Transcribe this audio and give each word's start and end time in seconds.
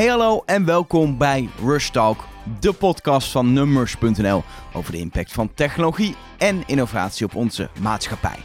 Hey 0.00 0.08
hallo 0.08 0.42
en 0.46 0.64
welkom 0.64 1.18
bij 1.18 1.48
Rush 1.64 1.88
Talk, 1.88 2.24
de 2.60 2.72
podcast 2.72 3.30
van 3.30 3.52
Numbers.nl 3.52 4.42
over 4.72 4.92
de 4.92 4.98
impact 4.98 5.32
van 5.32 5.54
technologie 5.54 6.14
en 6.38 6.62
innovatie 6.66 7.26
op 7.26 7.34
onze 7.34 7.68
maatschappij. 7.80 8.38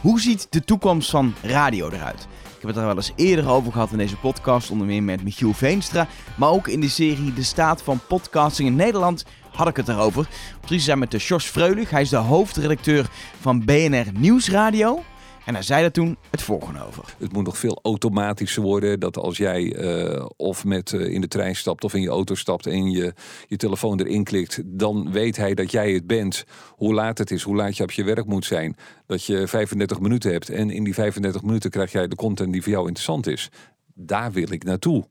Hoe 0.00 0.20
ziet 0.20 0.46
de 0.50 0.64
toekomst 0.64 1.10
van 1.10 1.34
radio 1.42 1.88
eruit? 1.90 2.28
Ik 2.44 2.60
heb 2.60 2.66
het 2.70 2.76
er 2.76 2.84
wel 2.86 2.96
eens 2.96 3.12
eerder 3.16 3.48
over 3.48 3.72
gehad 3.72 3.90
in 3.90 3.98
deze 3.98 4.16
podcast, 4.16 4.70
onder 4.70 4.86
meer 4.86 5.02
met 5.02 5.24
Michiel 5.24 5.52
Veenstra, 5.52 6.06
maar 6.36 6.50
ook 6.50 6.68
in 6.68 6.80
de 6.80 6.88
serie 6.88 7.32
De 7.32 7.42
Staat 7.42 7.82
van 7.82 8.00
Podcasting 8.08 8.68
in 8.68 8.76
Nederland 8.76 9.24
had 9.50 9.68
ik 9.68 9.76
het 9.76 9.88
erover. 9.88 10.28
Precies 10.60 10.84
zijn 10.84 10.98
met 10.98 11.22
Jos 11.22 11.44
Freulich, 11.44 11.90
hij 11.90 12.02
is 12.02 12.08
de 12.08 12.16
hoofdredacteur 12.16 13.06
van 13.40 13.64
BNR 13.64 14.06
Nieuwsradio. 14.12 15.02
En 15.48 15.54
hij 15.54 15.62
zei 15.62 15.84
er 15.84 15.92
toen 15.92 16.16
het 16.30 16.42
volgende 16.42 16.84
over. 16.86 17.14
Het 17.18 17.32
moet 17.32 17.44
nog 17.44 17.58
veel 17.58 17.78
automatischer 17.82 18.62
worden. 18.62 19.00
Dat 19.00 19.16
als 19.16 19.36
jij 19.36 19.62
uh, 19.62 20.26
of 20.36 20.64
met 20.64 20.92
uh, 20.92 21.12
in 21.12 21.20
de 21.20 21.28
trein 21.28 21.56
stapt 21.56 21.84
of 21.84 21.94
in 21.94 22.00
je 22.00 22.08
auto 22.08 22.34
stapt 22.34 22.66
en 22.66 22.90
je, 22.90 23.14
je 23.46 23.56
telefoon 23.56 24.00
erin 24.00 24.24
klikt, 24.24 24.60
dan 24.64 25.12
weet 25.12 25.36
hij 25.36 25.54
dat 25.54 25.70
jij 25.70 25.92
het 25.92 26.06
bent. 26.06 26.44
Hoe 26.70 26.94
laat 26.94 27.18
het 27.18 27.30
is, 27.30 27.42
hoe 27.42 27.56
laat 27.56 27.76
je 27.76 27.82
op 27.82 27.90
je 27.90 28.04
werk 28.04 28.26
moet 28.26 28.44
zijn. 28.44 28.76
Dat 29.06 29.24
je 29.24 29.46
35 29.46 30.00
minuten 30.00 30.32
hebt 30.32 30.48
en 30.48 30.70
in 30.70 30.84
die 30.84 30.94
35 30.94 31.42
minuten 31.42 31.70
krijg 31.70 31.92
jij 31.92 32.08
de 32.08 32.16
content 32.16 32.52
die 32.52 32.62
voor 32.62 32.72
jou 32.72 32.86
interessant 32.86 33.26
is. 33.26 33.50
Daar 33.94 34.32
wil 34.32 34.52
ik 34.52 34.64
naartoe. 34.64 35.04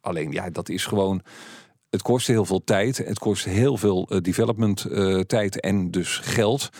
Alleen 0.00 0.32
ja, 0.32 0.50
dat 0.50 0.68
is 0.68 0.86
gewoon 0.86 1.22
het 1.90 2.02
kost 2.02 2.26
heel 2.26 2.44
veel 2.44 2.64
tijd. 2.64 2.96
Het 2.96 3.18
kost 3.18 3.44
heel 3.44 3.76
veel 3.76 4.08
uh, 4.08 4.20
development 4.20 4.86
uh, 4.90 5.20
tijd 5.20 5.60
en 5.60 5.90
dus 5.90 6.18
geld. 6.22 6.70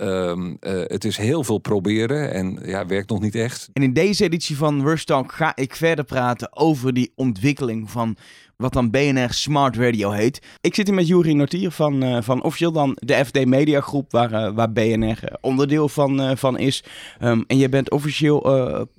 Um, 0.00 0.48
uh, 0.48 0.56
het 0.86 1.04
is 1.04 1.16
heel 1.16 1.44
veel 1.44 1.58
proberen 1.58 2.32
en 2.32 2.58
ja, 2.64 2.86
werkt 2.86 3.10
nog 3.10 3.20
niet 3.20 3.34
echt. 3.34 3.68
En 3.72 3.82
in 3.82 3.92
deze 3.92 4.24
editie 4.24 4.56
van 4.56 4.82
Rush 4.82 5.04
Talk 5.04 5.32
ga 5.32 5.56
ik 5.56 5.76
verder 5.76 6.04
praten 6.04 6.56
over 6.56 6.94
die 6.94 7.12
ontwikkeling 7.14 7.90
van 7.90 8.16
wat 8.56 8.72
dan 8.72 8.90
BNR 8.90 9.32
Smart 9.32 9.76
Radio 9.76 10.10
heet. 10.10 10.42
Ik 10.60 10.74
zit 10.74 10.86
hier 10.86 10.96
met 10.96 11.08
Juri 11.08 11.34
Nortier 11.34 11.70
van, 11.70 12.22
van 12.22 12.42
officieel 12.42 12.72
dan 12.72 12.96
de 13.00 13.24
FD 13.24 13.44
Media 13.44 13.80
Groep, 13.80 14.12
waar, 14.12 14.54
waar 14.54 14.72
BNR 14.72 15.18
onderdeel 15.40 15.88
van, 15.88 16.38
van 16.38 16.58
is. 16.58 16.84
Um, 17.22 17.44
en 17.46 17.58
je 17.58 17.68
bent 17.68 17.90
officieel 17.90 18.40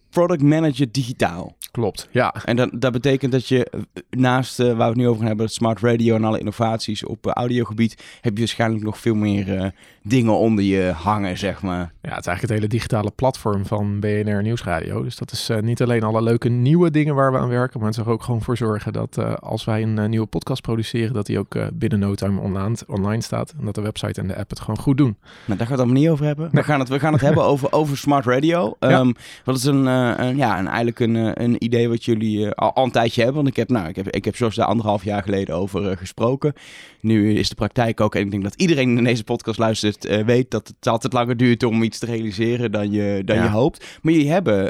product 0.09 0.41
manager 0.41 0.91
digitaal. 0.91 1.55
Klopt, 1.75 2.07
ja. 2.11 2.33
En 2.45 2.55
dat, 2.55 2.69
dat 2.73 2.91
betekent 2.91 3.31
dat 3.31 3.47
je 3.47 3.71
naast 4.09 4.59
uh, 4.59 4.67
waar 4.67 4.75
we 4.75 4.83
het 4.83 4.95
nu 4.95 5.07
over 5.07 5.17
gaan 5.17 5.27
hebben, 5.27 5.49
smart 5.49 5.79
radio 5.79 6.15
en 6.15 6.23
alle 6.23 6.39
innovaties 6.39 7.05
op 7.05 7.27
uh, 7.27 7.33
audiogebied, 7.33 8.03
heb 8.21 8.33
je 8.33 8.39
waarschijnlijk 8.39 8.83
nog 8.83 8.97
veel 8.97 9.15
meer 9.15 9.55
uh, 9.55 9.65
dingen 10.03 10.37
onder 10.37 10.63
je 10.63 10.91
hangen, 10.95 11.37
zeg 11.37 11.61
maar. 11.61 11.79
Ja, 11.79 12.09
het 12.09 12.19
is 12.19 12.25
eigenlijk 12.27 12.41
het 12.41 12.51
hele 12.51 12.67
digitale 12.67 13.11
platform 13.15 13.65
van 13.65 13.99
BNR 13.99 14.41
Nieuwsradio. 14.41 15.03
Dus 15.03 15.15
dat 15.15 15.31
is 15.31 15.49
niet 15.61 15.81
alleen 15.81 16.03
alle 16.03 16.21
leuke 16.21 16.49
nieuwe 16.49 16.91
dingen 16.91 17.15
waar 17.15 17.31
we 17.31 17.37
aan 17.37 17.49
werken, 17.49 17.79
maar 17.79 17.89
het 17.89 17.97
is 17.97 18.05
er 18.05 18.11
ook 18.11 18.23
gewoon 18.23 18.41
voor 18.41 18.57
zorgen 18.57 18.93
dat 18.93 19.39
als 19.41 19.65
wij 19.65 19.81
een 19.83 20.09
nieuwe 20.09 20.25
podcast 20.25 20.61
produceren, 20.61 21.13
dat 21.13 21.25
die 21.25 21.39
ook 21.39 21.57
binnen 21.73 21.99
no 21.99 22.15
time 22.15 22.39
online, 22.41 22.75
online 22.87 23.21
staat. 23.21 23.53
En 23.59 23.65
dat 23.65 23.75
de 23.75 23.81
website 23.81 24.21
en 24.21 24.27
de 24.27 24.35
app 24.35 24.49
het 24.49 24.59
gewoon 24.59 24.77
goed 24.77 24.97
doen. 24.97 25.17
Nou, 25.45 25.57
daar 25.57 25.57
gaan 25.57 25.65
we 25.67 25.71
het 25.71 25.81
allemaal 25.81 26.01
niet 26.01 26.09
over 26.09 26.25
hebben. 26.25 26.49
Nee. 26.51 26.63
We, 26.63 26.67
gaan 26.67 26.79
het, 26.79 26.89
we 26.89 26.99
gaan 26.99 27.13
het 27.13 27.21
hebben 27.29 27.43
over, 27.43 27.71
over 27.71 27.97
smart 27.97 28.25
radio. 28.25 28.75
Ja. 28.79 28.99
Um, 28.99 29.15
wat 29.43 29.57
is 29.57 29.63
een, 29.63 29.85
een, 29.85 30.37
ja, 30.37 30.59
een, 30.59 30.67
eigenlijk 30.67 30.99
een, 30.99 31.43
een 31.43 31.64
idee 31.65 31.89
wat 31.89 32.05
jullie 32.05 32.37
uh, 32.37 32.51
al, 32.51 32.73
al, 32.73 32.83
een 32.83 32.91
tijdje 32.91 33.23
hebben. 33.23 33.43
Want 33.43 33.47
ik 33.47 33.55
heb, 33.55 33.69
nou, 33.69 33.87
ik 33.87 33.95
heb, 33.95 34.09
ik 34.09 34.25
heb 34.25 34.35
Jos 34.35 34.55
daar 34.55 34.65
anderhalf 34.65 35.03
jaar 35.03 35.23
geleden 35.23 35.55
over 35.55 35.91
uh, 35.91 35.97
gesproken. 35.97 36.53
Nu 37.01 37.33
is 37.33 37.49
de 37.49 37.55
praktijk 37.55 38.01
ook, 38.01 38.15
en 38.15 38.21
ik 38.21 38.31
denk 38.31 38.43
dat 38.43 38.55
iedereen 38.55 38.97
in 38.97 39.03
deze 39.03 39.23
podcast 39.23 39.59
luistert, 39.59 40.05
uh, 40.05 40.25
weet 40.25 40.51
dat 40.51 40.67
het 40.67 40.87
altijd 40.87 41.13
langer 41.13 41.37
duurt 41.37 41.63
om 41.63 41.83
iets 41.83 41.99
te 41.99 42.05
realiseren 42.05 42.71
dan 42.71 42.91
je, 42.91 43.21
dan 43.25 43.35
ja. 43.35 43.43
je 43.43 43.49
hoopt. 43.49 43.99
Maar 44.01 44.13
jullie 44.13 44.31
hebben, 44.31 44.69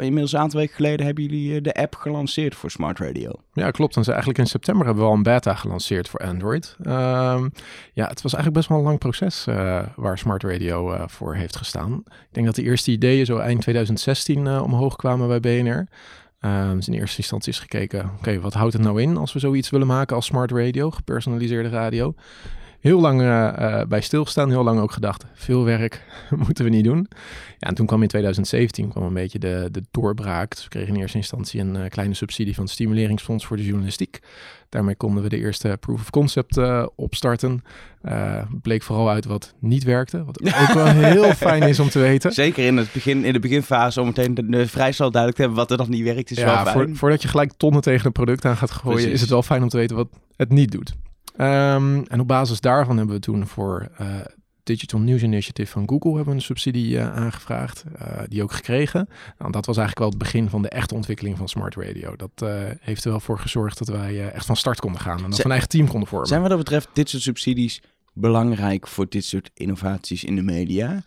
inmiddels 0.00 0.32
een 0.32 0.38
aantal 0.38 0.60
weken 0.60 0.74
geleden, 0.74 1.06
hebben 1.06 1.24
jullie 1.24 1.60
de 1.60 1.74
app 1.74 1.94
gelanceerd 1.94 2.54
voor 2.54 2.70
Smart 2.70 2.98
Radio. 2.98 3.30
Ja, 3.52 3.70
klopt. 3.70 3.96
En 3.96 4.04
eigenlijk 4.04 4.38
in 4.38 4.46
september 4.46 4.86
hebben 4.86 5.04
we 5.04 5.10
al 5.10 5.16
een 5.16 5.22
beta 5.22 5.54
gelanceerd 5.54 6.08
voor 6.08 6.20
Android. 6.20 6.76
Um, 6.78 7.52
ja, 7.92 8.06
het 8.06 8.22
was 8.22 8.34
eigenlijk 8.34 8.54
best 8.54 8.68
wel 8.68 8.78
een 8.78 8.84
lang 8.84 8.98
proces 8.98 9.44
waar 9.96 10.18
Smart 10.18 10.42
Radio 10.42 11.06
voor 11.06 11.34
heeft 11.34 11.56
gestaan. 11.56 12.02
Ik 12.06 12.28
denk 12.30 12.46
dat 12.46 12.54
de 12.54 12.62
eerste 12.62 12.90
ideeën 12.90 13.26
zo 13.26 13.36
eind 13.38 13.60
2016 13.60 14.48
omhoog 14.48 14.96
kwamen 14.96 15.28
bij 15.28 15.40
BNR. 15.40 15.86
Um, 16.44 16.76
dus 16.76 16.88
in 16.88 16.94
eerste 16.94 17.16
instantie 17.16 17.52
is 17.52 17.58
gekeken, 17.58 18.10
oké, 18.18 18.40
wat 18.40 18.54
houdt 18.54 18.72
het 18.72 18.82
nou 18.82 19.02
in 19.02 19.16
als 19.16 19.32
we 19.32 19.38
zoiets 19.38 19.70
willen 19.70 19.86
maken 19.86 20.16
als 20.16 20.26
smart 20.26 20.50
radio, 20.50 20.90
gepersonaliseerde 20.90 21.68
radio? 21.68 22.14
Heel 22.82 23.00
lang 23.00 23.20
uh, 23.20 23.52
uh, 23.58 23.82
bij 23.88 24.00
stilgestaan, 24.00 24.50
heel 24.50 24.62
lang 24.62 24.80
ook 24.80 24.92
gedacht, 24.92 25.24
veel 25.34 25.64
werk 25.64 26.04
moeten 26.46 26.64
we 26.64 26.70
niet 26.70 26.84
doen. 26.84 27.06
Ja, 27.58 27.68
en 27.68 27.74
toen 27.74 27.86
kwam 27.86 28.02
in 28.02 28.08
2017 28.08 28.88
kwam 28.88 29.02
een 29.04 29.14
beetje 29.14 29.38
de, 29.38 29.68
de 29.70 29.82
doorbraak. 29.90 30.50
Dus 30.50 30.62
we 30.64 30.68
kregen 30.68 30.94
in 30.94 31.00
eerste 31.00 31.16
instantie 31.16 31.60
een 31.60 31.74
uh, 31.74 31.82
kleine 31.88 32.14
subsidie 32.14 32.54
van 32.54 32.64
het 32.64 32.72
Stimuleringsfonds 32.72 33.46
voor 33.46 33.56
de 33.56 33.64
Journalistiek. 33.64 34.20
Daarmee 34.68 34.94
konden 34.94 35.22
we 35.22 35.28
de 35.28 35.38
eerste 35.38 35.76
proof 35.80 36.00
of 36.00 36.10
concept 36.10 36.56
uh, 36.56 36.86
opstarten. 36.96 37.64
Bleek 38.62 38.82
vooral 38.82 39.10
uit 39.10 39.24
wat 39.24 39.54
niet 39.58 39.84
werkte. 39.84 40.24
Wat 40.24 40.42
ook 40.68 40.72
wel 40.72 40.86
heel 40.86 41.34
fijn 41.34 41.62
is 41.62 41.80
om 41.80 41.88
te 41.88 41.98
weten. 41.98 42.32
Zeker 42.32 42.66
in, 42.66 42.76
het 42.76 42.92
begin, 42.92 43.24
in 43.24 43.32
de 43.32 43.40
beginfase 43.40 44.00
om 44.00 44.06
meteen 44.06 44.34
de, 44.34 44.46
de 44.46 44.66
vrij 44.66 44.92
snel 44.92 45.10
duidelijk 45.10 45.40
te 45.40 45.46
hebben 45.46 45.60
wat 45.60 45.70
er 45.70 45.86
nog 45.86 45.88
niet 45.88 46.04
werkt. 46.04 46.30
Is 46.30 46.38
ja, 46.38 46.64
wel 46.64 46.72
voor, 46.72 46.96
voordat 46.96 47.22
je 47.22 47.28
gelijk 47.28 47.52
tonnen 47.56 47.82
tegen 47.82 48.06
een 48.06 48.12
product 48.12 48.44
aan 48.44 48.56
gaat 48.56 48.70
gooien, 48.70 48.96
Precies. 48.96 49.14
is 49.14 49.20
het 49.20 49.30
wel 49.30 49.42
fijn 49.42 49.62
om 49.62 49.68
te 49.68 49.76
weten 49.76 49.96
wat 49.96 50.08
het 50.36 50.50
niet 50.50 50.70
doet. 50.70 50.94
Um, 51.36 52.04
en 52.06 52.20
op 52.20 52.28
basis 52.28 52.60
daarvan 52.60 52.96
hebben 52.96 53.14
we 53.14 53.20
toen 53.20 53.46
voor 53.46 53.88
uh, 54.00 54.06
Digital 54.62 55.00
News 55.00 55.22
Initiative 55.22 55.70
van 55.70 55.88
Google 55.88 56.10
hebben 56.14 56.28
we 56.28 56.34
een 56.34 56.44
subsidie 56.44 56.94
uh, 56.94 57.14
aangevraagd, 57.14 57.84
uh, 58.02 58.18
die 58.28 58.42
ook 58.42 58.52
gekregen. 58.52 59.08
Nou, 59.38 59.52
dat 59.52 59.66
was 59.66 59.76
eigenlijk 59.76 59.98
wel 59.98 60.08
het 60.08 60.18
begin 60.18 60.48
van 60.48 60.62
de 60.62 60.68
echte 60.68 60.94
ontwikkeling 60.94 61.36
van 61.36 61.48
smart 61.48 61.74
radio. 61.74 62.16
Dat 62.16 62.30
uh, 62.42 62.50
heeft 62.80 63.04
er 63.04 63.10
wel 63.10 63.20
voor 63.20 63.38
gezorgd 63.38 63.78
dat 63.78 63.88
wij 63.88 64.30
echt 64.30 64.46
van 64.46 64.56
start 64.56 64.80
konden 64.80 65.00
gaan 65.00 65.24
en 65.24 65.30
dat 65.30 65.38
we 65.38 65.44
een 65.44 65.50
eigen 65.50 65.68
team 65.68 65.88
konden 65.88 66.08
vormen. 66.08 66.28
Zijn 66.28 66.40
wat 66.40 66.50
dat 66.50 66.58
betreft 66.58 66.88
dit 66.92 67.08
soort 67.08 67.22
subsidies 67.22 67.82
belangrijk 68.12 68.88
voor 68.88 69.06
dit 69.08 69.24
soort 69.24 69.50
innovaties 69.54 70.24
in 70.24 70.36
de 70.36 70.42
media? 70.42 71.02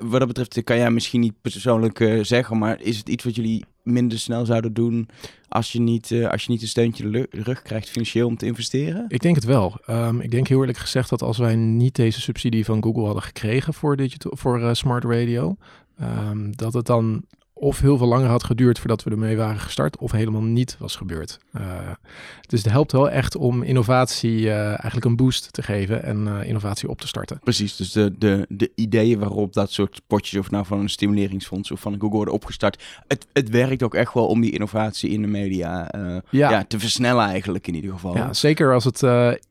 Wat 0.00 0.18
dat 0.18 0.26
betreft 0.26 0.64
kan 0.64 0.76
jij 0.76 0.90
misschien 0.90 1.20
niet 1.20 1.40
persoonlijk 1.40 2.00
uh, 2.00 2.24
zeggen, 2.24 2.58
maar 2.58 2.80
is 2.80 2.98
het 2.98 3.08
iets 3.08 3.24
wat 3.24 3.34
jullie 3.34 3.64
minder 3.82 4.18
snel 4.18 4.46
zouden 4.46 4.72
doen 4.72 5.08
als 5.48 5.72
je 5.72 5.80
niet, 5.80 6.10
uh, 6.10 6.28
als 6.28 6.44
je 6.44 6.50
niet 6.50 6.62
een 6.62 6.68
steuntje 6.68 7.10
de 7.10 7.26
rug 7.30 7.62
krijgt 7.62 7.90
financieel 7.90 8.26
om 8.26 8.36
te 8.36 8.46
investeren? 8.46 9.04
Ik 9.08 9.20
denk 9.20 9.34
het 9.34 9.44
wel. 9.44 9.80
Um, 9.90 10.20
ik 10.20 10.30
denk 10.30 10.48
heel 10.48 10.60
eerlijk 10.60 10.78
gezegd 10.78 11.10
dat 11.10 11.22
als 11.22 11.38
wij 11.38 11.56
niet 11.56 11.94
deze 11.94 12.20
subsidie 12.20 12.64
van 12.64 12.82
Google 12.82 13.04
hadden 13.04 13.22
gekregen 13.22 13.74
voor, 13.74 13.96
digital, 13.96 14.32
voor 14.34 14.76
smart 14.76 15.04
radio, 15.04 15.56
um, 16.00 16.56
dat 16.56 16.72
het 16.72 16.86
dan 16.86 17.24
of 17.58 17.80
heel 17.80 17.96
veel 17.98 18.06
langer 18.06 18.28
had 18.28 18.44
geduurd 18.44 18.78
voordat 18.78 19.02
we 19.02 19.10
ermee 19.10 19.36
waren 19.36 19.60
gestart, 19.60 19.96
of 19.98 20.12
helemaal 20.12 20.42
niet 20.42 20.76
was 20.78 20.96
gebeurd. 20.96 21.38
Uh, 21.56 21.62
dus 22.46 22.62
het 22.62 22.72
helpt 22.72 22.92
wel 22.92 23.10
echt 23.10 23.36
om 23.36 23.62
innovatie 23.62 24.40
uh, 24.40 24.66
eigenlijk 24.66 25.04
een 25.04 25.16
boost 25.16 25.52
te 25.52 25.62
geven 25.62 26.02
en 26.02 26.26
uh, 26.26 26.44
innovatie 26.44 26.88
op 26.88 27.00
te 27.00 27.06
starten. 27.06 27.38
Precies, 27.38 27.76
dus 27.76 27.92
de, 27.92 28.14
de, 28.18 28.46
de 28.48 28.70
ideeën 28.74 29.18
waarop 29.18 29.52
dat 29.52 29.72
soort 29.72 30.00
potjes, 30.06 30.40
of 30.40 30.50
nou 30.50 30.66
van 30.66 30.78
een 30.78 30.88
stimuleringsfonds 30.88 31.70
of 31.70 31.80
van 31.80 31.92
Google 31.92 32.16
worden 32.16 32.34
opgestart, 32.34 32.82
het, 33.06 33.26
het 33.32 33.50
werkt 33.50 33.82
ook 33.82 33.94
echt 33.94 34.14
wel 34.14 34.26
om 34.26 34.40
die 34.40 34.52
innovatie 34.52 35.10
in 35.10 35.22
de 35.22 35.28
media 35.28 35.88
ja. 36.30 36.50
Ja, 36.50 36.64
te 36.64 36.78
versnellen 36.78 37.24
eigenlijk 37.24 37.66
in 37.66 37.74
ieder 37.74 37.92
geval. 37.92 38.16
Ja, 38.16 38.32
zeker 38.32 38.74
als 38.74 38.84
het 38.84 39.02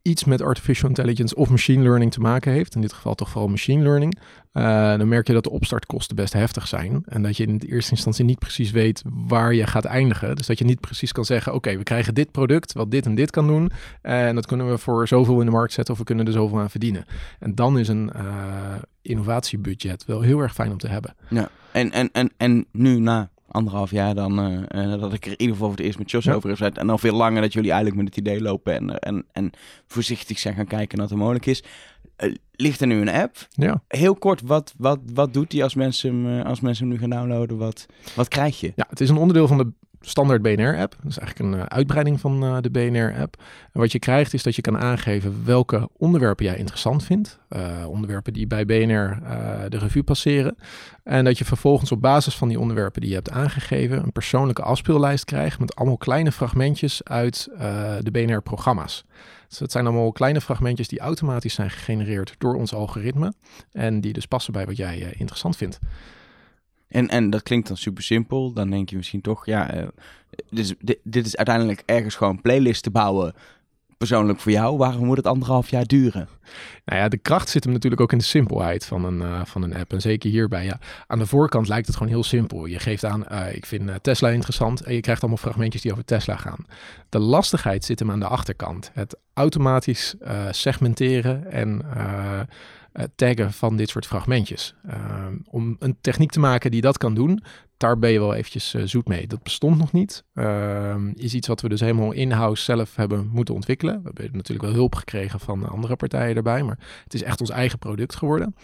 iets 0.02 0.24
met 0.24 0.42
artificial 0.42 0.90
intelligence 0.90 1.36
of 1.36 1.50
machine 1.50 1.84
learning 1.84 2.12
te 2.12 2.20
maken 2.20 2.52
heeft, 2.52 2.76
in 2.76 2.82
dit 2.82 2.94
geval 2.94 3.16
toch 3.16 3.30
vooral 3.30 3.50
machine 3.50 3.84
learning, 3.84 4.18
uh, 4.58 4.98
dan 4.98 5.08
merk 5.08 5.28
je 5.28 5.34
dat 5.34 5.44
de 5.44 5.50
opstartkosten 5.50 6.16
best 6.16 6.34
heftig 6.34 6.68
zijn. 6.68 7.04
En 7.06 7.22
dat 7.22 7.38
je 7.38 7.46
in 7.46 7.58
de 7.58 7.68
eerste 7.68 7.92
instantie 7.92 8.26
niet 8.26 8.40
precies 8.40 8.72
weet 8.72 9.02
waar 9.06 9.54
je 9.54 9.68
gaat 9.68 9.86
eindigen. 9.86 10.36
Dus 10.36 10.48
dat 10.48 10.58
je 10.58 10.66
niet 10.66 10.80
precies 10.80 11.12
kan 11.12 11.26
zeggen: 11.26 11.54
oké, 11.54 11.68
okay, 11.68 11.78
we 11.78 11.84
krijgen 11.84 12.14
dit 12.14 12.32
product 12.32 12.74
wat 12.74 12.92
dit 12.92 13.06
en 13.06 13.16
dit 13.16 13.32
kan 13.32 13.48
doen. 13.48 13.72
En 14.02 14.36
dat 14.36 14.46
kunnen 14.46 14.70
we 14.70 14.78
voor 14.78 15.08
zoveel 15.08 15.40
in 15.40 15.46
de 15.46 15.52
markt 15.52 15.74
zetten 15.74 15.94
of 15.94 16.00
we 16.00 16.06
kunnen 16.06 16.26
er 16.26 16.32
zoveel 16.32 16.60
aan 16.60 16.70
verdienen. 16.70 17.06
En 17.40 17.56
dan 17.56 17.80
is 17.80 17.88
een 17.88 18.12
uh, 18.16 18.22
innovatiebudget 19.02 20.06
wel 20.06 20.22
heel 20.22 20.40
erg 20.40 20.54
fijn 20.54 20.72
om 20.72 20.78
te 20.78 20.88
hebben. 20.88 21.16
Ja, 21.30 21.50
en, 21.72 21.92
en, 21.92 22.10
en, 22.12 22.32
en 22.38 22.66
nu 22.72 23.00
na 23.00 23.30
anderhalf 23.48 23.92
jaar 23.92 24.16
dan 24.16 24.52
uh, 24.76 25.00
dat 25.00 25.14
ik 25.14 25.26
er 25.26 25.32
in 25.32 25.42
ieder 25.42 25.56
geval 25.56 25.68
voor 25.68 25.78
het 25.78 25.86
eerst 25.86 26.00
met 26.00 26.12
Jos 26.12 26.24
ja. 26.24 26.34
over 26.34 26.50
heb 26.50 26.58
gezet. 26.58 26.78
En 26.78 26.90
al 26.90 26.98
veel 26.98 27.16
langer 27.16 27.42
dat 27.42 27.54
jullie 27.54 27.72
eigenlijk 27.72 28.02
met 28.02 28.16
het 28.16 28.26
idee 28.26 28.42
lopen 28.42 28.74
en, 28.76 29.00
en, 29.00 29.26
en 29.32 29.52
voorzichtig 29.88 30.40
zijn 30.40 30.56
gaan 30.56 30.68
kijken 30.68 30.98
naar 30.98 31.08
wat 31.08 31.18
er 31.18 31.22
mogelijk 31.22 31.46
is. 31.46 31.64
Uh, 32.24 32.36
ligt 32.52 32.82
er 32.82 32.88
nu 32.88 33.02
een 33.02 33.10
app? 33.10 33.48
Ja. 33.50 33.84
Heel 33.88 34.16
kort, 34.16 34.42
wat, 34.42 34.74
wat, 34.78 35.00
wat 35.14 35.34
doet 35.34 35.52
die 35.52 35.64
als 35.64 35.76
mensen, 35.76 36.26
hem, 36.26 36.46
als 36.46 36.60
mensen 36.60 36.86
hem 36.86 36.94
nu 36.94 37.00
gaan 37.00 37.10
downloaden? 37.10 37.58
Wat, 37.58 37.86
wat 38.16 38.28
krijg 38.28 38.60
je? 38.60 38.72
Ja, 38.76 38.86
het 38.90 39.00
is 39.00 39.10
een 39.10 39.18
onderdeel 39.18 39.48
van 39.48 39.58
de 39.58 39.72
standaard 40.02 40.42
BNR-app. 40.42 40.96
Dat 41.02 41.12
is 41.12 41.18
eigenlijk 41.18 41.40
een 41.40 41.60
uh, 41.60 41.66
uitbreiding 41.66 42.20
van 42.20 42.62
de 42.62 42.70
BNR-app. 42.70 43.44
En 43.74 43.80
wat 43.80 43.92
je 43.92 44.00
krijgt 44.00 44.34
is 44.34 44.44
dat 44.44 44.56
je 44.56 44.62
kan 44.62 44.78
aangeven 44.78 45.46
welke 45.46 45.90
onderwerpen 45.98 46.46
jij 46.46 46.58
interessant 46.58 47.04
vindt. 47.04 47.40
Uh, 47.50 47.88
onderwerpen 47.88 48.34
die 48.34 48.48
bij 48.48 48.66
BNR 48.66 49.20
de 49.70 49.78
revue 49.78 50.04
passeren. 50.04 50.58
En 51.04 51.26
dat 51.26 51.38
je 51.38 51.46
vervolgens 51.46 51.92
op 51.92 52.02
basis 52.02 52.36
van 52.36 52.48
die 52.48 52.60
onderwerpen 52.60 53.02
die 53.02 53.10
je 53.10 53.16
hebt 53.16 53.32
aangegeven... 53.32 54.04
een 54.04 54.12
persoonlijke 54.12 54.62
afspeellijst 54.62 55.26
krijgt 55.26 55.60
met 55.60 55.76
allemaal 55.76 55.98
kleine 55.98 56.32
fragmentjes 56.32 57.04
uit 57.04 57.50
de 58.02 58.12
BNR-programma's. 58.12 59.06
Dus 59.48 59.58
dat 59.58 59.72
zijn 59.72 59.86
allemaal 59.86 60.12
kleine 60.12 60.42
fragmentjes 60.42 60.88
die 60.88 61.00
automatisch 61.00 61.54
zijn 61.54 61.70
gegenereerd 61.70 62.36
door 62.38 62.56
ons 62.56 62.74
algoritme. 62.74 63.34
En 63.72 64.02
die 64.02 64.14
dus 64.14 64.26
passen 64.26 64.54
bij 64.54 64.66
wat 64.66 64.78
jij 64.78 65.14
interessant 65.18 65.58
vindt. 65.58 65.80
En, 66.88 67.08
en 67.08 67.30
dat 67.30 67.44
klinkt 67.44 67.68
dan 67.68 67.78
super 67.78 68.04
simpel. 68.04 68.54
Dan 68.54 68.70
denk 68.70 68.90
je 68.90 68.96
misschien 68.96 69.22
toch, 69.22 69.46
ja, 69.46 69.76
uh, 69.76 69.88
dus, 70.50 70.74
dit, 70.80 71.00
dit 71.04 71.26
is 71.26 71.36
uiteindelijk 71.36 71.84
ergens 71.86 72.16
gewoon 72.16 72.42
playlist 72.42 72.84
te 72.84 72.92
bouwen 72.92 73.34
persoonlijk 73.98 74.40
voor 74.40 74.52
jou? 74.52 74.78
Waarom 74.78 75.06
moet 75.06 75.18
het 75.18 75.28
anderhalf 75.28 75.70
jaar 75.70 75.86
duren? 75.86 76.28
Nou 76.86 77.02
ja, 77.02 77.08
de 77.08 77.18
kracht 77.18 77.50
zit 77.50 77.64
hem 77.64 77.74
natuurlijk 77.74 78.02
ook 78.02 78.12
in 78.12 78.18
de 78.18 78.24
simpelheid 78.24 78.86
van 78.86 79.06
een, 79.06 79.22
uh, 79.22 79.42
van 79.46 79.64
een 79.64 79.76
app. 79.76 79.94
En 79.94 80.02
zeker 80.02 80.30
hierbij, 80.30 80.66
ja. 80.66 80.80
Aan 81.08 81.20
de 81.20 81.26
voorkant 81.26 81.68
lijkt 81.68 81.88
het 81.88 81.96
gewoon 81.96 82.12
heel 82.12 82.24
simpel. 82.24 82.66
Je 82.66 82.80
geeft 82.80 83.06
aan, 83.06 83.26
uh, 83.32 83.56
ik 83.56 83.66
vind 83.66 83.90
uh, 83.90 83.96
Tesla 84.02 84.30
interessant. 84.30 84.82
En 84.82 84.94
je 84.94 85.02
krijgt 85.02 85.22
allemaal 85.22 85.42
fragmentjes 85.42 85.82
die 85.82 85.92
over 85.92 86.06
Tesla 86.06 86.36
gaan. 86.36 86.66
De 87.10 87.20
lastigheid 87.20 87.86
zit 87.86 88.00
hem 88.00 88.12
aan 88.12 88.20
de 88.20 88.28
achterkant. 88.28 88.92
Het 88.94 89.18
automatisch 89.34 90.16
segmenteren 90.50 91.52
en 91.52 91.86
taggen 93.16 93.54
van 93.54 93.76
dit 93.76 93.90
soort 93.90 94.06
fragmentjes. 94.06 94.76
om 95.50 95.76
een 95.80 95.98
techniek 96.02 96.32
te 96.32 96.40
maken 96.40 96.72
die 96.72 96.82
dat 96.82 96.98
kan 96.98 97.14
doen, 97.14 97.44
daar 97.78 98.00
ben 98.00 98.12
je 98.12 98.20
wel 98.20 98.34
eventjes 98.34 98.74
uh, 98.74 98.82
zoet 98.86 99.08
mee. 99.08 99.28
Dat 99.28 99.44
bestond 99.44 99.78
nog 99.78 99.92
niet. 99.92 100.24
Uh, 100.34 100.96
is 101.14 101.34
iets 101.34 101.48
wat 101.48 101.62
we 101.62 101.70
dus 101.70 101.80
helemaal 101.80 102.12
in-house 102.12 102.64
zelf 102.64 102.96
hebben 102.96 103.30
moeten 103.32 103.54
ontwikkelen. 103.54 104.02
We 104.04 104.10
hebben 104.14 104.38
natuurlijk 104.38 104.68
wel 104.68 104.76
hulp 104.76 104.96
gekregen 104.96 105.40
van 105.40 105.70
andere 105.70 105.96
partijen 105.96 106.36
erbij, 106.36 106.64
maar 106.64 106.80
het 107.04 107.14
is 107.14 107.24
echt 107.24 107.40
ons 107.40 107.50
eigen 107.50 107.80
product 107.80 108.16
geworden. 108.16 108.56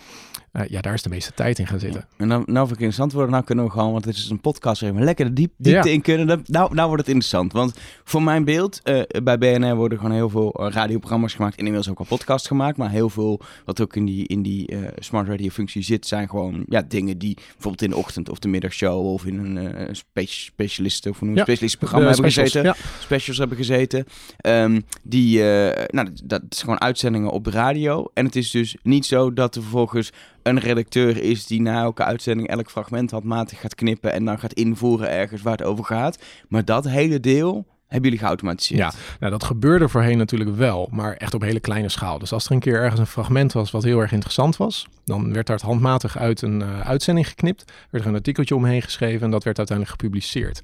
Uh, 0.54 0.62
ja, 0.68 0.81
daar 0.81 0.94
is 0.94 1.01
de 1.01 1.10
meeste 1.10 1.33
tijd 1.33 1.60
in 1.60 1.68
gaan 1.68 1.80
zitten. 1.80 2.07
En 2.18 2.27
nou, 2.27 2.44
nou 2.45 2.68
vind 2.68 2.69
ik 2.69 2.69
interessant 2.69 3.12
worden, 3.12 3.31
nou 3.31 3.44
kunnen 3.44 3.65
we 3.65 3.71
gewoon, 3.71 3.92
want 3.92 4.04
dit 4.04 4.15
is 4.15 4.30
een 4.30 4.42
podcast, 4.42 4.81
even 4.81 5.04
lekker 5.04 5.25
de 5.25 5.33
diep, 5.33 5.54
diepte 5.57 5.88
ja. 5.88 5.94
in 5.94 6.01
kunnen. 6.01 6.44
Nou, 6.45 6.74
nou 6.74 6.88
wordt 6.88 7.01
het 7.01 7.12
interessant, 7.12 7.54
want 7.54 7.80
voor 8.04 8.24
mijn 8.24 8.44
beeld, 8.44 8.81
bij 9.24 9.38
BNR 9.38 9.75
worden 9.75 9.98
gewoon 9.98 10.13
heel 10.13 10.30
veel 10.30 10.69
radioprogramma's 10.69 11.33
gemaakt, 11.33 11.54
en 11.54 11.65
inmiddels 11.65 11.89
ook 11.89 12.00
al 12.00 12.06
podcasts 12.06 12.48
gemaakt, 12.48 12.77
maar 12.77 12.89
heel 12.89 13.10
veel 13.10 13.42
wat 13.65 13.81
ook 13.81 13.95
in 13.95 14.06
die, 14.06 14.27
in 14.27 14.42
die 14.42 14.77
smart 14.95 15.27
radio 15.27 15.50
functie 15.50 15.81
zit, 15.81 16.07
zijn 16.07 16.30
gewoon 16.30 16.65
ja, 16.68 16.81
dingen 16.88 17.18
die 17.18 17.33
bijvoorbeeld 17.36 17.81
in 17.81 17.89
de 17.89 17.95
ochtend 17.95 18.30
of 18.30 18.39
de 18.39 18.48
middagshow 18.48 19.03
of 19.12 19.26
in 19.26 19.38
een 19.38 19.82
uh, 19.82 19.88
spe 19.92 20.26
specialist 20.26 21.08
of 21.08 21.22
een 21.22 21.36
ja, 21.36 21.42
specialistenprogramma 21.42 22.10
hebben 22.10 22.32
specials, 22.32 22.52
gezeten. 22.52 22.84
Ja. 22.84 23.00
Specials 23.00 23.38
hebben 23.38 23.58
gezeten. 23.58 24.06
Um, 24.46 24.86
die, 25.04 25.38
uh, 25.38 25.72
nou, 25.88 26.10
dat 26.24 26.42
is 26.50 26.60
gewoon 26.62 26.82
uitzendingen 26.82 27.30
op 27.30 27.44
de 27.44 27.52
radio. 27.52 28.08
En 28.14 28.26
het 28.26 28.36
is 28.36 28.52
dus 28.52 28.76
niet 28.84 29.06
zo 29.06 29.34
dat 29.34 29.56
er 29.56 29.62
vervolgens 29.62 30.12
een 30.44 30.60
redacteur 30.60 31.24
is 31.24 31.46
die 31.46 31.62
na 31.62 31.82
elke 31.82 32.04
uitzending 32.04 32.48
elk 32.48 32.70
fragment 32.70 33.12
handmatig 33.12 33.60
gaat 33.60 33.76
knippen 33.76 34.14
en 34.14 34.26
dan 34.26 34.40
gaat 34.40 34.54
invoeren 34.54 35.10
ergens 35.10 35.42
waar 35.42 35.58
het 35.58 35.68
over 35.68 35.86
gaat. 35.86 36.18
Maar 36.48 36.66
dat 36.66 36.88
hele 36.88 37.20
deel 37.20 37.66
hebben 37.94 38.10
jullie 38.12 38.25
geautomatiseerd? 38.25 38.80
Ja, 38.80 38.92
nou 39.19 39.31
dat 39.31 39.44
gebeurde 39.44 39.90
voorheen 39.90 40.18
natuurlijk 40.18 40.56
wel, 40.56 40.90
maar 40.92 41.13
echt 41.13 41.34
op 41.34 41.42
hele 41.42 41.60
kleine 41.60 41.90
schaal. 41.90 42.19
Dus 42.19 42.31
als 42.31 42.45
er 42.45 42.51
een 42.51 42.60
keer 42.60 42.81
ergens 42.81 43.00
een 43.00 43.07
fragment 43.07 43.54
was 43.54 43.72
wat 43.72 43.84
heel 43.84 44.00
erg 44.00 44.12
interessant 44.12 44.57
was, 44.57 44.88
dan 45.06 45.34
werd 45.34 45.48
daar 45.48 45.60
handmatig 45.63 46.18
uit 46.18 46.42
een 46.42 46.60
uh, 46.60 46.80
uitzending 46.80 47.28
geknipt, 47.28 47.72
werd 47.90 48.04
er 48.04 48.10
een 48.10 48.16
artikeltje 48.16 48.56
omheen 48.56 48.81
geschreven 48.81 49.22
en 49.22 49.31
dat 49.31 49.44
werd 49.44 49.57
uiteindelijk 49.57 50.00
gepubliceerd. 50.00 50.62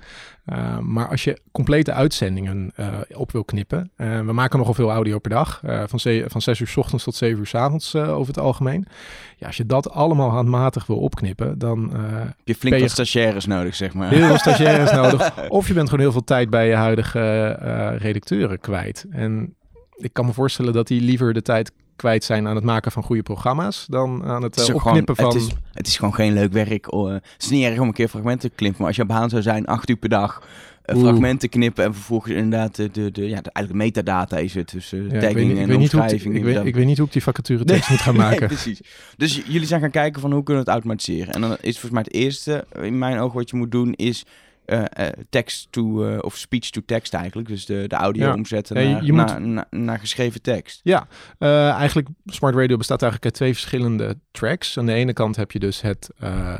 Uh, 0.51 0.79
maar 0.79 1.07
als 1.07 1.23
je 1.23 1.41
complete 1.51 1.93
uitzendingen 1.93 2.71
uh, 2.79 2.87
op 3.13 3.31
wil 3.31 3.43
knippen, 3.43 3.91
we 3.95 4.33
maken 4.33 4.57
nogal 4.57 4.73
veel 4.73 4.91
audio 4.91 5.19
per 5.19 5.29
dag, 5.29 5.61
van, 5.63 5.99
van 6.27 6.41
6 6.41 6.59
uur 6.59 6.67
s 6.67 6.77
ochtends 6.77 7.03
tot 7.03 7.15
7 7.15 7.39
uur 7.39 7.47
s 7.47 7.55
avonds 7.55 7.95
over 7.95 8.27
het 8.27 8.43
algemeen. 8.43 8.85
Ja, 9.37 9.47
als 9.47 9.57
je 9.57 9.65
dat 9.65 9.89
allemaal 9.91 10.29
handmatig 10.29 10.85
wil 10.85 10.97
opknippen, 10.97 11.57
dan... 11.57 11.91
heb 11.93 12.35
je 12.43 12.55
flink 12.55 12.79
wat 12.79 12.89
stagiaires 12.89 13.45
nodig, 13.45 13.75
zeg 13.75 13.93
maar. 13.93 14.09
Heel 14.09 14.27
veel 14.27 14.37
stagiaires 14.37 14.91
nodig. 14.91 15.33
Of 15.49 15.67
je 15.67 15.73
bent 15.73 15.89
gewoon 15.89 16.03
heel 16.03 16.11
veel 16.11 16.23
tijd 16.23 16.49
bij 16.49 16.67
je 16.67 16.75
huidige 16.75 17.49
redacteuren 17.99 18.59
kwijt. 18.59 19.05
En 19.09 19.55
ik 19.95 20.13
kan 20.13 20.25
me 20.25 20.33
voorstellen 20.33 20.73
dat 20.73 20.87
die 20.87 21.01
liever 21.01 21.33
de 21.33 21.41
tijd 21.41 21.71
kwijt 21.99 22.23
zijn 22.23 22.47
aan 22.47 22.55
het 22.55 22.63
maken 22.63 22.91
van 22.91 23.03
goede 23.03 23.23
programma's 23.23 23.85
dan 23.89 24.23
aan 24.25 24.43
het, 24.43 24.55
het 24.55 24.73
opknippen 24.73 25.15
gewoon, 25.15 25.31
van... 25.31 25.41
Het 25.41 25.49
is, 25.49 25.57
het 25.73 25.87
is 25.87 25.97
gewoon 25.97 26.13
geen 26.13 26.33
leuk 26.33 26.51
werk. 26.51 26.93
Oh, 26.93 27.11
het 27.11 27.23
is 27.37 27.49
niet 27.49 27.63
erg 27.63 27.79
om 27.79 27.87
een 27.87 27.93
keer 27.93 28.07
fragmenten 28.07 28.49
te 28.49 28.55
knippen, 28.55 28.79
maar 28.79 28.87
als 28.87 28.95
je 28.95 29.05
baan 29.05 29.29
zou 29.29 29.41
zijn, 29.41 29.65
acht 29.65 29.89
uur 29.89 29.95
per 29.95 30.09
dag... 30.09 30.47
Uh, 30.85 30.99
fragmenten 31.01 31.49
knippen 31.49 31.83
en 31.83 31.93
vervolgens 31.93 32.33
inderdaad 32.33 32.75
de, 32.75 32.91
de, 32.91 33.11
de, 33.11 33.27
ja, 33.27 33.41
de 33.41 33.49
eigenlijk 33.51 33.85
metadata 33.85 34.37
is 34.37 34.53
het 34.53 34.67
tussen 34.67 35.09
ja, 35.09 35.19
tagging 35.19 35.59
en 35.59 35.75
omschrijving. 35.75 36.35
Ik, 36.35 36.43
weet, 36.43 36.65
ik 36.65 36.75
weet 36.75 36.85
niet 36.85 36.97
hoe 36.97 37.07
ik 37.07 37.13
die 37.13 37.23
vacature 37.23 37.63
tekst 37.63 37.89
moet 37.89 37.99
gaan 37.99 38.15
maken. 38.25 38.39
Nee, 38.39 38.47
precies. 38.47 38.81
Dus 39.17 39.41
jullie 39.47 39.67
zijn 39.67 39.81
gaan 39.81 39.91
kijken 39.91 40.21
van 40.21 40.31
hoe 40.31 40.43
kunnen 40.43 40.63
we 40.63 40.71
het 40.71 40.79
automatiseren. 40.79 41.33
En 41.33 41.41
dan 41.41 41.51
is 41.51 41.79
volgens 41.79 41.91
mij 41.91 42.01
het 42.01 42.13
eerste 42.13 42.65
in 42.81 42.97
mijn 42.97 43.19
ogen 43.19 43.37
wat 43.37 43.49
je 43.49 43.55
moet 43.55 43.71
doen 43.71 43.93
is 43.93 44.25
uh, 44.69 44.83
uh, 44.99 45.07
text 45.29 45.67
to 45.69 46.05
uh, 46.05 46.17
of 46.21 46.37
speech 46.37 46.69
to 46.69 46.81
text 46.85 47.13
eigenlijk. 47.13 47.47
Dus 47.47 47.65
de, 47.65 47.87
de 47.87 47.95
audio 47.95 48.25
ja. 48.25 48.33
omzetten 48.33 48.75
naar, 48.75 48.85
ja, 48.85 48.99
je 49.01 49.13
naar, 49.13 49.41
moet... 49.41 49.49
naar, 49.49 49.67
naar, 49.69 49.99
geschreven 49.99 50.41
tekst. 50.41 50.79
Ja, 50.83 51.07
eigenlijk 51.73 52.07
Smart 52.25 52.55
Radio 52.55 52.77
bestaat 52.77 53.01
eigenlijk 53.01 53.31
uit 53.31 53.41
twee 53.41 53.53
verschillende 53.53 54.19
tracks. 54.31 54.77
Aan 54.77 54.85
de 54.85 54.93
ene 54.93 55.13
kant 55.13 55.35
heb 55.35 55.51
je 55.51 55.59
dus 55.59 55.81
het 55.81 56.09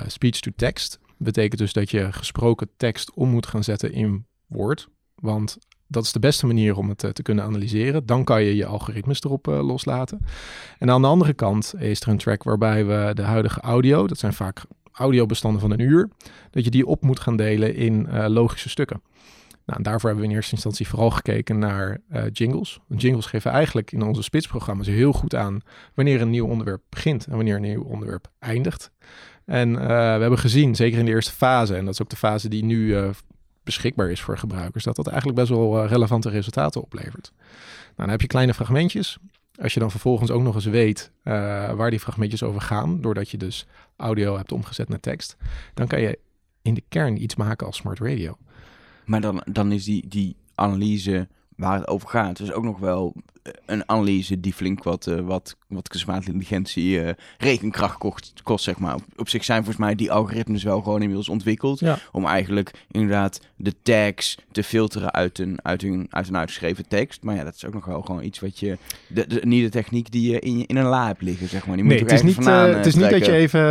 speech 0.08 0.40
to 0.40 0.52
text. 0.56 1.00
Betekent 1.18 1.60
dus 1.60 1.74
dat 1.74 1.92
je 1.92 2.12
gesproken 2.12 2.70
tekst 2.78 3.14
om 3.14 3.30
moet 3.30 3.48
gaan 3.48 3.64
zetten 3.64 3.94
in 3.94 4.26
woord. 4.48 4.88
Want 5.16 5.58
dat 5.92 6.04
is 6.04 6.12
de 6.12 6.20
beste 6.20 6.46
manier 6.46 6.78
om 6.78 6.90
het 6.90 7.04
uh, 7.04 7.12
te 7.12 7.22
kunnen 7.22 7.44
analyseren. 7.44 8.06
Dan 8.06 8.24
kan 8.24 8.44
je 8.44 8.56
je 8.56 8.66
algoritmes 8.66 9.24
erop 9.24 9.48
uh, 9.48 9.66
loslaten. 9.66 10.26
En 10.78 10.90
aan 10.90 11.02
de 11.02 11.08
andere 11.08 11.34
kant 11.34 11.74
is 11.78 12.02
er 12.02 12.08
een 12.08 12.18
track 12.18 12.44
waarbij 12.44 12.86
we 12.86 13.12
de 13.14 13.22
huidige 13.22 13.62
audio, 13.62 14.08
dat 14.08 14.18
zijn 14.18 14.34
vaak 14.34 14.62
audiobestanden 14.92 15.62
van 15.62 15.72
een 15.72 15.80
uur, 15.80 16.10
dat 16.52 16.64
je 16.64 16.70
die 16.70 16.86
op 16.86 17.02
moet 17.02 17.20
gaan 17.20 17.36
delen 17.36 17.76
in 17.76 18.08
uh, 18.10 18.26
logische 18.28 18.70
stukken. 18.70 19.02
Nou, 19.66 19.82
daarvoor 19.82 20.10
hebben 20.10 20.26
we 20.26 20.32
in 20.32 20.38
eerste 20.38 20.54
instantie 20.54 20.88
vooral 20.88 21.10
gekeken 21.10 21.60
naar 21.60 21.98
uh, 22.12 22.24
jingles. 22.32 22.80
Jingles 22.88 23.26
geven 23.26 23.52
eigenlijk 23.52 23.92
in 23.92 24.02
onze 24.02 24.22
spitsprogramma's 24.22 24.88
heel 24.88 25.14
goed 25.14 25.36
aan 25.36 25.60
wanneer 25.94 26.22
een 26.22 26.30
nieuw 26.30 26.48
onderwerp 26.48 26.82
begint 26.90 27.26
en 27.26 27.36
wanneer 27.36 27.56
een 27.56 27.62
nieuw 27.62 27.84
onderwerp 27.84 28.28
eindigt. 28.40 28.92
En 29.46 29.70
uh, 29.70 29.78
we 29.86 29.94
hebben 29.94 30.40
gezien, 30.40 30.76
zeker 30.76 31.00
in 31.00 31.06
de 31.06 31.12
eerste 31.12 31.32
fase, 31.32 31.76
en 31.76 31.86
dat 31.86 31.94
is 31.94 32.02
ook 32.02 32.10
de 32.10 32.16
fase 32.16 32.50
die 32.50 32.64
nu 32.64 32.96
beschikbaar 33.64 34.12
is 34.12 34.22
voor 34.22 34.38
gebruikers, 34.38 34.84
dat 34.84 34.96
dat 34.96 35.08
eigenlijk 35.08 35.38
best 35.38 35.50
wel 35.50 35.86
relevante 35.86 36.30
resultaten 36.30 36.82
oplevert. 36.82 37.32
Nou, 37.36 37.94
dan 37.96 38.10
heb 38.10 38.22
je 38.22 38.28
kleine 38.28 38.54
fragmentjes. 38.54 39.18
Als 39.62 39.74
je 39.74 39.80
dan 39.80 39.92
vervolgens 39.92 40.32
ook 40.32 40.42
nog 40.42 40.56
eens 40.56 40.66
weet 40.66 41.12
uh, 41.24 41.34
waar 41.74 41.90
die 41.90 42.00
fragmentjes 42.00 42.44
over 42.44 42.62
gaan, 42.62 43.02
doordat 43.02 43.30
je 43.30 43.38
dus 43.38 43.68
audio 43.96 44.38
hebt 44.38 44.52
omgezet 44.52 44.90
naar 44.90 45.00
tekst, 45.00 45.38
dan 45.74 45.88
kan 45.88 46.02
je 46.02 46.20
in 46.62 46.74
de 46.74 46.84
kern 46.90 47.24
iets 47.24 47.36
maken 47.36 47.68
als 47.68 47.76
smart 47.76 48.00
radio. 48.00 48.38
Maar 49.06 49.22
dan, 49.22 49.44
dan 49.52 49.72
is 49.72 49.84
die, 49.84 50.08
die 50.08 50.36
analyse 50.56 51.28
waar 51.56 51.78
het 51.78 51.88
over 51.88 52.10
gaat, 52.10 52.38
dus 52.38 52.52
ook 52.52 52.64
nog 52.64 52.80
wel 52.80 53.16
een 53.66 53.90
analyse 53.90 54.40
die 54.40 54.54
flink 54.54 54.84
wat, 54.84 55.08
uh, 55.08 55.20
wat, 55.20 55.56
wat 55.68 55.88
kunstmatige 55.88 56.32
intelligentie 56.32 57.04
uh, 57.04 57.10
rekenkracht 57.38 57.98
kost, 57.98 58.34
kost, 58.44 58.64
zeg 58.64 58.80
maar. 58.80 58.96
Op, 58.96 59.04
op, 59.16 59.30
zich 59.30 59.44
zijn 59.44 59.64
volgens 59.64 59.86
mij 59.86 59.96
die 59.96 60.12
algoritmes 60.12 60.64
wel 60.64 60.82
gewoon 60.82 61.00
inmiddels 61.00 61.30
ontwikkeld. 61.30 61.80
Ja. 61.80 61.98
Om 62.12 62.26
eigenlijk 62.26 62.72
inderdaad 62.92 63.42
de 63.56 63.74
tags 63.84 64.38
te 64.52 64.64
filteren 64.64 65.14
uit 65.14 65.40
een, 65.40 65.60
uit, 65.62 65.84
een, 65.84 66.08
uit 66.10 66.28
een 66.28 66.38
uitgeschreven 66.38 66.88
tekst. 66.88 67.24
Maar 67.24 67.36
ja, 67.36 67.44
dat 67.44 67.56
is 67.56 67.66
ook 67.66 67.74
nog 67.74 67.86
wel 67.86 68.02
gewoon 68.02 68.24
iets 68.24 68.40
wat 68.40 68.60
je... 68.60 68.78
De, 69.08 69.28
de, 69.28 69.42
niet 69.44 69.64
de 69.64 69.70
techniek 69.70 70.12
die 70.12 70.32
je 70.32 70.40
in, 70.40 70.66
in 70.66 70.78
een 70.78 70.86
la 70.86 71.08
hebt 71.08 71.22
liggen, 71.22 71.48
zeg 71.48 71.68
maar. 71.68 71.76
Die 71.76 71.86
nee, 71.86 72.00
het 72.00 72.12
is, 72.12 72.22
niet, 72.22 72.34
vandaan, 72.34 72.70
uh, 72.70 72.76
het 72.76 72.86
is 72.86 72.96
niet 72.96 73.10
dat 73.10 73.26
je 73.26 73.32
even 73.32 73.62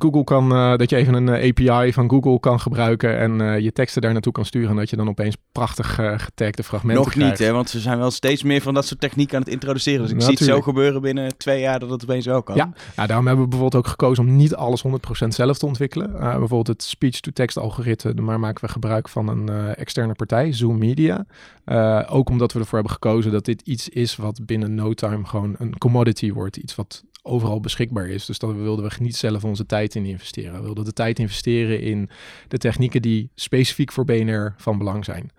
Google 0.00 0.24
kan... 0.24 0.48
dat 0.78 0.90
je 0.90 0.96
even 0.96 1.14
een 1.14 1.28
API 1.28 1.92
van 1.92 2.10
Google 2.10 2.40
kan 2.40 2.60
gebruiken 2.60 3.18
en 3.18 3.62
je 3.62 3.72
teksten 3.72 4.02
daar 4.02 4.12
naartoe 4.12 4.32
kan 4.32 4.44
sturen. 4.44 4.70
En 4.70 4.76
dat 4.76 4.90
je 4.90 4.96
dan 4.96 5.08
opeens 5.08 5.36
prachtig 5.52 5.94
getagde 6.16 6.62
fragmenten 6.62 7.04
Nog 7.04 7.14
niet, 7.14 7.38
hè, 7.38 7.52
want 7.52 7.70
ze 7.70 7.80
zijn 7.80 7.98
wel 7.98 8.10
steeds 8.10 8.42
meer 8.42 8.60
van 8.60 8.74
dat 8.78 8.86
soort 8.86 9.00
techniek 9.00 9.34
aan 9.34 9.40
het 9.40 9.48
introduceren. 9.48 10.00
Dus 10.00 10.10
ik 10.10 10.14
Natuurlijk. 10.14 10.42
zie 10.44 10.54
het 10.54 10.64
zo 10.64 10.70
gebeuren 10.70 11.00
binnen 11.00 11.36
twee 11.36 11.60
jaar 11.60 11.78
dat 11.78 11.90
het 11.90 12.02
opeens 12.02 12.26
wel 12.26 12.42
kan. 12.42 12.56
Ja, 12.56 12.72
nou, 12.96 13.08
daarom 13.08 13.26
hebben 13.26 13.44
we 13.44 13.50
bijvoorbeeld 13.50 13.84
ook 13.84 13.90
gekozen 13.90 14.24
om 14.24 14.36
niet 14.36 14.54
alles 14.54 14.84
100% 14.86 14.88
zelf 15.28 15.58
te 15.58 15.66
ontwikkelen. 15.66 16.10
Uh, 16.10 16.20
bijvoorbeeld 16.20 16.66
het 16.66 16.82
speech-to-text 16.82 17.58
algoritme, 17.58 18.12
maar 18.12 18.40
maken 18.40 18.64
we 18.64 18.72
gebruik 18.72 19.08
van 19.08 19.28
een 19.28 19.50
uh, 19.50 19.78
externe 19.78 20.14
partij, 20.14 20.52
Zoom 20.52 20.78
Media. 20.78 21.26
Uh, 21.66 22.02
ook 22.08 22.30
omdat 22.30 22.52
we 22.52 22.58
ervoor 22.58 22.78
hebben 22.78 22.92
gekozen 22.92 23.32
dat 23.32 23.44
dit 23.44 23.60
iets 23.60 23.88
is 23.88 24.16
wat 24.16 24.46
binnen 24.46 24.74
no 24.74 24.94
time 24.94 25.26
gewoon 25.26 25.54
een 25.58 25.78
commodity 25.78 26.32
wordt. 26.32 26.56
Iets 26.56 26.74
wat 26.74 27.04
overal 27.28 27.60
beschikbaar 27.60 28.08
is. 28.08 28.26
Dus 28.26 28.38
dat 28.38 28.54
wilden 28.54 28.88
we 28.88 28.94
niet 29.00 29.16
zelf 29.16 29.44
onze 29.44 29.66
tijd 29.66 29.94
in 29.94 30.04
investeren. 30.04 30.52
We 30.52 30.62
wilden 30.62 30.84
de 30.84 30.92
tijd 30.92 31.18
investeren 31.18 31.80
in 31.80 32.10
de 32.48 32.58
technieken 32.58 33.02
die 33.02 33.30
specifiek 33.34 33.92
voor 33.92 34.04
BNR 34.04 34.54
van 34.56 34.78
belang 34.78 35.04
zijn. 35.04 35.30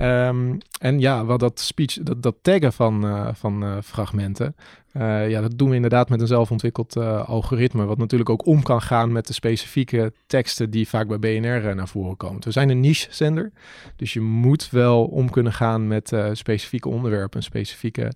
Um, 0.00 0.58
en 0.80 1.00
ja, 1.00 1.24
wat 1.24 1.40
dat 1.40 1.60
speech, 1.60 1.98
dat, 2.02 2.22
dat 2.22 2.36
taggen 2.42 2.72
van, 2.72 3.04
uh, 3.04 3.28
van 3.32 3.64
uh, 3.64 3.76
fragmenten, 3.82 4.56
uh, 4.92 5.30
ja, 5.30 5.40
dat 5.40 5.58
doen 5.58 5.68
we 5.68 5.74
inderdaad 5.74 6.08
met 6.08 6.20
een 6.20 6.26
zelfontwikkeld 6.26 6.96
algoritme, 7.26 7.84
wat 7.84 7.98
natuurlijk 7.98 8.30
ook 8.30 8.46
om 8.46 8.62
kan 8.62 8.82
gaan 8.82 9.12
met 9.12 9.26
de 9.26 9.32
specifieke 9.32 10.12
teksten 10.26 10.70
die 10.70 10.88
vaak 10.88 11.08
bij 11.08 11.18
BNR 11.18 11.74
naar 11.74 11.88
voren 11.88 12.16
komen. 12.16 12.44
We 12.44 12.50
zijn 12.50 12.68
een 12.68 12.80
niche-zender, 12.80 13.52
dus 13.96 14.12
je 14.12 14.20
moet 14.20 14.70
wel 14.70 15.04
om 15.04 15.30
kunnen 15.30 15.52
gaan 15.52 15.86
met 15.86 16.12
specifieke 16.32 16.88
onderwerpen, 16.88 17.42
specifieke 17.42 18.12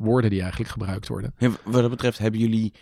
woorden 0.00 0.30
die 0.30 0.40
eigenlijk 0.40 0.70
gebruikt 0.70 1.08
worden. 1.08 1.34
Ja, 1.38 1.50
wat 1.64 1.80
dat 1.80 1.90
betreft 1.90 2.18
hebben 2.18 2.40
jullie 2.40 2.72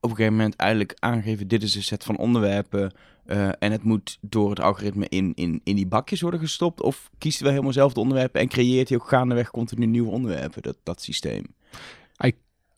op 0.00 0.10
een 0.10 0.16
gegeven 0.16 0.36
moment 0.36 0.56
eigenlijk 0.56 0.94
aangegeven, 0.98 1.48
dit 1.48 1.62
is 1.62 1.74
een 1.74 1.82
set 1.82 2.04
van 2.04 2.16
onderwerpen 2.16 2.92
uh, 3.26 3.48
en 3.58 3.72
het 3.72 3.82
moet 3.82 4.18
door 4.20 4.50
het 4.50 4.60
algoritme 4.60 5.06
in, 5.08 5.32
in, 5.34 5.60
in 5.64 5.76
die 5.76 5.86
bakjes 5.86 6.20
worden 6.20 6.40
gestopt? 6.40 6.82
Of 6.82 7.10
kiest 7.18 7.40
we 7.40 7.48
helemaal 7.48 7.72
zelf 7.72 7.92
de 7.92 8.00
onderwerpen 8.00 8.40
en 8.40 8.48
creëert 8.48 8.88
hij 8.88 8.98
ook 8.98 9.08
gaandeweg 9.08 9.50
continu 9.50 9.86
nieuwe 9.86 10.10
onderwerpen, 10.10 10.62
dat, 10.62 10.76
dat 10.82 11.02
systeem? 11.02 11.44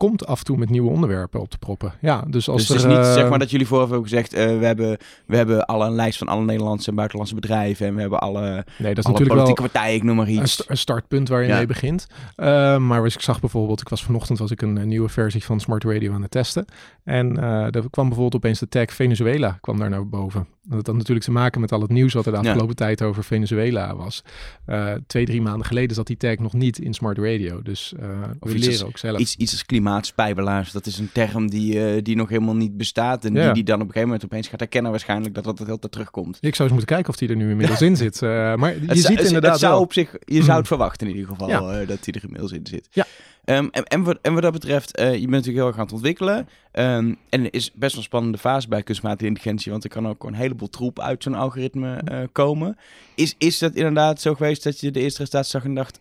Komt 0.02 0.26
af 0.26 0.38
en 0.38 0.44
toe 0.44 0.56
met 0.56 0.70
nieuwe 0.70 0.90
onderwerpen 0.90 1.40
op 1.40 1.50
te 1.50 1.58
proppen. 1.58 1.92
Ja, 2.00 2.24
dus 2.28 2.48
als 2.48 2.66
dus 2.66 2.68
er, 2.68 2.74
het 2.74 2.84
is 2.90 2.96
niet 2.96 3.06
eh, 3.06 3.12
zeg 3.12 3.28
maar 3.28 3.38
dat 3.38 3.50
jullie 3.50 3.66
vooraf 3.66 3.88
hebben 3.90 4.08
gezegd, 4.08 4.32
eh, 4.32 4.58
we, 4.58 4.64
hebben, 4.66 4.98
we 5.26 5.36
hebben 5.36 5.66
alle 5.66 5.86
een 5.86 5.94
lijst 5.94 6.18
van 6.18 6.28
alle 6.28 6.44
Nederlandse 6.44 6.88
en 6.88 6.94
buitenlandse 6.94 7.34
bedrijven 7.34 7.86
en 7.86 7.94
we 7.94 8.00
hebben 8.00 8.20
alle, 8.20 8.40
Nee, 8.40 8.54
dat 8.54 8.64
is 8.78 8.78
alle 8.78 8.94
natuurlijk 8.94 9.18
wel 9.20 9.38
politieke 9.38 9.62
partijen, 9.62 9.96
ik 9.96 10.02
noem 10.02 10.16
maar 10.16 10.26
een, 10.26 10.32
iets. 10.42 10.52
st- 10.52 10.64
een 10.70 10.76
startpunt 10.76 11.28
waar 11.28 11.42
je 11.42 11.48
Ja. 11.48 11.56
mee 11.56 11.66
begint. 11.66 12.06
Uh, 12.36 12.76
maar 12.78 13.06
ik 13.06 13.20
zag 13.20 13.40
bijvoorbeeld, 13.40 13.80
ik 13.80 13.88
was 13.88 14.04
vanochtend 14.04 14.38
was 14.38 14.50
ik 14.50 14.62
een, 14.62 14.78
eh, 14.78 14.84
nieuwe 14.84 15.08
versie 15.08 15.44
van 15.44 15.60
Smart 15.60 15.84
Radio 15.84 16.12
aan 16.12 16.22
het 16.22 16.30
testen. 16.30 16.64
En 17.04 17.38
eh 17.38 17.74
er 17.74 17.90
kwam 17.90 18.06
bijvoorbeeld 18.06 18.34
opeens 18.34 18.58
de 18.58 18.68
tag 18.68 18.92
Venezuela 18.92 19.58
kwam 19.60 19.78
daar 19.78 19.90
naar 19.90 20.08
boven. 20.08 20.46
Dat 20.68 20.86
had 20.86 20.96
natuurlijk 20.96 21.24
te 21.26 21.30
maken 21.30 21.60
met 21.60 21.72
al 21.72 21.80
het 21.80 21.90
nieuws 21.90 22.12
wat 22.12 22.26
er 22.26 22.32
de 22.32 22.38
Ja. 22.42 22.48
afgelopen 22.48 22.76
tijd 22.76 23.02
over 23.02 23.24
Venezuela 23.24 23.96
was. 23.96 24.22
Eh, 24.66 24.92
twee, 25.06 25.24
drie 25.24 25.40
maanden 25.42 25.66
geleden 25.66 25.96
zat 25.96 26.06
die 26.06 26.16
tag 26.16 26.38
nog 26.38 26.52
niet 26.52 26.78
in 26.78 26.94
Smart 26.94 27.18
Radio. 27.18 27.62
Dus 27.62 27.92
eh, 28.00 28.08
Of 28.40 28.50
we 28.50 28.56
iets 28.56 28.66
leren 28.66 28.80
als- 28.80 28.82
ook 28.88 28.98
zelf. 28.98 29.18
Iets, 29.18 29.36
iets 29.36 29.52
als 29.52 29.64
klimaatspijbelaars, 29.66 30.72
dat 30.72 30.86
is 30.86 30.98
een 30.98 31.10
term 31.12 31.50
die, 31.50 31.84
eh, 31.86 32.02
die 32.02 32.16
nog 32.16 32.28
helemaal 32.28 32.56
niet 32.56 32.76
bestaat 32.76 33.24
en 33.24 33.34
Ja. 33.34 33.44
die, 33.44 33.52
die 33.52 33.64
dan 33.64 33.74
op 33.74 33.80
een 33.80 33.86
gegeven 33.86 34.08
moment 34.08 34.24
opeens 34.24 34.48
gaat 34.48 34.60
herkennen 34.60 34.90
waarschijnlijk 34.90 35.34
dat 35.34 35.44
dat 35.44 35.58
het 35.58 35.66
heel 35.68 35.78
tijd 35.78 35.92
terugkomt. 35.92 36.38
Ik 36.40 36.54
zou 36.54 36.68
eens 36.68 36.78
moeten 36.78 36.94
kijken 36.96 37.12
of 37.12 37.16
die 37.18 37.28
er 37.28 37.36
nu 37.36 37.50
inmiddels 37.50 37.82
in 37.88 37.96
zit. 37.96 38.22
Eh, 38.22 38.28
maar 38.54 38.74
je 38.74 38.80
Het 38.86 38.98
ziet 38.98 39.18
het- 39.18 39.26
inderdaad 39.26 39.50
het 39.50 39.60
zou 39.60 39.80
op 39.80 39.92
zich, 39.92 40.16
je 40.24 40.42
zou 40.42 40.58
het 40.58 40.66
verwachten 40.74 41.06
in 41.08 41.14
ieder 41.14 41.28
geval 41.30 41.48
Ja. 41.48 41.80
eh, 41.80 41.88
dat 41.88 42.04
die 42.04 42.14
er 42.14 42.22
inmiddels 42.24 42.52
in 42.52 42.66
zit. 42.66 42.88
Ja. 42.90 43.06
Ehm, 43.44 43.68
en, 43.70 43.84
en, 43.84 44.02
wat, 44.02 44.18
en 44.22 44.32
wat 44.32 44.42
dat 44.42 44.52
betreft, 44.52 44.96
eh, 44.96 45.12
je 45.12 45.18
bent 45.18 45.30
natuurlijk 45.30 45.56
heel 45.56 45.66
erg 45.66 45.76
aan 45.76 45.84
het 45.84 45.92
ontwikkelen. 45.92 46.48
Ehm, 46.72 47.14
en 47.28 47.44
er 47.44 47.54
is 47.54 47.72
best 47.72 47.92
wel 47.92 48.00
een 48.00 48.08
spannende 48.08 48.38
fase 48.38 48.68
bij 48.68 48.82
kunstmatige 48.82 49.26
intelligentie, 49.26 49.70
want 49.70 49.84
er 49.84 49.90
kan 49.90 50.08
ook 50.08 50.24
een 50.24 50.34
heleboel 50.34 50.68
troep 50.68 51.00
uit 51.00 51.22
zo'n 51.22 51.34
algoritme 51.34 51.96
eh, 51.96 52.22
komen. 52.32 52.76
Is, 53.14 53.34
is 53.38 53.58
dat 53.58 53.74
inderdaad 53.74 54.20
zo 54.20 54.34
geweest 54.34 54.62
dat 54.62 54.80
je 54.80 54.90
de 54.90 55.00
eerste 55.00 55.18
resultaten 55.18 55.50
zag 55.50 55.64
en 55.64 55.74
dacht... 55.74 56.00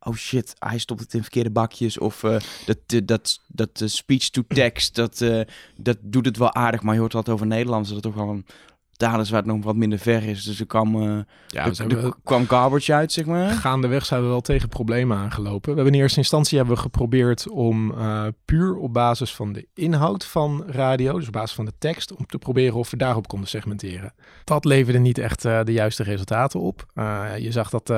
Oh 0.00 0.14
shit, 0.14 0.54
hij 0.58 0.78
stopt 0.78 1.00
het 1.00 1.14
in 1.14 1.22
verkeerde 1.22 1.50
bakjes. 1.50 1.98
Of 1.98 2.22
eh, 2.22 2.36
dat, 2.66 3.06
dat, 3.08 3.40
dat 3.46 3.80
eh, 3.80 3.88
speech-to-text, 3.88 4.94
dat, 4.94 5.20
eh, 5.20 5.40
dat 5.76 5.96
doet 6.00 6.24
het 6.24 6.36
wel 6.36 6.54
aardig. 6.54 6.82
Maar 6.82 6.94
je 6.94 7.00
hoort 7.00 7.12
wat 7.12 7.28
over 7.28 7.46
Nederlands, 7.46 7.88
dat 7.88 8.04
het 8.04 8.14
toch 8.14 8.24
wel 8.24 8.34
een 8.34 8.46
taal 8.98 9.20
is 9.20 9.30
waar 9.30 9.42
het 9.42 9.50
nog 9.50 9.64
wat 9.64 9.76
minder 9.76 9.98
ver 9.98 10.22
is. 10.22 10.44
Dus 10.44 10.60
er 10.60 10.66
kwam, 10.66 11.02
eh, 11.02 11.18
Ja, 11.46 11.64
er 11.64 12.12
kwam 12.24 12.46
garbage 12.46 12.94
uit, 12.94 13.12
zeg 13.12 13.24
maar. 13.24 13.50
Gaandeweg 13.50 14.06
zijn 14.06 14.22
we 14.22 14.28
wel 14.28 14.40
tegen 14.40 14.68
problemen 14.68 15.16
aangelopen. 15.16 15.70
We 15.70 15.76
hebben 15.76 15.94
in 15.94 16.00
eerste 16.00 16.18
instantie 16.18 16.58
hebben 16.58 16.76
we 16.76 16.80
geprobeerd 16.80 17.48
om 17.48 17.94
eh, 17.94 18.26
puur 18.44 18.76
op 18.76 18.92
basis 18.92 19.34
van 19.34 19.52
de 19.52 19.66
inhoud 19.74 20.24
van 20.24 20.64
radio, 20.66 21.18
dus 21.18 21.26
op 21.26 21.32
basis 21.32 21.56
van 21.56 21.64
de 21.64 21.72
tekst, 21.78 22.14
om 22.14 22.26
te 22.26 22.38
proberen 22.38 22.78
of 22.78 22.90
we 22.90 22.96
daarop 22.96 23.28
konden 23.28 23.48
segmenteren. 23.48 24.14
Dat 24.44 24.64
leverde 24.64 24.98
niet 24.98 25.18
echt 25.18 25.44
eh, 25.44 25.64
de 25.64 25.72
juiste 25.72 26.02
resultaten 26.02 26.60
op. 26.60 26.86
Je 27.38 27.52
zag 27.52 27.70
dat 27.70 27.92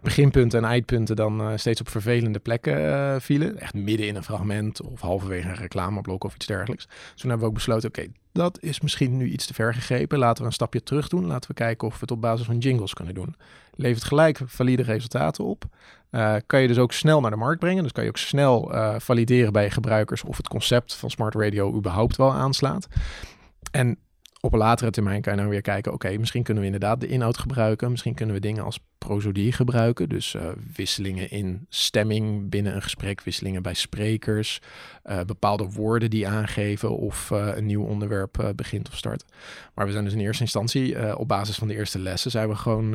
beginpunten 0.00 0.58
en 0.58 0.70
eindpunten 0.70 1.16
dan 1.16 1.58
steeds 1.58 1.80
op 1.80 1.88
vervelende 1.88 2.38
plekken 2.38 3.20
vielen. 3.20 3.58
Echt 3.58 3.74
midden 3.74 4.06
in 4.06 4.16
een 4.16 4.24
fragment 4.24 4.82
of 4.82 5.00
halverwege 5.00 5.48
een 5.48 5.54
reclameblok 5.54 6.24
of 6.24 6.34
iets 6.34 6.46
dergelijks. 6.46 6.86
Dus 6.86 7.20
toen 7.20 7.30
hebben 7.30 7.38
we 7.38 7.46
ook 7.46 7.54
besloten, 7.54 7.88
oké, 7.88 8.06
dat 8.32 8.62
is 8.62 8.80
misschien 8.80 9.16
nu 9.16 9.28
iets 9.28 9.46
te 9.46 9.54
ver 9.54 9.74
gegrepen. 9.74 10.18
Laten 10.18 10.42
we 10.42 10.48
een 10.48 10.54
stapje 10.54 10.82
terug 10.82 11.08
doen. 11.08 11.26
Laten 11.26 11.48
we 11.50 11.54
kijken 11.54 11.88
of 11.88 11.94
we 11.94 12.00
het 12.00 12.10
op 12.10 12.20
basis 12.20 12.46
van 12.46 12.58
jingles 12.58 12.94
kunnen 12.94 13.14
doen. 13.14 13.34
Levert 13.74 14.04
gelijk 14.04 14.40
valide 14.44 14.82
resultaten 14.82 15.44
op. 15.44 15.64
Eh, 16.10 16.34
kan 16.46 16.60
je 16.60 16.68
dus 16.68 16.78
ook 16.78 16.92
snel 16.92 17.20
naar 17.20 17.30
de 17.30 17.36
markt 17.36 17.60
brengen. 17.60 17.82
Dus 17.82 17.92
kan 17.92 18.02
je 18.02 18.08
ook 18.08 18.16
snel 18.16 18.72
eh, 18.72 18.94
valideren 18.98 19.52
bij 19.52 19.70
gebruikers 19.70 20.24
of 20.24 20.36
het 20.36 20.48
concept 20.48 20.94
van 20.94 21.10
smart 21.10 21.34
radio 21.34 21.74
überhaupt 21.74 22.16
wel 22.16 22.32
aanslaat. 22.32 22.86
En 23.70 23.98
op 24.44 24.52
een 24.52 24.58
latere 24.58 24.90
termijn 24.90 25.22
kan 25.22 25.32
je 25.32 25.40
dan 25.40 25.48
weer 25.48 25.60
kijken, 25.60 25.92
oké, 25.92 26.18
misschien 26.18 26.42
kunnen 26.42 26.62
we 26.62 26.70
inderdaad 26.70 27.00
de 27.00 27.06
inhoud 27.06 27.38
gebruiken. 27.38 27.90
Misschien 27.90 28.14
kunnen 28.14 28.34
we 28.34 28.40
dingen 28.40 28.64
als 28.64 28.80
prosodie 28.98 29.52
gebruiken. 29.52 30.08
Dus 30.08 30.34
eh, 30.34 30.48
wisselingen 30.74 31.30
in 31.30 31.66
stemming 31.68 32.50
binnen 32.50 32.74
een 32.74 32.82
gesprek, 32.82 33.20
wisselingen 33.20 33.62
bij 33.62 33.74
sprekers. 33.74 34.60
eh, 35.02 35.20
bepaalde 35.26 35.70
woorden 35.70 36.10
die 36.10 36.28
aangeven 36.28 36.96
of 36.96 37.30
eh, 37.30 37.48
een 37.54 37.66
nieuw 37.66 37.84
onderwerp 37.84 38.52
begint 38.56 38.88
of 38.88 38.96
start. 38.96 39.24
Maar 39.74 39.86
we 39.86 39.92
zijn 39.92 40.04
dus 40.04 40.12
in 40.12 40.20
eerste 40.20 40.42
instantie, 40.42 41.16
op 41.18 41.28
basis 41.28 41.56
van 41.56 41.68
de 41.68 41.74
eerste 41.74 41.98
lessen, 41.98 42.30
zijn 42.30 42.48
we 42.48 42.54
gewoon 42.54 42.90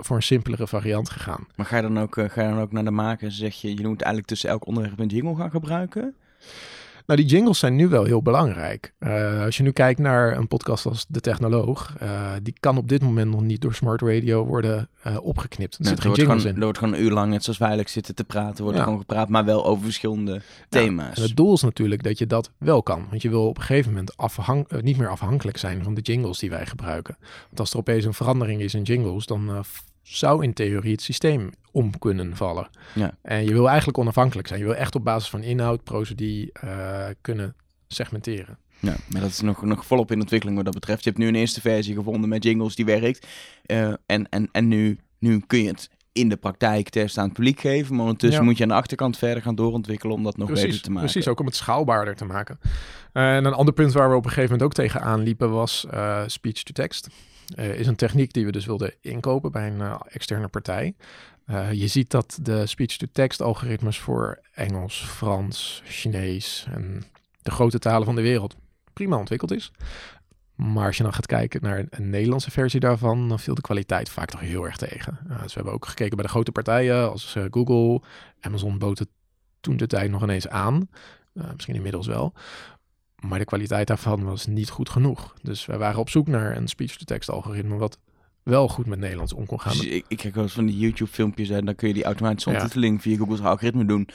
voor 0.00 0.16
een 0.16 0.22
simpelere 0.22 0.66
variant 0.66 1.10
gegaan. 1.10 1.46
Maar 1.56 1.66
ga 1.66 1.76
je 1.76 1.82
dan 1.82 1.98
ook, 1.98 2.14
ga 2.14 2.42
je 2.42 2.48
dan 2.48 2.60
ook 2.60 2.72
naar 2.72 2.84
de 2.84 2.90
maker 2.90 3.26
en 3.26 3.32
zeg 3.32 3.54
je, 3.54 3.68
je 3.68 3.86
moet 3.86 4.02
eigenlijk 4.02 4.26
tussen 4.26 4.50
elk 4.50 4.66
onderwerp 4.66 4.98
een 4.98 5.06
jingle 5.06 5.36
gaan 5.36 5.50
gebruiken? 5.50 6.14
Nou, 7.06 7.20
die 7.20 7.28
jingles 7.28 7.58
zijn 7.58 7.76
nu 7.76 7.88
wel 7.88 8.04
heel 8.04 8.22
belangrijk. 8.22 8.92
Eh, 8.98 9.44
als 9.44 9.56
je 9.56 9.62
nu 9.62 9.70
kijkt 9.70 10.00
naar 10.00 10.36
een 10.36 10.48
podcast 10.48 10.86
als 10.86 11.04
De 11.08 11.20
Technoloog, 11.20 11.94
eh, 11.98 12.30
die 12.42 12.54
kan 12.60 12.76
op 12.76 12.88
dit 12.88 13.02
moment 13.02 13.30
nog 13.30 13.40
niet 13.42 13.60
door 13.60 13.74
smart 13.74 14.02
radio 14.02 14.44
worden 14.44 14.88
eh, 15.02 15.16
opgeknipt. 15.22 15.74
Er 15.74 15.80
Nee, 15.80 15.88
zit 15.90 15.98
geen 16.00 16.06
wordt 16.08 16.20
jingles 16.20 16.42
gewoon, 16.42 16.54
in. 16.54 16.58
er 16.60 16.64
wordt 16.66 16.78
gewoon 16.78 16.94
een 16.94 17.02
uur 17.04 17.10
lang, 17.10 17.30
net 17.30 17.44
zoals 17.44 17.58
eigenlijk 17.58 17.90
zitten 17.90 18.14
te 18.14 18.24
praten, 18.24 18.62
wordt 18.62 18.78
er 18.78 18.84
gewoon 18.84 18.98
gepraat, 18.98 19.28
maar 19.28 19.44
wel 19.44 19.64
over 19.66 19.84
verschillende 19.84 20.40
thema's. 20.68 21.16
En 21.16 21.22
het 21.22 21.36
doel 21.36 21.52
is 21.52 21.62
natuurlijk 21.62 22.02
dat 22.02 22.18
je 22.18 22.26
dat 22.26 22.50
wel 22.58 22.82
kan. 22.82 23.06
Want 23.10 23.22
je 23.22 23.28
wil 23.30 23.46
op 23.48 23.56
een 23.56 23.62
gegeven 23.62 23.90
moment 23.90 24.16
afhang 24.16 24.66
niet 24.80 24.96
meer 24.98 25.08
afhankelijk 25.10 25.56
zijn 25.56 25.82
van 25.82 25.94
de 25.94 26.00
jingles 26.00 26.38
die 26.38 26.50
wij 26.50 26.66
gebruiken. 26.66 27.16
Want 27.46 27.60
als 27.60 27.72
er 27.72 27.78
opeens 27.78 28.04
een 28.04 28.14
verandering 28.14 28.60
is 28.60 28.74
in 28.74 28.82
jingles, 28.82 29.26
dan 29.26 29.64
zou 30.02 30.42
in 30.44 30.52
theorie 30.52 30.92
het 30.92 31.02
systeem 31.02 31.50
om 31.72 31.98
kunnen 31.98 32.36
vallen. 32.36 32.68
Ja. 32.94 33.14
En 33.22 33.44
je 33.44 33.52
wil 33.52 33.68
eigenlijk 33.68 33.98
onafhankelijk 33.98 34.48
zijn. 34.48 34.60
Je 34.60 34.66
wil 34.66 34.74
echt 34.74 34.94
op 34.94 35.04
basis 35.04 35.30
van 35.30 35.42
inhoud, 35.42 35.84
prosodie 35.84 36.52
eh, 36.52 37.06
kunnen 37.20 37.54
segmenteren. 37.88 38.58
Ja, 38.78 38.96
maar 39.08 39.20
dat 39.20 39.30
is 39.30 39.40
nog, 39.40 39.62
nog 39.62 39.86
volop 39.86 40.10
in 40.10 40.20
ontwikkeling 40.20 40.56
wat 40.56 40.66
dat 40.66 40.74
betreft. 40.74 41.04
Je 41.04 41.10
hebt 41.10 41.22
nu 41.22 41.28
een 41.28 41.34
eerste 41.34 41.60
versie 41.60 41.94
gevonden 41.94 42.28
met 42.28 42.44
jingles 42.44 42.74
die 42.74 42.84
werkt. 42.84 43.26
Eh, 43.66 43.92
en 44.06 44.28
en, 44.28 44.48
en 44.52 44.68
nu, 44.68 44.98
nu 45.18 45.42
kun 45.46 45.62
je 45.62 45.68
het 45.68 45.90
in 46.12 46.28
de 46.28 46.36
praktijk 46.36 46.88
test 46.88 47.18
aan 47.18 47.24
het 47.24 47.32
publiek 47.32 47.60
geven. 47.60 47.94
Maar 47.94 48.04
ondertussen 48.04 48.40
Ja. 48.40 48.46
moet 48.46 48.56
je 48.56 48.62
aan 48.62 48.68
de 48.68 48.74
achterkant 48.74 49.18
verder 49.18 49.42
gaan 49.42 49.54
doorontwikkelen 49.54 50.16
om 50.16 50.22
dat 50.22 50.36
nog 50.36 50.48
beter 50.52 50.82
te 50.82 50.90
maken. 50.90 51.10
Precies, 51.10 51.28
ook 51.28 51.40
om 51.40 51.46
het 51.46 51.56
schaalbaarder 51.56 52.16
te 52.16 52.24
maken. 52.24 52.58
Eh, 53.12 53.36
en 53.36 53.44
een 53.44 53.52
ander 53.52 53.74
punt 53.74 53.92
waar 53.92 54.10
we 54.10 54.16
op 54.16 54.24
een 54.24 54.30
gegeven 54.30 54.50
moment 54.50 54.68
ook 54.68 54.84
tegenaan 54.84 55.20
liepen 55.20 55.50
was 55.50 55.86
eh, 55.90 56.22
speech-to-text. 56.26 57.08
Eh, 57.54 57.78
is 57.78 57.86
een 57.86 57.96
techniek 57.96 58.32
die 58.32 58.44
we 58.44 58.52
dus 58.52 58.66
wilden 58.66 58.94
inkopen 59.00 59.52
bij 59.52 59.66
een 59.66 59.80
eh, 59.80 60.00
externe 60.08 60.48
partij. 60.48 60.94
Eh, 61.46 61.72
je 61.72 61.86
ziet 61.86 62.10
dat 62.10 62.38
de 62.42 62.66
speech-to-text 62.66 63.42
algoritmes 63.42 63.98
voor 63.98 64.40
Engels, 64.54 65.04
Frans, 65.04 65.82
Chinees 65.84 66.66
en 66.70 67.02
de 67.42 67.50
grote 67.50 67.78
talen 67.78 68.06
van 68.06 68.14
de 68.14 68.22
wereld 68.22 68.56
prima 68.92 69.16
ontwikkeld 69.16 69.52
is. 69.52 69.72
Maar 70.54 70.86
als 70.86 70.96
je 70.96 71.02
dan 71.02 71.12
gaat 71.12 71.26
kijken 71.26 71.62
naar 71.62 71.86
een 71.90 72.10
Nederlandse 72.10 72.50
versie 72.50 72.80
daarvan, 72.80 73.28
dan 73.28 73.38
viel 73.38 73.54
de 73.54 73.60
kwaliteit 73.60 74.08
vaak 74.08 74.30
toch 74.30 74.40
heel 74.40 74.64
erg 74.64 74.76
tegen. 74.76 75.18
Dus 75.28 75.46
we 75.46 75.52
hebben 75.54 75.72
ook 75.72 75.86
gekeken 75.86 76.16
bij 76.16 76.24
de 76.24 76.30
grote 76.30 76.52
partijen 76.52 77.10
als 77.10 77.36
Google, 77.50 78.02
Amazon 78.40 78.78
bood 78.78 79.06
toen 79.60 79.76
de 79.76 79.86
tijd 79.86 80.10
nog 80.10 80.22
ineens 80.22 80.48
aan. 80.48 80.88
Misschien 81.32 81.74
inmiddels 81.74 82.06
wel. 82.06 82.32
Maar 83.28 83.38
de 83.38 83.44
kwaliteit 83.44 83.86
daarvan 83.86 84.24
was 84.24 84.46
niet 84.46 84.70
goed 84.70 84.90
genoeg. 84.90 85.34
Dus 85.42 85.66
wij 85.66 85.78
waren 85.78 86.00
op 86.00 86.08
zoek 86.10 86.26
naar 86.26 86.56
een 86.56 86.68
speech-to-text 86.68 87.30
algoritme 87.30 87.76
wat 87.76 87.98
wel 88.42 88.68
goed 88.68 88.86
met 88.86 88.98
Nederlands 88.98 89.32
om 89.32 89.46
kon 89.46 89.60
gaan. 89.60 89.72
Dus 89.72 89.86
ik, 89.86 90.04
ik 90.08 90.16
kijk 90.16 90.34
wel 90.34 90.44
eens 90.44 90.52
van 90.52 90.66
die 90.66 90.78
YouTube-filmpjes 90.78 91.48
en 91.50 91.64
dan 91.64 91.74
kun 91.74 91.88
je 91.88 91.94
die 91.94 92.04
automatische 92.04 92.50
Ja. 92.50 92.54
ondertiteling 92.56 93.02
via 93.02 93.16
Google's 93.16 93.40
algoritme 93.40 93.84
doen. 93.84 94.08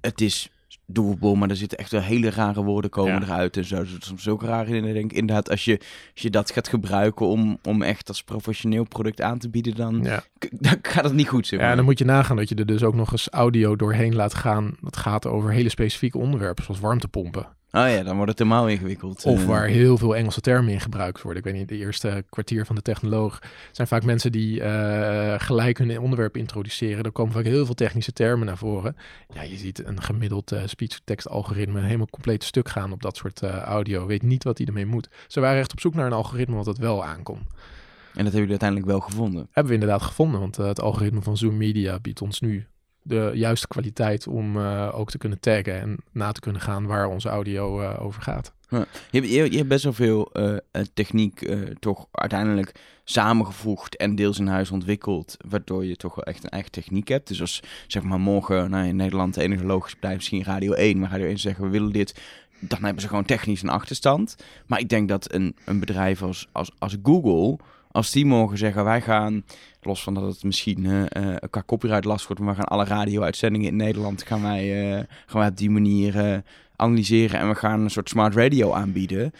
Het 0.00 0.20
is 0.20 0.48
doable, 0.86 1.34
maar 1.36 1.50
er 1.50 1.56
zitten 1.56 1.78
echt 1.78 1.90
wel 1.90 2.00
hele 2.00 2.30
rare 2.30 2.62
woorden 2.62 2.90
komen 2.90 3.12
Ja. 3.12 3.22
eruit 3.22 3.56
en 3.56 3.64
zo. 3.64 3.76
Er 3.76 3.86
zitten 3.86 4.08
soms 4.08 4.28
ook 4.28 4.42
raar 4.42 4.68
in. 4.68 4.84
Ik 4.84 4.94
denk 4.94 5.12
inderdaad, 5.12 5.50
als 5.50 5.64
je, 5.64 5.78
als 6.12 6.22
je 6.22 6.30
dat 6.30 6.50
gaat 6.50 6.68
gebruiken 6.68 7.26
om, 7.26 7.58
om 7.62 7.82
echt 7.82 8.08
als 8.08 8.22
professioneel 8.22 8.84
product 8.84 9.20
aan 9.20 9.38
te 9.38 9.48
bieden, 9.50 9.74
dan, 9.74 10.02
Ja. 10.02 10.24
dan 10.50 10.76
gaat 10.82 11.04
het 11.04 11.12
niet 11.12 11.28
goed. 11.28 11.46
Zeg 11.46 11.60
ja, 11.60 11.70
en 11.70 11.76
dan 11.76 11.84
moet 11.84 11.98
je 11.98 12.04
nagaan 12.04 12.36
dat 12.36 12.48
je 12.48 12.54
er 12.54 12.66
dus 12.66 12.82
ook 12.82 12.94
nog 12.94 13.12
eens 13.12 13.28
audio 13.28 13.76
doorheen 13.76 14.14
laat 14.14 14.34
gaan. 14.34 14.76
Dat 14.80 14.96
gaat 14.96 15.26
over 15.26 15.50
hele 15.52 15.68
specifieke 15.68 16.18
onderwerpen, 16.18 16.64
zoals 16.64 16.80
warmtepompen. 16.80 17.46
Oh 17.74 17.88
ja, 17.88 18.02
dan 18.02 18.16
wordt 18.16 18.30
het 18.30 18.38
helemaal 18.38 18.68
ingewikkeld. 18.68 19.24
Of 19.24 19.40
Eh, 19.40 19.46
waar 19.46 19.66
heel 19.66 19.98
veel 19.98 20.16
Engelse 20.16 20.40
termen 20.40 20.72
in 20.72 20.80
gebruikt 20.80 21.22
worden. 21.22 21.42
Ik 21.42 21.50
weet 21.50 21.58
niet, 21.58 21.68
de 21.68 21.76
eerste 21.76 22.24
kwartier 22.30 22.66
van 22.66 22.74
de 22.74 22.82
technoloog 22.82 23.38
zijn 23.72 23.88
vaak 23.88 24.04
mensen 24.04 24.32
die 24.32 24.62
eh, 24.62 25.34
gelijk 25.40 25.78
hun 25.78 25.98
onderwerp 25.98 26.36
introduceren. 26.36 27.04
Er 27.04 27.12
komen 27.12 27.32
vaak 27.32 27.44
heel 27.44 27.66
veel 27.66 27.74
technische 27.74 28.12
termen 28.12 28.46
naar 28.46 28.56
voren. 28.56 28.96
Ja, 29.34 29.42
je 29.42 29.56
ziet 29.56 29.86
een 29.86 30.02
gemiddeld 30.02 30.52
eh, 30.52 30.62
speech-to-text 30.66 31.28
algoritme 31.28 31.78
een 31.78 31.84
helemaal 31.84 32.10
compleet 32.10 32.44
stuk 32.44 32.68
gaan 32.68 32.92
op 32.92 33.02
dat 33.02 33.16
soort 33.16 33.42
audio. 33.42 34.06
Weet 34.06 34.22
niet 34.22 34.44
wat 34.44 34.58
hij 34.58 34.66
ermee 34.66 34.86
moet. 34.86 35.08
Ze 35.26 35.40
waren 35.40 35.58
echt 35.58 35.72
op 35.72 35.80
zoek 35.80 35.94
naar 35.94 36.06
een 36.06 36.12
algoritme 36.12 36.56
wat 36.56 36.66
het 36.66 36.78
wel 36.78 37.04
aankon. 37.04 37.38
En 37.38 38.24
dat 38.24 38.32
hebben 38.32 38.32
jullie 38.32 38.50
uiteindelijk 38.50 38.90
wel 38.90 39.00
gevonden. 39.00 39.48
Hebben 39.50 39.72
we 39.72 39.80
inderdaad 39.80 40.02
gevonden, 40.02 40.40
want 40.40 40.56
het 40.56 40.80
algoritme 40.80 41.22
van 41.22 41.36
Zoom 41.36 41.56
Media 41.56 41.98
biedt 42.00 42.22
ons 42.22 42.40
nu 42.40 42.66
de 43.06 43.30
juiste 43.34 43.68
kwaliteit 43.68 44.26
om 44.26 44.56
eh, 44.56 44.90
ook 44.94 45.10
te 45.10 45.18
kunnen 45.18 45.40
taggen 45.40 45.80
en 45.80 45.96
na 46.12 46.32
te 46.32 46.40
kunnen 46.40 46.60
gaan 46.60 46.86
waar 46.86 47.06
onze 47.06 47.28
audio 47.28 47.80
eh, 47.80 48.04
over 48.04 48.22
gaat. 48.22 48.52
Je, 48.68 48.86
hebt- 49.10 49.52
je, 49.52 49.56
hebt 49.56 49.68
best 49.68 49.84
wel 49.84 49.92
veel 49.92 50.32
eh, 50.32 50.82
techniek 50.94 51.54
toch 51.78 52.06
uiteindelijk 52.10 52.72
samengevoegd 53.04 53.96
en 53.96 54.14
deels 54.14 54.38
in 54.38 54.46
huis 54.46 54.70
ontwikkeld, 54.70 55.36
waardoor 55.48 55.84
je 55.84 55.96
toch 55.96 56.14
wel 56.14 56.24
echt 56.24 56.44
een 56.44 56.50
eigen 56.50 56.70
techniek 56.70 57.08
hebt. 57.08 57.28
Dus 57.28 57.40
als 57.40 57.62
zeg 57.86 58.02
maar 58.02 58.20
morgen 58.20 58.70
nou, 58.70 58.86
in 58.86 58.96
Nederland 58.96 59.34
de 59.34 59.42
enige 59.42 59.64
logische 59.64 59.96
bedrijf 59.96 60.16
misschien 60.16 60.44
Radio 60.44 60.72
1, 60.72 60.98
maar 60.98 61.10
Radio 61.10 61.26
1 61.26 61.38
zeggen 61.38 61.64
we 61.64 61.70
willen 61.70 61.92
dit, 61.92 62.20
dan 62.58 62.84
hebben 62.84 63.02
ze 63.02 63.08
gewoon 63.08 63.24
technisch 63.24 63.62
een 63.62 63.68
achterstand. 63.68 64.36
Maar 64.66 64.78
ik 64.78 64.88
denk 64.88 65.08
dat 65.08 65.32
een, 65.34 65.56
een 65.64 65.80
bedrijf 65.80 66.22
als, 66.22 66.48
als 66.78 66.96
Google, 67.02 67.56
Als 67.94 68.10
die 68.10 68.26
morgen 68.26 68.58
zeggen, 68.58 68.84
wij 68.84 69.00
gaan, 69.00 69.44
los 69.82 70.02
van 70.02 70.14
dat 70.14 70.22
het 70.22 70.44
misschien 70.44 70.84
uh, 70.84 71.02
qua 71.50 71.62
copyright 71.66 72.04
last 72.04 72.26
wordt, 72.26 72.42
maar 72.42 72.54
we 72.54 72.60
gaan 72.60 72.68
alle 72.68 72.84
radio-uitzendingen 72.84 73.68
in 73.68 73.76
Nederland, 73.76 74.22
gaan 74.22 74.42
wij, 74.42 74.92
uh, 74.92 75.02
gaan 75.26 75.40
wij 75.40 75.48
op 75.48 75.56
die 75.56 75.70
manier 75.70 76.42
analyseren 76.76 77.40
en 77.40 77.48
we 77.48 77.54
gaan 77.54 77.80
een 77.80 77.90
soort 77.90 78.08
smart 78.08 78.34
radio 78.34 78.72
aanbieden. 78.72 79.32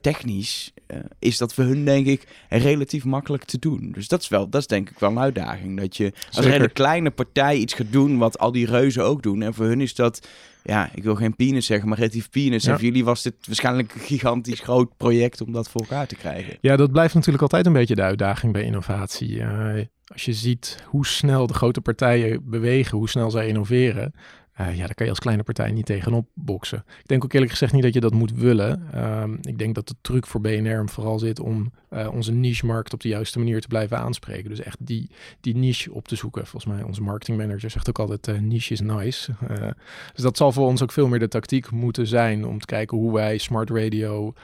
Technisch 0.00 0.72
is 1.18 1.38
dat 1.38 1.54
voor 1.54 1.64
hun, 1.64 1.84
denk 1.84 2.06
ik, 2.06 2.28
relatief 2.48 3.04
makkelijk 3.04 3.44
te 3.44 3.58
doen. 3.58 3.92
Dus 3.92 4.08
dat 4.08 4.22
is 4.22 4.28
wel, 4.28 4.48
dat 4.48 4.60
is 4.60 4.66
denk 4.66 4.90
ik 4.90 4.98
wel 4.98 5.10
een 5.10 5.18
uitdaging. 5.18 5.80
Dat 5.80 5.96
je 5.96 6.12
als 6.30 6.44
een 6.44 6.50
hele 6.50 6.68
kleine 6.68 7.10
partij 7.10 7.56
iets 7.56 7.74
gaat 7.74 7.92
doen 7.92 8.18
wat 8.18 8.38
al 8.38 8.52
die 8.52 8.66
reuzen 8.66 9.04
ook 9.04 9.22
doen. 9.22 9.42
En 9.42 9.54
voor 9.54 9.66
hun 9.66 9.80
is 9.80 9.94
dat 9.94 10.28
ja, 10.62 10.90
ik 10.94 11.02
wil 11.02 11.14
geen 11.14 11.36
penis 11.36 11.66
zeggen, 11.66 11.88
maar 11.88 11.98
relatief 11.98 12.30
penis. 12.30 12.64
Ja. 12.64 12.72
voor 12.72 12.84
jullie 12.84 13.04
was 13.04 13.22
dit 13.22 13.34
waarschijnlijk 13.46 13.94
een 13.94 14.00
gigantisch 14.00 14.60
groot 14.60 14.96
project 14.96 15.40
om 15.40 15.52
dat 15.52 15.68
voor 15.68 15.80
elkaar 15.80 16.06
te 16.06 16.16
krijgen. 16.16 16.56
Ja, 16.60 16.76
dat 16.76 16.92
blijft 16.92 17.14
natuurlijk 17.14 17.42
altijd 17.42 17.66
een 17.66 17.72
beetje 17.72 17.94
de 17.94 18.02
uitdaging 18.02 18.52
bij 18.52 18.62
innovatie. 18.62 19.36
Uh, 19.36 19.74
als 20.06 20.24
je 20.24 20.32
ziet 20.32 20.84
hoe 20.86 21.06
snel 21.06 21.46
de 21.46 21.54
grote 21.54 21.80
partijen 21.80 22.50
bewegen, 22.50 22.98
hoe 22.98 23.08
snel 23.08 23.30
zij 23.30 23.46
innoveren, 23.46 24.14
uh, 24.60 24.76
ja, 24.76 24.86
daar 24.86 24.94
kan 24.94 25.04
je 25.04 25.10
als 25.10 25.20
kleine 25.20 25.42
partij 25.42 25.70
niet 25.70 25.86
tegenop 25.86 26.28
boksen. 26.34 26.84
Ik 26.98 27.06
denk 27.06 27.24
ook 27.24 27.32
eerlijk 27.32 27.50
gezegd 27.50 27.72
niet 27.72 27.82
dat 27.82 27.94
je 27.94 28.00
dat 28.00 28.14
moet 28.14 28.32
willen. 28.32 29.00
Um, 29.22 29.38
ik 29.42 29.58
denk 29.58 29.74
dat 29.74 29.88
de 29.88 29.94
truc 30.00 30.26
voor 30.26 30.40
BNR 30.40 30.88
vooral 30.88 31.18
zit 31.18 31.40
om 31.40 31.72
uh, 31.90 32.08
onze 32.12 32.32
niche-markt 32.32 32.92
op 32.92 33.00
de 33.00 33.08
juiste 33.08 33.38
manier 33.38 33.60
te 33.60 33.68
blijven 33.68 33.98
aanspreken. 33.98 34.50
Dus 34.50 34.60
echt 34.60 34.76
die, 34.80 35.10
die 35.40 35.56
niche 35.56 35.92
op 35.92 36.08
te 36.08 36.16
zoeken. 36.16 36.46
Volgens 36.46 36.74
mij, 36.74 36.82
onze 36.82 37.02
marketingmanager 37.02 37.70
zegt 37.70 37.88
ook 37.88 37.98
altijd, 37.98 38.28
uh, 38.28 38.38
niche 38.38 38.72
is 38.72 38.80
nice. 38.80 39.32
dus 40.14 40.22
dat 40.22 40.36
zal 40.36 40.52
voor 40.52 40.66
ons 40.66 40.82
ook 40.82 40.92
veel 40.92 41.08
meer 41.08 41.18
de 41.18 41.28
tactiek 41.28 41.70
moeten 41.70 42.06
zijn 42.06 42.46
om 42.46 42.58
te 42.58 42.66
kijken 42.66 42.98
hoe 42.98 43.12
wij 43.12 43.38
smart 43.38 43.70
radio 43.70 44.34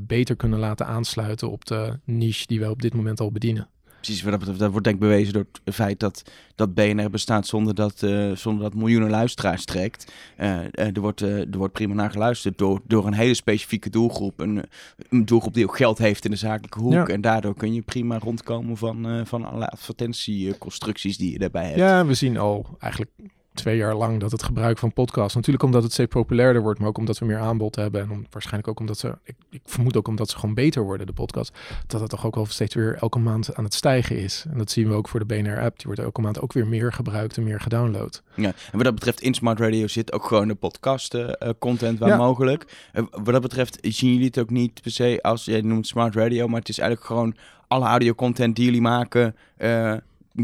beter 0.00 0.36
kunnen 0.36 0.58
laten 0.58 0.86
aansluiten 0.86 1.50
op 1.50 1.64
de 1.64 1.98
niche 2.04 2.46
die 2.46 2.60
wij 2.60 2.68
op 2.68 2.82
dit 2.82 2.94
moment 2.94 3.20
al 3.20 3.32
bedienen 3.32 3.68
precies 4.00 4.22
wat 4.22 4.30
dat 4.30 4.38
betreft, 4.38 4.60
dat 4.60 4.70
wordt 4.70 4.84
denk 4.84 4.96
ik 4.96 5.02
bewezen 5.02 5.32
door 5.32 5.46
het 5.64 5.74
feit 5.74 6.00
dat, 6.00 6.22
dat 6.54 6.74
BNR 6.74 7.10
bestaat 7.10 7.46
zonder 7.46 7.74
dat, 7.74 8.02
uh, 8.02 8.36
zonder 8.36 8.62
dat 8.62 8.74
miljoenen 8.74 9.10
luisteraars 9.10 9.64
trekt. 9.64 10.12
Uh, 10.38 10.78
er, 10.78 11.00
wordt, 11.00 11.20
er 11.20 11.56
wordt 11.56 11.72
prima 11.72 11.94
naar 11.94 12.10
geluisterd 12.10 12.58
door, 12.58 12.80
door 12.86 13.06
een 13.06 13.12
hele 13.12 13.34
specifieke 13.34 13.90
doelgroep. 13.90 14.40
Een, 14.40 14.64
een 15.08 15.24
doelgroep 15.24 15.54
die 15.54 15.64
ook 15.64 15.76
geld 15.76 15.98
heeft 15.98 16.24
in 16.24 16.30
de 16.30 16.36
zakelijke 16.36 16.80
hoek. 16.80 17.08
En 17.08 17.20
daardoor 17.20 17.54
kun 17.54 17.74
je 17.74 17.82
prima 17.82 18.18
rondkomen 18.18 18.76
van, 18.76 19.26
van 19.26 19.44
alle 19.44 19.68
advertentieconstructies 19.68 21.16
die 21.16 21.32
je 21.32 21.38
daarbij 21.38 21.66
hebt. 21.66 21.78
Ja, 21.78 22.06
we 22.06 22.14
zien 22.14 22.38
al 22.38 22.76
eigenlijk 22.78 23.10
twee 23.58 23.76
jaar 23.76 23.94
lang 23.94 24.20
dat 24.20 24.30
het 24.30 24.42
gebruik 24.42 24.78
van 24.78 24.92
podcasts, 24.92 25.34
natuurlijk 25.34 25.64
omdat 25.64 25.82
het 25.82 25.92
steeds 25.92 26.12
populairder 26.12 26.62
wordt, 26.62 26.78
maar 26.78 26.88
ook 26.88 26.98
omdat 26.98 27.18
we 27.18 27.26
meer 27.26 27.38
aanbod 27.38 27.76
hebben 27.76 28.00
en 28.00 28.10
om, 28.10 28.26
waarschijnlijk 28.30 28.68
ook 28.68 28.80
omdat 28.80 28.98
ze, 28.98 29.18
ik, 29.24 29.34
ik, 29.50 29.60
vermoed 29.64 29.96
ook 29.96 30.08
omdat 30.08 30.30
ze 30.30 30.38
gewoon 30.38 30.54
beter 30.54 30.82
worden, 30.82 31.06
de 31.06 31.12
podcast, 31.12 31.58
dat 31.86 32.00
het 32.00 32.10
toch 32.10 32.26
ook 32.26 32.36
al 32.36 32.46
steeds 32.46 32.74
weer 32.74 32.96
elke 33.00 33.18
maand 33.18 33.54
aan 33.54 33.64
het 33.64 33.74
stijgen 33.74 34.18
is. 34.18 34.44
En 34.50 34.58
dat 34.58 34.70
zien 34.70 34.88
we 34.88 34.94
ook 34.94 35.08
voor 35.08 35.20
de 35.20 35.26
BNR-app, 35.26 35.76
die 35.76 35.86
wordt 35.86 36.00
elke 36.00 36.20
maand 36.20 36.40
ook 36.40 36.52
weer 36.52 36.66
meer 36.66 36.92
gebruikt 36.92 37.36
en 37.36 37.42
meer 37.42 37.60
gedownload. 37.60 38.22
Ja, 38.34 38.46
en 38.46 38.54
wat 38.72 38.84
dat 38.84 38.94
betreft 38.94 39.20
in 39.20 39.34
Smart 39.34 39.60
Radio 39.60 39.86
zit 39.86 40.12
ook 40.12 40.24
gewoon 40.24 40.48
de 40.48 40.54
podcast 40.54 41.14
uh, 41.14 41.30
content 41.58 41.98
waar 41.98 42.16
mogelijk. 42.16 42.90
Uh, 42.92 43.02
wat 43.10 43.26
dat 43.26 43.42
betreft 43.42 43.78
zien 43.80 44.12
jullie 44.12 44.26
het 44.26 44.38
ook 44.38 44.50
niet 44.50 44.82
per 44.82 44.90
se 44.90 45.18
als, 45.22 45.44
jij 45.44 45.60
noemt 45.60 45.86
Smart 45.86 46.14
Radio, 46.14 46.48
maar 46.48 46.58
het 46.58 46.68
is 46.68 46.78
eigenlijk 46.78 47.08
gewoon 47.08 47.34
alle 47.68 47.86
audio 47.86 48.14
content 48.14 48.56
die 48.56 48.64
jullie 48.64 48.80
maken, 48.80 49.36
uh, 49.58 49.94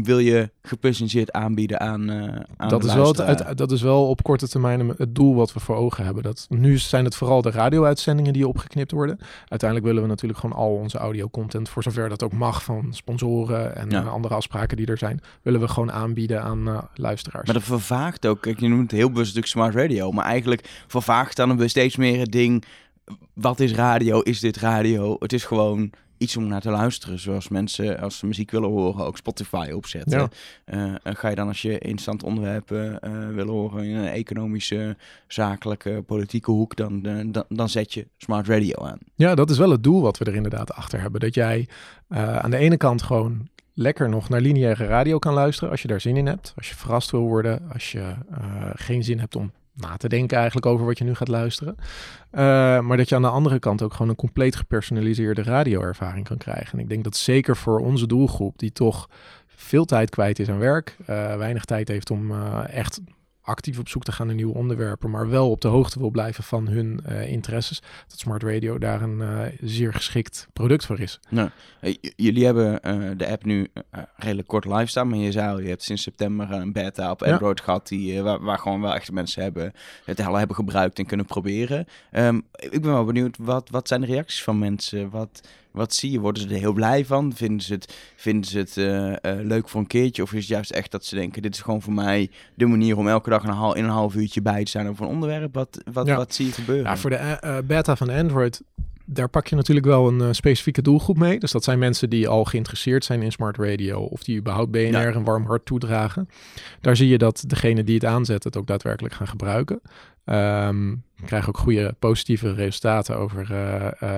wil 0.03 0.19
je 0.19 0.49
gepresenteerd 0.61 1.31
aanbieden 1.31 1.79
aan, 1.79 2.09
uh, 2.09 2.35
aan 2.57 2.69
dat 2.69 2.83
is 2.83 2.93
wel 2.93 3.15
het, 3.15 3.57
Dat 3.57 3.71
is 3.71 3.81
wel 3.81 4.07
op 4.07 4.23
korte 4.23 4.47
termijn 4.47 4.93
het 4.97 5.15
doel 5.15 5.35
wat 5.35 5.53
we 5.53 5.59
voor 5.59 5.75
ogen 5.75 6.05
hebben. 6.05 6.23
Dat, 6.23 6.45
nu 6.49 6.77
zijn 6.77 7.05
het 7.05 7.15
vooral 7.15 7.41
de 7.41 7.51
radio-uitzendingen 7.51 8.33
die 8.33 8.47
opgeknipt 8.47 8.91
worden. 8.91 9.19
Uiteindelijk 9.47 9.89
willen 9.89 10.01
we 10.01 10.07
natuurlijk 10.09 10.39
gewoon 10.39 10.55
al 10.55 10.75
onze 10.75 10.97
audio-content, 10.97 11.69
voor 11.69 11.83
zover 11.83 12.09
dat 12.09 12.23
ook 12.23 12.33
mag, 12.33 12.63
van 12.63 12.87
sponsoren 12.89 13.75
en 13.75 13.89
ja. 13.89 14.01
andere 14.01 14.33
afspraken 14.33 14.77
die 14.77 14.85
er 14.85 14.97
zijn, 14.97 15.21
willen 15.41 15.59
we 15.59 15.67
gewoon 15.67 15.91
aanbieden 15.91 16.41
aan 16.41 16.67
uh, 16.67 16.77
luisteraars. 16.95 17.45
Maar 17.45 17.55
dat 17.55 17.63
vervaagt 17.63 18.25
ook, 18.27 18.41
kijk, 18.41 18.59
je 18.59 18.67
noemt 18.67 18.91
het 18.91 18.99
heel 18.99 19.11
bewust 19.11 19.35
natuurlijk 19.35 19.53
smart 19.53 19.75
radio, 19.75 20.11
maar 20.11 20.25
eigenlijk 20.25 20.83
vervaagt 20.87 21.35
dan 21.35 21.57
we 21.57 21.67
steeds 21.67 21.95
meer 21.95 22.19
het 22.19 22.31
ding, 22.31 22.63
wat 23.33 23.59
is 23.59 23.73
radio? 23.73 24.19
Is 24.19 24.39
dit 24.39 24.57
radio? 24.57 25.15
Het 25.19 25.33
is 25.33 25.43
gewoon 25.43 25.91
iets 26.17 26.37
om 26.37 26.47
naar 26.47 26.61
te 26.61 26.69
luisteren. 26.69 27.19
Zoals 27.19 27.47
mensen, 27.47 27.99
als 27.99 28.17
ze 28.17 28.25
muziek 28.25 28.51
willen 28.51 28.69
horen, 28.69 29.05
ook 29.05 29.17
Spotify 29.17 29.71
opzetten. 29.73 30.29
Ja. 30.65 30.89
Uh, 30.93 30.93
ga 31.03 31.29
je 31.29 31.35
dan 31.35 31.47
als 31.47 31.61
je 31.61 31.71
interessant 31.71 32.23
onderwerpen 32.23 32.99
uh, 33.03 33.27
willen 33.27 33.53
horen 33.53 33.83
in 33.83 33.95
een 33.95 34.07
economische, 34.07 34.97
zakelijke, 35.27 36.03
politieke 36.05 36.51
hoek, 36.51 36.75
dan, 36.75 37.01
dan, 37.01 37.45
dan 37.49 37.69
zet 37.69 37.93
je 37.93 38.07
smart 38.17 38.47
radio 38.47 38.83
aan. 38.83 38.99
Ja, 39.15 39.35
dat 39.35 39.49
is 39.49 39.57
wel 39.57 39.71
het 39.71 39.83
doel 39.83 40.01
wat 40.01 40.17
we 40.17 40.25
er 40.25 40.35
inderdaad 40.35 40.73
achter 40.73 41.01
hebben. 41.01 41.19
Dat 41.19 41.33
jij 41.33 41.67
aan 42.07 42.51
de 42.51 42.57
ene 42.57 42.77
kant 42.77 43.01
gewoon 43.01 43.49
lekker 43.73 44.09
nog 44.09 44.29
naar 44.29 44.41
lineaire 44.41 44.85
radio 44.85 45.19
kan 45.19 45.33
luisteren 45.33 45.71
als 45.71 45.81
je 45.81 45.87
daar 45.87 46.01
zin 46.01 46.17
in 46.17 46.27
hebt. 46.27 46.53
Als 46.55 46.69
je 46.69 46.75
verrast 46.75 47.11
wil 47.11 47.21
worden, 47.21 47.69
als 47.73 47.91
je 47.91 48.13
geen 48.75 49.03
zin 49.03 49.19
hebt 49.19 49.35
om 49.35 49.51
na 49.75 49.97
te 49.97 50.09
denken 50.09 50.37
eigenlijk 50.37 50.65
over 50.65 50.85
wat 50.85 50.97
je 50.97 51.03
nu 51.03 51.15
gaat 51.15 51.27
luisteren. 51.27 51.75
Uh, 51.77 52.39
maar 52.79 52.97
dat 52.97 53.09
je 53.09 53.15
aan 53.15 53.21
de 53.21 53.27
andere 53.27 53.59
kant 53.59 53.81
ook 53.81 53.91
gewoon 53.91 54.09
een 54.09 54.15
compleet 54.15 54.55
gepersonaliseerde 54.55 55.43
radioervaring 55.43 56.27
kan 56.27 56.37
krijgen. 56.37 56.73
En 56.73 56.79
ik 56.79 56.89
denk 56.89 57.03
dat 57.03 57.15
zeker 57.15 57.57
voor 57.57 57.79
onze 57.79 58.07
doelgroep, 58.07 58.59
die 58.59 58.71
toch 58.71 59.09
veel 59.47 59.85
tijd 59.85 60.09
kwijt 60.09 60.39
is 60.39 60.49
aan 60.49 60.59
werk, 60.59 60.95
uh, 61.01 61.07
weinig 61.35 61.65
tijd 61.65 61.87
heeft 61.87 62.11
om 62.11 62.31
uh, 62.31 62.63
echt 62.67 63.01
actief 63.45 63.79
op 63.79 63.89
zoek 63.89 64.03
te 64.03 64.11
gaan 64.11 64.27
naar 64.27 64.35
nieuwe 64.35 64.53
onderwerpen, 64.53 65.09
maar 65.09 65.29
wel 65.29 65.49
op 65.49 65.61
de 65.61 65.67
hoogte 65.67 65.99
wil 65.99 66.09
blijven 66.09 66.43
van 66.43 66.67
hun 66.67 66.99
uh, 67.09 67.31
interesses, 67.31 67.81
dat 68.07 68.19
Smart 68.19 68.43
Radio 68.43 68.77
daar 68.77 69.01
een 69.01 69.19
uh, 69.19 69.41
zeer 69.61 69.93
geschikt 69.93 70.47
product 70.53 70.85
voor 70.85 70.99
is. 70.99 71.19
Nou, 71.29 71.49
jullie 72.15 72.45
hebben 72.45 72.79
uh, 72.83 73.11
de 73.17 73.27
app 73.27 73.45
nu 73.45 73.67
redelijk 74.15 74.47
kort 74.47 74.65
live 74.65 74.85
staan, 74.85 75.09
maar 75.09 75.17
je 75.17 75.31
zei 75.31 75.61
je 75.61 75.69
hebt 75.69 75.83
sinds 75.83 76.01
september 76.01 76.51
een 76.51 76.71
beta 76.71 77.11
op 77.11 77.23
Android 77.23 77.57
ja. 77.57 77.63
gehad, 77.63 77.87
die, 77.87 78.21
waar, 78.21 78.41
waar, 78.41 78.59
gewoon 78.59 78.81
wel 78.81 78.93
echt 78.93 79.11
mensen 79.11 79.43
hebben, 79.43 79.73
het 80.05 80.25
al 80.25 80.35
hebben 80.35 80.55
gebruikt 80.55 80.99
en 80.99 81.05
kunnen 81.05 81.25
proberen. 81.25 81.87
Um, 82.11 82.43
ik 82.51 82.81
ben 82.81 82.91
wel 82.91 83.05
benieuwd, 83.05 83.37
wat, 83.39 83.69
wat 83.69 83.87
zijn 83.87 84.01
de 84.01 84.07
reacties 84.07 84.43
van 84.43 84.59
mensen? 84.59 85.09
Wat, 85.09 85.41
wat 85.75 85.93
zie 85.93 86.11
je? 86.11 86.19
Worden 86.19 86.41
ze 86.41 86.49
er 86.49 86.59
heel 86.59 86.73
blij 86.73 87.05
van? 87.05 87.33
Vinden 87.33 87.61
ze 87.61 87.73
het, 87.73 87.95
vinden 88.15 88.49
ze 88.49 88.57
het 88.57 88.77
uh, 88.77 89.09
uh, 89.09 89.15
leuk 89.21 89.69
voor 89.69 89.79
een 89.79 89.87
keertje? 89.87 90.21
Of 90.23 90.33
is 90.33 90.39
het 90.39 90.47
juist 90.47 90.71
echt 90.71 90.91
dat 90.91 91.05
ze 91.05 91.15
denken, 91.15 91.41
dit 91.41 91.53
is 91.53 91.61
gewoon 91.61 91.81
voor 91.81 91.93
mij 91.93 92.29
de 92.53 92.65
manier 92.65 92.97
om 92.97 93.07
elke 93.07 93.29
dag 93.29 93.43
een 93.43 93.49
hal, 93.49 93.75
in 93.75 93.83
een 93.83 93.89
half 93.89 94.15
uurtje 94.15 94.41
bij 94.41 94.63
te 94.63 94.71
zijn 94.71 94.87
over 94.87 95.03
een 95.05 95.11
onderwerp? 95.11 95.53
Wat, 95.53 95.83
wat, 95.91 96.05
ja. 96.05 96.15
wat 96.15 96.33
zie 96.33 96.45
je 96.45 96.51
gebeuren? 96.51 96.85
Ja, 96.85 96.97
voor 96.97 97.09
de 97.09 97.39
uh, 97.43 97.57
beta 97.67 97.95
van 97.95 98.09
Android, 98.09 98.61
daar 99.05 99.29
pak 99.29 99.47
je 99.47 99.55
natuurlijk 99.55 99.85
wel 99.85 100.07
een 100.07 100.35
specifieke 100.35 100.81
doelgroep 100.81 101.17
mee. 101.17 101.39
Dus 101.39 101.51
dat 101.51 101.63
zijn 101.63 101.79
mensen 101.79 102.09
die 102.09 102.27
al 102.27 102.45
geïnteresseerd 102.45 103.05
zijn 103.05 103.21
in 103.21 103.31
smart 103.31 103.57
radio 103.57 104.01
of 104.01 104.23
die 104.23 104.37
überhaupt 104.37 104.71
BNR 104.71 104.81
ja. 104.81 105.13
een 105.13 105.23
warm 105.23 105.45
hart 105.45 105.65
toedragen. 105.65 106.29
Daar 106.81 106.95
zie 106.95 107.07
je 107.07 107.17
dat 107.17 107.43
degene 107.47 107.83
die 107.83 107.95
het 107.95 108.05
aanzet 108.05 108.43
het 108.43 108.57
ook 108.57 108.67
daadwerkelijk 108.67 109.13
gaan 109.13 109.27
gebruiken. 109.27 109.81
Um, 110.25 111.03
we 111.15 111.25
krijgen 111.25 111.49
ook 111.49 111.57
goede 111.57 111.95
positieve 111.99 112.53
resultaten 112.53 113.17
over. 113.17 113.41
Uh, 113.51 114.09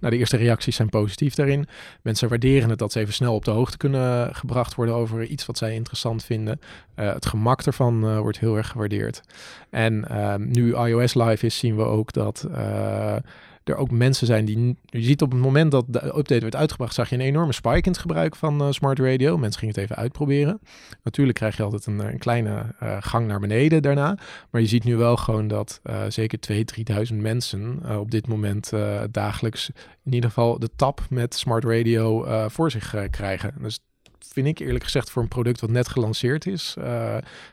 nou, 0.00 0.10
de 0.12 0.16
eerste 0.16 0.36
reacties 0.36 0.76
zijn 0.76 0.88
positief 0.88 1.34
daarin. 1.34 1.66
Mensen 2.02 2.28
waarderen 2.28 2.70
het 2.70 2.78
dat 2.78 2.92
ze 2.92 3.00
even 3.00 3.14
snel 3.14 3.34
op 3.34 3.44
de 3.44 3.50
hoogte 3.50 3.76
kunnen 3.76 4.34
gebracht 4.34 4.74
worden 4.74 4.94
over 4.94 5.24
iets 5.24 5.46
wat 5.46 5.58
zij 5.58 5.74
interessant 5.74 6.24
vinden. 6.24 6.60
Uh, 6.96 7.12
het 7.12 7.26
gemak 7.26 7.62
ervan 7.62 8.18
wordt 8.20 8.38
heel 8.38 8.56
erg 8.56 8.68
gewaardeerd. 8.68 9.20
En 9.70 10.04
nu 10.50 10.74
iOS 10.74 11.14
live 11.14 11.46
is, 11.46 11.58
zien 11.58 11.76
we 11.76 11.82
ook 11.82 12.12
dat 12.12 12.46
er 13.68 13.76
ook 13.76 13.90
mensen 13.90 14.26
zijn 14.26 14.44
die. 14.44 14.76
Je 14.84 15.02
ziet 15.02 15.22
op 15.22 15.32
het 15.32 15.40
moment 15.40 15.70
dat 15.70 15.84
de 15.88 16.04
update 16.04 16.40
werd 16.40 16.56
uitgebracht, 16.56 16.94
zag 16.94 17.08
je 17.08 17.14
een 17.14 17.20
enorme 17.20 17.52
spike 17.52 17.76
in 17.76 17.90
het 17.90 17.98
gebruik 17.98 18.36
van 18.36 18.62
uh, 18.62 18.70
smart 18.70 18.98
radio. 18.98 19.38
Mensen 19.38 19.60
gingen 19.60 19.74
het 19.74 19.84
even 19.84 19.96
uitproberen. 19.96 20.60
Natuurlijk 21.02 21.38
krijg 21.38 21.56
je 21.56 21.62
altijd 21.62 21.86
een, 21.86 21.98
een 21.98 22.18
kleine 22.18 22.74
uh, 22.82 22.96
gang 23.00 23.26
naar 23.26 23.40
beneden 23.40 23.82
daarna. 23.82 24.18
Maar 24.50 24.60
je 24.60 24.66
ziet 24.66 24.84
nu 24.84 24.96
wel 24.96 25.16
gewoon 25.16 25.48
dat 25.48 25.80
uh, 25.84 26.02
zeker 26.08 26.38
2.000, 26.52 27.12
3.000 27.12 27.16
mensen 27.16 27.82
op 27.98 28.10
dit 28.10 28.28
moment 28.28 28.72
dagelijks 29.10 29.70
in 30.04 30.14
ieder 30.14 30.30
geval 30.30 30.58
de 30.58 30.70
tap 30.76 31.00
met 31.10 31.34
smart 31.34 31.64
radio 31.64 32.24
voor 32.48 32.70
zich 32.70 32.94
krijgen. 33.10 33.54
Dus 33.60 33.80
vind 34.18 34.46
ik 34.46 34.58
eerlijk 34.58 34.84
gezegd 34.84 35.10
voor 35.10 35.22
een 35.22 35.28
product 35.28 35.60
wat 35.60 35.70
net 35.70 35.88
gelanceerd 35.88 36.46
is, 36.46 36.76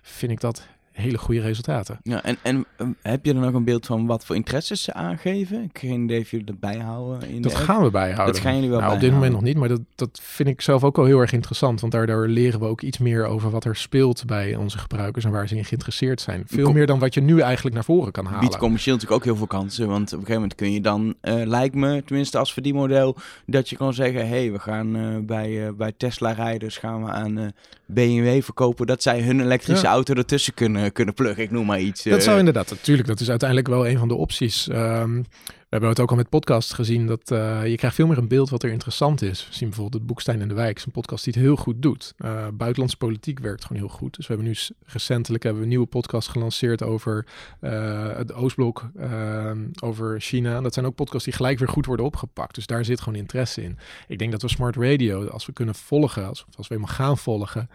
vind 0.02 0.32
ik 0.32 0.39
dat 0.39 0.67
hele 0.93 1.17
goede 1.17 1.41
resultaten. 1.41 1.99
Ja, 2.03 2.23
en, 2.23 2.38
en 2.41 2.65
um, 2.77 2.95
heb 3.01 3.25
je 3.25 3.34
dan 3.34 3.45
ook 3.45 3.53
een 3.53 3.63
beeld 3.63 3.86
van 3.86 4.06
wat 4.06 4.25
voor 4.25 4.36
interesses 4.36 4.84
ze 4.84 4.93
aangeven? 4.93 5.63
Ik 5.63 5.77
geen 5.79 6.03
idee 6.03 6.19
of 6.19 6.32
jullie 6.32 6.45
dat 6.45 6.60
bijhouden. 6.60 7.29
In 7.29 7.41
dat 7.41 7.56
gaan 7.56 7.84
we 7.84 7.91
bijhouden. 7.91 8.34
Dat 8.34 8.43
gaan 8.43 8.56
jullie 8.56 8.69
wel 8.69 8.79
nou, 8.79 8.93
Op 8.93 8.99
dit 8.99 9.12
moment 9.12 9.32
nog 9.32 9.41
niet, 9.41 9.58
maar 9.58 9.67
dat, 9.67 9.82
dat 9.95 10.19
vind 10.23 10.49
ik 10.49 10.62
zelf 10.62 10.84
ook 10.84 10.95
wel 10.95 11.06
heel 11.06 11.19
erg 11.19 11.32
interessant. 11.32 11.82
Want 11.82 11.93
daardoor 11.93 12.27
leren 12.27 12.60
we 12.60 12.65
ook 12.65 12.82
iets 12.82 12.97
meer 12.97 13.25
over 13.25 13.49
wat 13.49 13.65
er 13.65 13.75
speelt 13.75 14.25
bij 14.25 14.56
onze 14.56 14.77
gebruikers 14.77 15.25
en 15.25 15.32
waar 15.32 15.47
ze 15.47 15.56
in 15.56 15.65
geïnteresseerd 15.65 16.21
zijn. 16.21 16.43
Veel 16.45 16.71
meer 16.71 16.88
dan 16.88 16.99
wat 16.99 17.13
je 17.13 17.21
nu 17.21 17.39
eigenlijk 17.39 17.75
naar 17.75 17.84
voren 17.84 18.12
kan 18.12 18.25
halen. 18.25 18.39
Biedt 18.39 18.58
commercieel 18.58 18.95
natuurlijk 18.95 19.21
ook 19.21 19.27
heel 19.27 19.38
veel 19.38 19.47
kansen. 19.47 19.88
Want 19.88 20.13
op 20.13 20.19
een 20.19 20.25
gegeven 20.25 20.41
moment 20.41 20.56
kun 20.56 20.71
je 20.71 20.82
dan, 20.82 21.15
uh, 21.21 21.45
lijkt 21.45 21.75
me, 21.75 22.03
tenminste 22.06 22.38
als 22.38 22.53
verdienmodel, 22.53 23.15
dat 23.45 23.69
je 23.69 23.75
kan 23.75 23.93
zeggen, 23.93 24.27
hé, 24.27 24.27
hey, 24.27 24.51
we 24.51 24.60
gaan 24.60 24.95
uh, 24.95 25.17
bij, 25.19 25.49
uh, 25.49 25.69
bij 25.77 25.93
Tesla-rijders 25.97 26.77
gaan 26.77 27.03
we 27.03 27.10
aan 27.10 27.53
BMW 27.86 28.41
verkopen 28.41 28.88
dat 28.88 29.03
zij 29.03 29.21
hun 29.21 29.39
elektrische 29.39 29.86
ja. 29.86 29.91
auto 29.91 30.13
ertussen 30.13 30.53
kunnen, 30.53 30.83
kunnen 30.91 31.13
pluggen. 31.13 31.43
Ik 31.43 31.52
noem 31.52 31.65
maar 31.65 31.80
iets. 31.80 32.04
Dat 32.04 32.24
zou 32.24 32.39
inderdaad, 32.39 32.69
natuurlijk, 32.69 33.08
dat 33.08 33.19
is 33.19 33.30
uiteindelijk 33.30 33.69
wel 33.69 33.88
een 33.88 33.98
van 33.98 34.08
de 34.08 34.15
opties. 34.15 34.67
Um, 34.69 35.26
hebben 35.74 35.91
het 35.91 36.00
ook 36.00 36.10
al 36.10 36.15
met 36.15 36.30
podcasts 36.30 36.74
gezien, 36.74 37.08
dat 37.08 37.32
uh, 37.32 37.67
je 37.67 37.76
krijgt 37.76 37.96
veel 37.96 38.08
meer 38.08 38.17
een 38.17 38.28
beeld 38.28 38.50
wat 38.50 38.63
er 38.63 38.69
interessant 38.69 39.22
is. 39.22 39.48
We 39.48 39.54
zien 39.54 39.67
bijvoorbeeld 39.67 40.02
het 40.02 40.06
Boekstein 40.06 40.41
in 40.41 40.48
de 40.48 40.54
Wijk, 40.54 40.78
is 40.78 40.86
een 40.86 40.91
podcast 40.91 41.24
die 41.24 41.34
het 41.34 41.43
heel 41.43 41.56
goed 41.56 41.82
doet. 41.82 42.13
Uh, 42.17 42.48
buitenlandse 42.54 42.98
politiek 42.98 43.39
werkt 43.39 43.65
gewoon 43.65 43.82
heel 43.82 43.91
goed. 43.91 44.15
Dus 44.15 44.28
we 44.28 44.34
hebben 44.34 44.52
nu 44.52 44.58
recentelijk 44.86 45.43
hebben 45.43 45.62
we 45.62 45.67
een 45.67 45.74
nieuwe 45.74 45.89
podcast 45.89 46.28
gelanceerd 46.28 46.84
over 46.84 47.26
uh, 47.62 48.15
het 48.15 48.34
Oostblok, 48.34 48.89
ehm, 48.98 49.67
over 49.84 50.22
China. 50.22 50.62
Dat 50.62 50.74
zijn 50.74 50.86
ook 50.86 50.96
podcasts 50.96 51.26
die 51.26 51.34
gelijk 51.34 51.60
weer 51.60 51.67
goed 51.69 51.86
worden 51.86 52.06
opgepakt. 52.06 52.56
Dus 52.56 52.65
daar 52.65 52.86
zit 52.86 53.02
gewoon 53.02 53.19
interesse 53.19 53.63
in. 53.63 53.78
Ik 54.08 54.19
denk 54.19 54.32
dat 54.32 54.41
we 54.41 54.48
smart 54.48 54.76
radio, 54.76 55.28
als 55.28 55.46
we 55.46 55.54
kunnen 55.54 55.76
volgen, 55.76 56.28
als, 56.28 56.46
als 56.58 56.67
we 56.67 56.76
helemaal 56.76 56.96
gaan 56.96 57.17
volgen, 57.17 57.69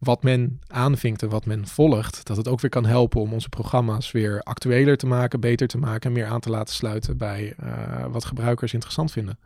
wat 0.00 0.22
men 0.22 0.60
aanvinkt 0.66 1.22
en 1.22 1.28
wat 1.28 1.46
men 1.46 1.66
volgt, 1.66 2.26
dat 2.26 2.36
het 2.36 2.48
ook 2.48 2.60
weer 2.60 2.70
kan 2.70 2.86
helpen 2.86 3.20
om 3.20 3.32
onze 3.32 3.48
programma's 3.48 4.10
weer 4.10 4.42
actueler 4.42 4.96
te 4.96 5.06
maken, 5.06 5.40
beter 5.40 5.68
te 5.68 5.78
maken 5.78 6.10
en 6.10 6.16
meer 6.16 6.26
aan 6.26 6.40
te 6.40 6.50
laten 6.50 6.74
sluiten 6.74 7.16
bij 7.16 7.54
uh, 7.64 8.06
wat 8.10 8.24
gebruikers 8.24 8.72
interessant 8.72 9.12
vinden. 9.12 9.38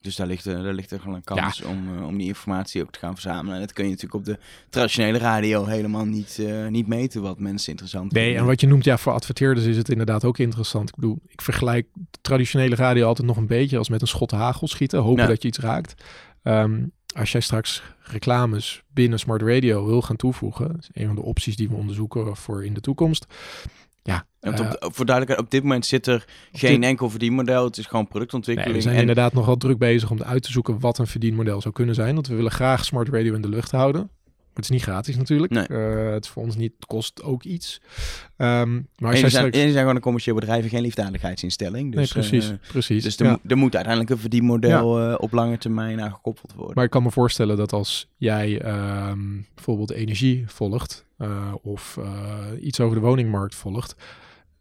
Dus 0.00 0.16
daar 0.16 0.26
ligt, 0.26 0.46
er, 0.46 0.62
daar 0.62 0.74
ligt 0.74 0.90
er 0.90 1.00
gewoon 1.00 1.14
een 1.14 1.24
kans 1.24 1.62
om, 1.62 1.88
uh, 1.96 2.06
om 2.06 2.18
die 2.18 2.26
informatie 2.26 2.82
ook 2.82 2.92
te 2.92 2.98
gaan 2.98 3.12
verzamelen. 3.12 3.54
En 3.54 3.60
dat 3.60 3.72
kun 3.72 3.84
je 3.84 3.90
natuurlijk 3.90 4.14
op 4.14 4.24
de 4.24 4.38
traditionele 4.70 5.18
radio 5.18 5.64
helemaal 5.64 6.04
niet, 6.04 6.38
uh, 6.40 6.66
niet 6.66 6.86
meten 6.86 7.22
wat 7.22 7.38
mensen 7.38 7.70
interessant 7.70 8.12
nee, 8.12 8.22
vinden. 8.22 8.40
en 8.40 8.46
wat 8.48 8.60
je 8.60 8.66
noemt, 8.66 8.84
ja, 8.84 8.98
voor 8.98 9.12
adverteerders 9.12 9.66
is 9.66 9.76
het 9.76 9.88
inderdaad 9.88 10.24
ook 10.24 10.38
interessant. 10.38 10.88
Ik 10.88 10.94
bedoel, 10.94 11.18
ik 11.26 11.42
vergelijk 11.42 11.88
traditionele 12.20 12.74
radio 12.74 13.06
altijd 13.06 13.26
nog 13.26 13.36
een 13.36 13.46
beetje 13.46 13.78
als 13.78 13.88
met 13.88 14.00
een 14.00 14.06
schot 14.06 14.30
hagel 14.30 14.68
schieten, 14.68 15.00
hopen 15.00 15.22
ja. 15.22 15.28
dat 15.28 15.42
je 15.42 15.48
iets 15.48 15.58
raakt. 15.58 16.04
Um, 16.42 16.92
als 17.16 17.32
jij 17.32 17.40
straks 17.40 17.82
reclames 18.00 18.82
binnen 18.88 19.18
Smart 19.18 19.42
Radio 19.42 19.86
wil 19.86 20.02
gaan 20.02 20.16
toevoegen, 20.16 20.68
dat 20.68 20.80
is 20.80 20.88
een 20.92 21.06
van 21.06 21.16
de 21.16 21.22
opties 21.22 21.56
die 21.56 21.68
we 21.68 21.74
onderzoeken 21.74 22.36
voor 22.36 22.64
in 22.64 22.74
de 22.74 22.80
toekomst. 22.80 23.26
Ja, 24.02 24.26
op, 24.40 24.52
uh, 24.52 24.72
voor 24.78 25.06
duidelijkheid, 25.06 25.38
op 25.38 25.50
dit 25.50 25.62
moment 25.62 25.86
zit 25.86 26.06
er 26.06 26.24
geen 26.52 26.80
dit... 26.80 26.88
enkel 26.88 27.10
verdienmodel. 27.10 27.64
Het 27.64 27.78
is 27.78 27.86
gewoon 27.86 28.08
productontwikkeling. 28.08 28.72
Nee, 28.72 28.82
we 28.82 28.88
zijn 28.88 29.02
en... 29.02 29.08
inderdaad 29.08 29.32
nog 29.32 29.46
wel 29.46 29.56
druk 29.56 29.78
bezig 29.78 30.10
om 30.10 30.22
uit 30.22 30.42
te 30.42 30.52
zoeken 30.52 30.80
wat 30.80 30.98
een 30.98 31.06
verdienmodel 31.06 31.60
zou 31.60 31.74
kunnen 31.74 31.94
zijn. 31.94 32.14
Want 32.14 32.26
we 32.28 32.34
willen 32.34 32.50
graag 32.50 32.84
Smart 32.84 33.08
Radio 33.08 33.34
in 33.34 33.40
de 33.40 33.48
lucht 33.48 33.70
houden. 33.70 34.10
Het 34.56 34.64
is 34.64 34.70
niet 34.70 34.82
gratis 34.82 35.16
natuurlijk. 35.16 35.52
Nee. 35.52 35.66
Uh, 35.68 36.12
het 36.12 36.24
is 36.24 36.30
voor 36.30 36.42
ons 36.42 36.56
niet, 36.56 36.72
het 36.76 36.86
kost 36.86 37.22
ook 37.22 37.42
iets. 37.42 37.80
Um, 38.36 38.88
maar 38.98 39.12
en 39.12 39.18
zijn, 39.18 39.30
straks... 39.30 39.56
zijn 39.56 39.72
gewoon 39.72 39.94
een 39.94 40.00
commercieel 40.00 40.34
bedrijf, 40.34 40.68
geen 40.68 40.82
liefdadigheidsinstelling. 40.82 41.92
Dus, 41.92 42.12
nee, 42.12 42.24
precies, 42.24 42.50
uh, 42.50 42.56
precies. 42.68 43.02
Dus 43.02 43.16
er, 43.16 43.26
ja. 43.26 43.38
er, 43.46 43.56
moet 43.56 43.74
uiteindelijk 43.74 44.12
een 44.12 44.20
verdienmodel 44.20 45.00
ja. 45.00 45.10
uh, 45.10 45.14
op 45.18 45.32
lange 45.32 45.58
termijn 45.58 46.00
aan 46.00 46.12
gekoppeld 46.12 46.52
worden. 46.52 46.74
Maar 46.74 46.84
ik 46.84 46.90
kan 46.90 47.02
me 47.02 47.10
voorstellen 47.10 47.56
dat 47.56 47.72
als 47.72 48.08
jij 48.16 48.66
um, 49.08 49.46
bijvoorbeeld 49.54 49.90
energie 49.90 50.44
volgt 50.46 51.04
of 51.62 51.98
iets 52.60 52.80
over 52.80 52.96
de 52.96 53.02
woningmarkt 53.02 53.54
volgt, 53.54 53.96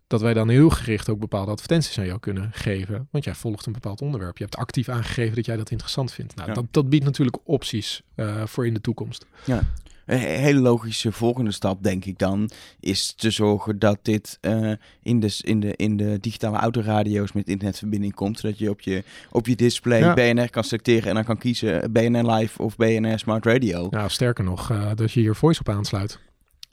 dat 0.07 0.21
wij 0.21 0.33
dan 0.33 0.49
heel 0.49 0.69
gericht 0.69 1.09
ook 1.09 1.19
bepaalde 1.19 1.51
advertenties 1.51 1.99
aan 1.99 2.05
jou 2.05 2.19
kunnen 2.19 2.49
geven. 2.53 3.07
Want 3.11 3.23
jij 3.23 3.35
volgt 3.35 3.65
een 3.65 3.73
bepaald 3.73 4.01
onderwerp. 4.01 4.37
Je 4.37 4.43
hebt 4.43 4.55
actief 4.57 4.89
aangegeven 4.89 5.35
dat 5.35 5.45
jij 5.45 5.57
dat 5.57 5.71
interessant 5.71 6.11
vindt. 6.13 6.35
Nou, 6.35 6.47
Ja. 6.49 6.53
dat, 6.53 6.65
dat 6.71 6.89
biedt 6.89 7.05
natuurlijk 7.05 7.37
opties 7.43 8.01
uh, 8.15 8.45
voor 8.45 8.67
in 8.67 8.73
de 8.73 8.81
toekomst. 8.81 9.25
Ja. 9.45 9.61
Een 10.05 10.17
hele 10.17 10.59
logische 10.59 11.11
volgende 11.11 11.51
stap, 11.51 11.83
denk 11.83 12.05
ik 12.05 12.17
dan, 12.17 12.49
is 12.79 13.13
te 13.13 13.31
zorgen 13.31 13.79
dat 13.79 13.99
dit 14.01 14.37
uh, 14.41 14.71
in, 15.03 15.19
de, 15.19 15.37
in, 15.41 15.59
de, 15.59 15.75
in 15.75 15.97
de 15.97 16.17
digitale 16.21 16.57
autoradio's 16.57 17.31
met 17.31 17.47
internetverbinding 17.47 18.13
komt. 18.13 18.39
Zodat 18.39 18.57
je 18.57 18.69
op 18.69 18.81
je, 18.81 19.03
op 19.31 19.47
je 19.47 19.55
display 19.55 19.99
Ja. 19.99 20.13
BNR 20.13 20.49
kan 20.49 20.63
selecteren 20.63 21.09
en 21.09 21.15
dan 21.15 21.23
kan 21.23 21.37
kiezen 21.37 21.91
BNR 21.91 22.31
Live 22.31 22.61
of 22.61 22.75
BNR 22.75 23.19
Smart 23.19 23.45
Radio. 23.45 23.87
Nou, 23.89 24.09
sterker 24.09 24.43
nog, 24.43 24.71
uh, 24.71 24.91
dat 24.95 25.11
je 25.11 25.19
hier 25.19 25.35
voice 25.35 25.59
op 25.59 25.69
aansluit. 25.69 26.19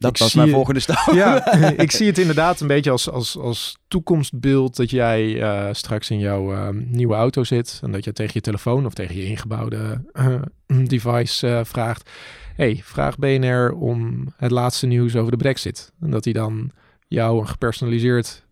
Dat 0.02 0.18
was 0.18 0.34
mijn 0.34 0.50
volgende 0.50 0.80
stap. 0.80 1.14
Ja, 1.14 1.52
ik 1.76 1.90
zie 1.90 2.06
het 2.06 2.18
inderdaad 2.18 2.60
een 2.60 2.66
beetje 2.66 2.90
als, 2.90 3.10
als, 3.10 3.38
als 3.38 3.76
toekomstbeeld 3.88 4.76
dat 4.76 4.90
jij 4.90 5.42
eh, 5.42 5.68
straks 5.72 6.10
in 6.10 6.18
jouw 6.18 6.54
eh, 6.54 6.68
nieuwe 6.72 7.14
auto 7.14 7.44
zit 7.44 7.80
en 7.82 7.92
dat 7.92 8.04
je 8.04 8.12
tegen 8.12 8.32
je 8.34 8.40
telefoon 8.40 8.86
of 8.86 8.94
tegen 8.94 9.16
je 9.16 9.24
ingebouwde 9.24 10.04
eh, 10.12 10.42
device 10.66 11.48
eh, 11.48 11.64
vraagt: 11.64 12.10
hey, 12.56 12.80
vraag 12.84 13.18
BNR 13.18 13.72
om 13.72 14.26
het 14.36 14.50
laatste 14.50 14.86
nieuws 14.86 15.16
over 15.16 15.30
de 15.30 15.36
Brexit. 15.36 15.92
En 16.00 16.10
dat 16.10 16.24
hij 16.24 16.32
dan 16.32 16.70
jou 17.08 17.40
een 17.40 17.48
gepersonaliseerd 17.48 18.44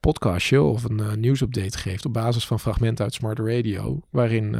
podcastje 0.00 0.62
of 0.62 0.84
een 0.84 1.20
nieuwsupdate 1.20 1.78
geeft 1.78 2.04
op 2.04 2.12
basis 2.12 2.46
van 2.46 2.60
fragmenten 2.60 3.04
uit 3.04 3.14
Smart 3.14 3.38
Radio, 3.38 4.00
waarin 4.10 4.56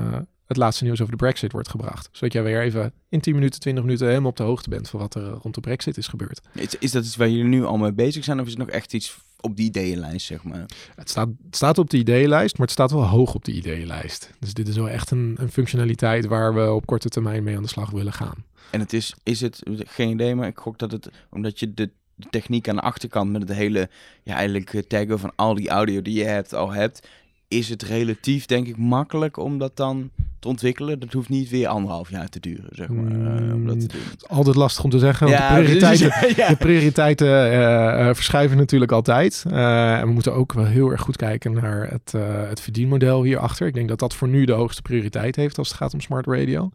het 0.53 0.63
laatste 0.63 0.85
nieuws 0.85 1.01
over 1.01 1.13
de 1.13 1.25
Brexit 1.25 1.53
wordt 1.53 1.69
gebracht. 1.69 2.09
Zodat 2.13 2.33
jij 2.33 2.43
weer 2.43 2.61
even 2.61 2.93
in 3.09 3.21
10 3.21 3.35
minuten, 3.35 3.61
20 3.61 3.85
minuten 3.85 4.07
helemaal 4.07 4.31
op 4.31 4.37
de 4.37 4.43
hoogte 4.43 4.71
bent 4.71 4.89
van 4.89 5.01
wat 5.01 5.15
er 5.15 5.27
eh, 5.27 5.37
rond 5.43 5.55
de 5.55 5.61
Brexit 5.61 5.97
is 5.97 6.07
gebeurd. 6.07 6.41
Is, 6.55 6.79
is 6.79 6.91
dat 6.91 7.05
iets 7.05 7.17
waar 7.17 7.29
jullie 7.29 7.45
nu 7.45 7.65
al 7.65 7.77
mee 7.77 7.93
bezig 7.93 8.25
zijn 8.25 8.41
of 8.41 8.45
is 8.47 8.53
het 8.53 8.61
nog 8.61 8.71
echt 8.71 8.93
iets 8.93 9.19
op 9.41 9.57
die 9.57 9.67
ideeënlijst, 9.67 10.27
zeg 10.27 10.43
maar? 10.43 10.67
Het 10.95 11.11
staat, 11.11 11.29
het 11.45 11.57
staat 11.57 11.79
op 11.79 11.91
de 11.91 11.97
ideeënlijst, 11.97 12.59
maar 12.59 12.67
het 12.67 12.75
staat 12.75 12.91
wel 12.91 13.07
hoog 13.07 13.35
op 13.35 13.45
de 13.45 13.53
ideeënlijst. 13.53 14.31
Dus 14.39 14.55
dit 14.55 14.69
is 14.69 14.77
wel 14.77 14.89
echt 14.89 15.11
een, 15.11 15.37
een 15.39 15.51
functionaliteit 15.51 16.27
waar 16.27 16.55
we 16.55 16.73
op 16.73 16.87
korte 16.87 17.09
termijn 17.09 17.43
mee 17.43 17.57
aan 17.57 17.63
de 17.63 17.69
slag 17.69 17.91
willen 17.91 18.13
gaan. 18.13 18.45
En 18.71 18.81
het 18.81 18.93
is, 18.93 19.15
is 19.23 19.41
het, 19.41 19.63
geen 19.67 20.11
idee, 20.11 20.35
maar 20.35 20.49
ik 20.49 20.59
gok 20.59 20.79
dat 20.79 20.93
het, 20.93 21.11
omdat 21.31 21.61
je 21.61 21.75
de, 21.75 21.91
de 22.15 22.27
techniek 22.31 22.69
aan 22.69 22.77
de 22.77 22.83
achterkant 22.83 23.31
met 23.31 23.43
het 23.43 23.53
hele, 23.57 23.89
ja, 24.23 24.35
eigenlijk 24.35 24.75
eh, 24.75 24.83
taggen 24.83 25.19
van 25.19 25.33
al 25.37 25.55
die 25.55 25.69
audio 25.69 26.03
die 26.03 26.19
je 26.19 26.25
hebt, 26.25 26.55
al 26.55 26.71
hebt, 26.71 27.09
is 27.49 27.69
het 27.69 27.83
relatief, 27.83 28.47
denk 28.47 28.67
ik, 28.67 28.77
makkelijk 28.77 29.37
om 29.37 29.59
dat 29.59 29.77
dan 29.77 30.11
te 30.43 30.49
ontwikkelen. 30.49 30.99
Dat 31.01 31.13
hoeft 31.13 31.29
niet 31.29 31.51
weer 31.51 31.69
anderhalf 31.69 32.11
jaar 32.11 32.29
te 32.29 32.41
duren, 32.41 32.69
zeg 32.71 32.89
maar, 32.89 33.11
eh, 33.11 33.55
om 33.55 33.67
dat 33.67 33.81
te 33.81 33.87
doen. 33.87 34.01
Altijd 34.27 34.57
lastig 34.57 34.85
om 34.85 34.91
te 34.91 34.99
zeggen, 34.99 35.27
want 35.27 35.39
de 35.39 35.55
prioriteiten, 35.55 36.13
ja. 36.43 36.49
de 36.49 36.57
prioriteiten 36.57 37.29
eh, 37.29 38.09
eh, 38.09 38.15
verschuiven 38.15 38.57
natuurlijk 38.57 38.93
altijd. 38.93 39.45
En 39.49 40.07
we 40.07 40.13
moeten 40.13 40.35
ook 40.35 40.53
wel 40.53 40.65
heel 40.65 40.91
erg 40.91 41.01
goed 41.01 41.17
kijken 41.17 41.53
naar 41.53 41.91
het, 41.91 42.15
eh, 42.15 42.49
het 42.49 42.61
verdienmodel 42.61 43.23
hierachter. 43.23 43.67
Ik 43.67 43.75
denk 43.75 43.89
dat 43.89 43.99
dat 43.99 44.15
voor 44.15 44.29
nu 44.29 44.45
de 44.45 44.53
hoogste 44.53 44.83
prioriteit 44.83 45.37
heeft 45.37 45.59
als 45.59 45.69
het 45.69 45.77
gaat 45.77 45.95
om 45.95 46.01
smart 46.01 46.27
radio. 46.27 46.71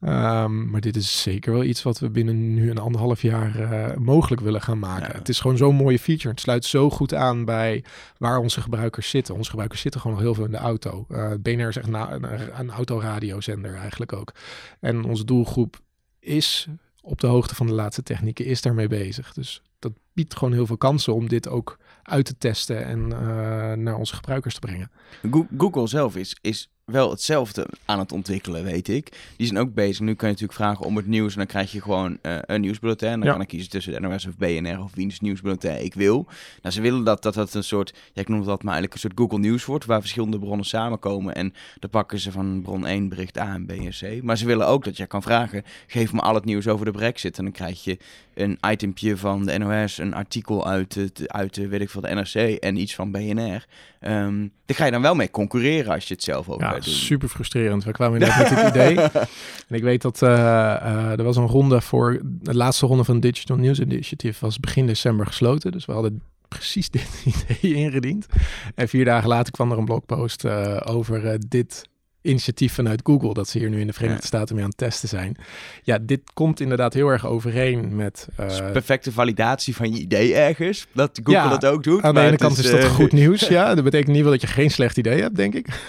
Ehm, 0.00 0.70
maar 0.70 0.80
dit 0.80 0.96
is 0.96 1.22
zeker 1.22 1.52
wel 1.52 1.62
iets 1.64 1.82
wat 1.82 1.98
we 1.98 2.10
binnen 2.10 2.54
nu 2.54 2.70
een 2.70 2.78
anderhalf 2.78 3.22
jaar 3.22 3.50
mogelijk 3.98 4.40
willen 4.42 4.60
gaan 4.62 4.78
maken. 4.78 5.08
Ja. 5.12 5.18
Het 5.18 5.28
is 5.28 5.40
gewoon 5.40 5.56
zo'n 5.56 5.74
mooie 5.74 5.98
feature. 5.98 6.28
Het 6.28 6.40
sluit 6.40 6.64
zo 6.64 6.90
goed 6.90 7.14
aan 7.14 7.44
bij 7.44 7.84
waar 8.18 8.38
onze 8.38 8.60
gebruikers 8.60 9.10
zitten. 9.10 9.34
Onze 9.34 9.48
gebruikers 9.50 9.80
zitten 9.80 10.00
gewoon 10.00 10.16
nog 10.16 10.24
heel 10.26 10.34
veel 10.34 10.44
in 10.44 10.50
de 10.50 10.56
auto. 10.56 11.06
Eh 11.10 11.30
BNR 11.40 11.68
is 11.68 11.76
echt 11.76 11.88
na- 11.88 12.12
een, 12.12 12.24
een 12.58 12.70
autoradiozender 13.12 13.74
eigenlijk 13.74 14.12
ook. 14.12 14.32
En 14.80 15.04
onze 15.04 15.24
doelgroep 15.24 15.80
is 16.20 16.68
op 17.00 17.20
de 17.20 17.26
hoogte 17.26 17.54
van 17.54 17.66
de 17.66 17.72
laatste 17.72 18.02
technieken, 18.02 18.44
is 18.44 18.62
daarmee 18.62 18.88
bezig. 18.88 19.32
Dus 19.32 19.62
dat 19.78 19.92
biedt 20.12 20.36
gewoon 20.36 20.52
heel 20.52 20.66
veel 20.66 20.76
kansen 20.76 21.14
om 21.14 21.28
dit 21.28 21.48
ook 21.48 21.78
uit 22.02 22.24
te 22.24 22.38
testen 22.38 22.84
en 22.84 23.12
eh, 23.12 23.72
naar 23.72 23.96
onze 23.96 24.14
gebruikers 24.14 24.54
te 24.54 24.60
brengen. 24.60 24.90
Go- 25.30 25.46
Google 25.58 25.86
zelf 25.86 26.16
is, 26.16 26.36
is 26.40 26.70
wel 26.84 27.10
hetzelfde 27.10 27.66
aan 27.84 27.98
het 27.98 28.12
ontwikkelen, 28.12 28.64
weet 28.64 28.88
ik. 28.88 29.32
Die 29.36 29.46
zijn 29.46 29.58
ook 29.58 29.74
bezig. 29.74 30.00
Nu 30.00 30.14
kan 30.14 30.28
je 30.28 30.34
natuurlijk 30.34 30.58
vragen 30.58 30.86
om 30.86 30.96
het 30.96 31.06
nieuws 31.06 31.32
en 31.32 31.38
dan 31.38 31.46
krijg 31.46 31.72
je 31.72 31.80
gewoon 31.80 32.18
eh, 32.22 32.36
een 32.40 32.60
nieuwsbulletin. 32.60 33.10
Dan 33.10 33.22
Ja. 33.22 33.32
kan 33.32 33.40
ik 33.40 33.48
kiezen 33.48 33.70
tussen 33.70 33.92
de 33.92 34.00
NOS 34.00 34.26
of 34.26 34.36
BNR 34.36 34.80
of 34.82 34.94
Wiens 34.94 35.20
nieuwsbulletin 35.20 35.84
ik 35.84 35.94
wil. 35.94 36.26
Nou, 36.62 36.74
ze 36.74 36.80
willen 36.80 37.04
dat 37.04 37.22
dat, 37.22 37.34
dat 37.34 37.54
een 37.54 37.64
soort, 37.64 37.94
ja, 38.12 38.20
ik 38.22 38.28
noem 38.28 38.44
dat 38.44 38.62
maar 38.62 38.72
eigenlijk 38.74 38.92
een 38.94 39.00
soort 39.00 39.18
Google 39.20 39.38
Nieuws 39.38 39.64
wordt, 39.64 39.84
waar 39.84 40.00
verschillende 40.00 40.38
bronnen 40.38 40.66
samenkomen. 40.66 41.34
En 41.34 41.54
dan 41.78 41.90
pakken 41.90 42.18
ze 42.18 42.32
van 42.32 42.62
bron 42.62 42.86
1 42.86 43.08
bericht 43.08 43.38
A 43.38 43.54
en 43.54 43.66
B 43.66 43.70
en 43.70 43.90
C. 44.18 44.22
Maar 44.22 44.38
ze 44.38 44.46
willen 44.46 44.66
ook 44.66 44.84
dat 44.84 44.96
jij 44.96 45.06
kan 45.06 45.22
vragen, 45.22 45.62
geef 45.86 46.12
me 46.12 46.20
al 46.20 46.34
het 46.34 46.44
nieuws 46.44 46.68
over 46.68 46.84
de 46.84 46.90
brexit. 46.92 47.38
En 47.38 47.44
dan 47.44 47.52
krijg 47.52 47.84
je 47.84 47.98
een 48.34 48.58
itempje 48.70 49.16
van 49.16 49.46
de 49.46 49.58
NOS, 49.58 49.98
een 49.98 50.14
artikel 50.14 50.66
uit, 50.66 50.94
het, 50.94 51.32
uit 51.32 51.54
de, 51.54 51.68
weet 51.68 51.80
ik 51.80 51.90
veel, 51.90 52.00
de 52.00 52.14
NRC 52.14 52.34
en 52.34 52.76
iets 52.76 52.94
van 52.94 53.10
BNR. 53.10 53.66
Ehm 54.00 54.46
daar 54.66 54.76
ga 54.76 54.84
je 54.84 54.90
dan 54.90 55.02
wel 55.02 55.14
mee 55.14 55.30
concurreren 55.30 55.92
als 55.92 56.08
je 56.08 56.14
het 56.14 56.22
zelf 56.22 56.48
ook 56.48 56.60
Ja, 56.60 56.70
gaat 56.70 56.84
doen. 56.84 56.94
super 56.94 57.28
frustrerend. 57.28 57.84
We 57.84 57.92
kwamen 57.92 58.20
inderdaad 58.20 58.50
met 58.50 58.58
dit 58.58 58.68
idee. 58.68 58.96
En 59.68 59.78
ik 59.78 59.82
weet 59.82 60.02
dat 60.02 60.22
eh, 60.22 60.32
eh, 60.74 61.18
er 61.18 61.22
was 61.22 61.36
een 61.36 61.46
ronde 61.46 61.80
voor... 61.80 62.20
De 62.24 62.54
laatste 62.54 62.86
ronde 62.86 63.04
van 63.04 63.20
Digital 63.20 63.56
News 63.56 63.80
Initiative 63.80 64.44
was 64.44 64.60
begin 64.60 64.86
december 64.86 65.26
gesloten. 65.26 65.72
Dus 65.72 65.84
we 65.84 65.92
hadden 65.92 66.22
precies 66.48 66.90
dit 66.96 67.24
idee 67.24 67.74
ingediend. 67.74 68.26
En 68.74 68.88
vier 68.88 69.04
dagen 69.04 69.28
later 69.28 69.52
kwam 69.52 69.72
er 69.72 69.78
een 69.78 69.84
blogpost 69.84 70.44
eh, 70.44 70.80
over 70.84 71.38
dit 71.48 71.88
initiatief 72.22 72.72
vanuit 72.74 73.00
Google. 73.04 73.34
Dat 73.34 73.48
ze 73.48 73.58
hier 73.58 73.70
nu 73.70 73.80
in 73.80 73.86
de 73.86 73.92
Verenigde. 73.92 74.26
Staten 74.26 74.54
mee 74.54 74.64
aan 74.64 74.70
het 74.70 74.78
testen 74.78 75.08
zijn. 75.08 75.36
Ja, 75.82 75.98
dit 76.02 76.20
komt 76.34 76.60
inderdaad 76.60 76.94
heel 76.94 77.08
erg 77.08 77.26
overeen 77.26 77.96
met... 77.96 78.28
eh, 78.36 78.70
perfecte 78.72 79.12
validatie 79.12 79.76
van 79.76 79.92
je 79.94 80.00
idee 80.00 80.34
ergens. 80.34 80.86
Dat 80.92 81.20
Google 81.22 81.48
dat 81.48 81.66
ook 81.66 81.82
doet. 81.82 82.02
aan 82.02 82.14
de 82.14 82.20
ene 82.20 82.36
kant 82.36 82.58
is, 82.58 82.70
dat 82.70 82.80
eh, 82.80 82.90
goed 82.94 83.12
nieuws. 83.12 83.48
Ja, 83.58 83.74
dat 83.74 83.84
betekent 83.84 84.12
niet 84.12 84.22
wel 84.22 84.30
dat 84.32 84.40
je 84.40 84.46
geen 84.46 84.70
slecht 84.70 84.96
idee 84.96 85.20
hebt, 85.20 85.36
denk 85.36 85.54
ik. 85.54 85.66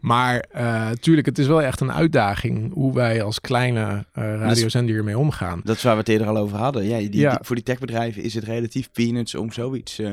maar 0.00 0.44
uh, 0.56 0.90
tuurlijk, 0.90 1.26
het 1.26 1.38
is 1.38 1.46
wel 1.46 1.62
echt 1.62 1.80
een 1.80 1.92
uitdaging 1.92 2.72
hoe 2.72 2.94
wij 2.94 3.22
als 3.22 3.40
kleine 3.40 3.80
uh, 3.82 4.04
radiozender 4.14 4.94
hiermee 4.94 5.18
omgaan. 5.18 5.60
Dat 5.64 5.76
is 5.76 5.82
waar 5.82 5.92
we 5.92 5.98
het 5.98 6.08
eerder 6.08 6.26
al 6.26 6.36
over 6.36 6.58
hadden. 6.58 6.84
Ja, 6.84 6.98
die, 6.98 7.16
Ja. 7.16 7.30
die- 7.30 7.38
voor 7.42 7.54
die 7.56 7.64
techbedrijven 7.64 8.22
is 8.22 8.34
het 8.34 8.44
relatief 8.44 8.88
peanuts 8.92 9.34
om 9.34 9.52
zoiets 9.52 9.98
eh, 9.98 10.10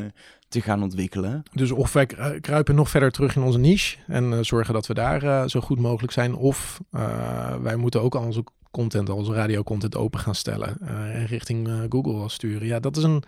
gaan 0.62 0.84
ontwikkelen. 0.84 1.44
Dus 1.54 1.72
of 1.72 1.94
wij 1.94 2.06
kru- 2.06 2.40
kruipen 2.40 2.76
nog 2.76 2.90
verder 2.90 3.12
terug 3.12 3.36
in 3.36 3.42
onze 3.42 3.60
niche 3.60 3.98
en 4.08 4.34
eh, 4.34 4.40
zorgen 4.42 4.74
dat 4.74 4.88
we 4.88 4.94
daar 4.94 5.24
eh, 5.24 5.48
zo 5.48 5.60
goed 5.62 5.80
mogelijk 5.80 6.14
zijn. 6.14 6.36
Of 6.36 6.82
eh, 6.92 7.56
wij 7.62 7.76
moeten 7.76 8.02
ook 8.02 8.16
al 8.16 8.24
onze 8.24 8.44
content 8.72 9.10
als 9.10 9.30
radiocontent 9.30 9.96
open 9.96 10.20
gaan 10.20 10.36
stellen 10.36 10.78
en 10.88 11.26
richting 11.26 11.70
Google 11.90 12.30
sturen. 12.30 12.68
Ja, 12.68 12.80
dat 12.80 12.98
is 12.98 13.04
een, 13.04 13.24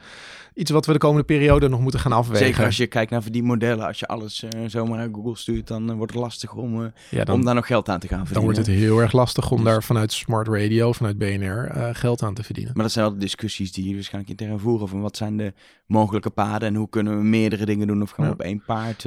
iets 0.55 0.71
wat 0.71 0.85
we 0.85 0.91
de 0.91 0.97
komende 0.97 1.23
periode 1.23 1.69
nog 1.69 1.79
moeten 1.79 1.99
gaan 1.99 2.11
afwegen. 2.11 2.45
Zeker 2.45 2.65
als 2.65 2.77
je 2.77 2.87
kijkt 2.87 3.11
naar 3.11 3.21
verdienmodellen. 3.21 3.85
Als 3.85 3.99
je 3.99 4.07
alles 4.07 4.43
zomaar 4.67 4.97
naar 4.97 5.09
Google 5.11 5.37
stuurt, 5.37 5.67
dan 5.67 5.95
wordt 5.95 6.13
het 6.13 6.21
lastig 6.21 6.53
om, 6.53 6.91
ja, 7.09 7.23
dan, 7.23 7.35
om 7.35 7.45
daar 7.45 7.55
nog 7.55 7.67
geld 7.67 7.89
aan 7.89 7.99
te 7.99 8.07
gaan 8.07 8.25
verdienen. 8.25 8.45
Dan 8.45 8.55
wordt 8.63 8.71
het 8.71 8.85
heel 8.85 8.99
erg 8.99 9.11
lastig 9.11 9.51
om 9.51 9.57
dus- 9.57 9.65
daar 9.65 9.83
vanuit 9.83 10.13
smart 10.13 10.47
radio, 10.47 10.91
vanuit 10.91 11.17
BNR, 11.17 11.71
geld 11.95 12.23
aan 12.23 12.33
te 12.33 12.43
verdienen. 12.43 12.71
Maar 12.75 12.83
dat 12.83 12.91
zijn 12.91 13.05
wel 13.05 13.13
de 13.13 13.19
discussies 13.19 13.71
die 13.71 13.87
je 13.87 13.93
waarschijnlijk 13.93 14.39
intern 14.39 14.59
voeren. 14.59 14.87
Van 14.87 15.01
wat 15.01 15.17
zijn 15.17 15.37
de 15.37 15.53
mogelijke 15.87 16.29
paden 16.29 16.67
en 16.67 16.75
hoe 16.75 16.89
kunnen 16.89 17.17
we 17.17 17.23
meerdere 17.23 17.65
dingen 17.65 17.87
doen 17.87 18.01
of 18.01 18.11
gaan 18.11 18.25
we 18.25 18.31
op 18.31 18.41
één 18.41 18.63
paard 18.65 19.03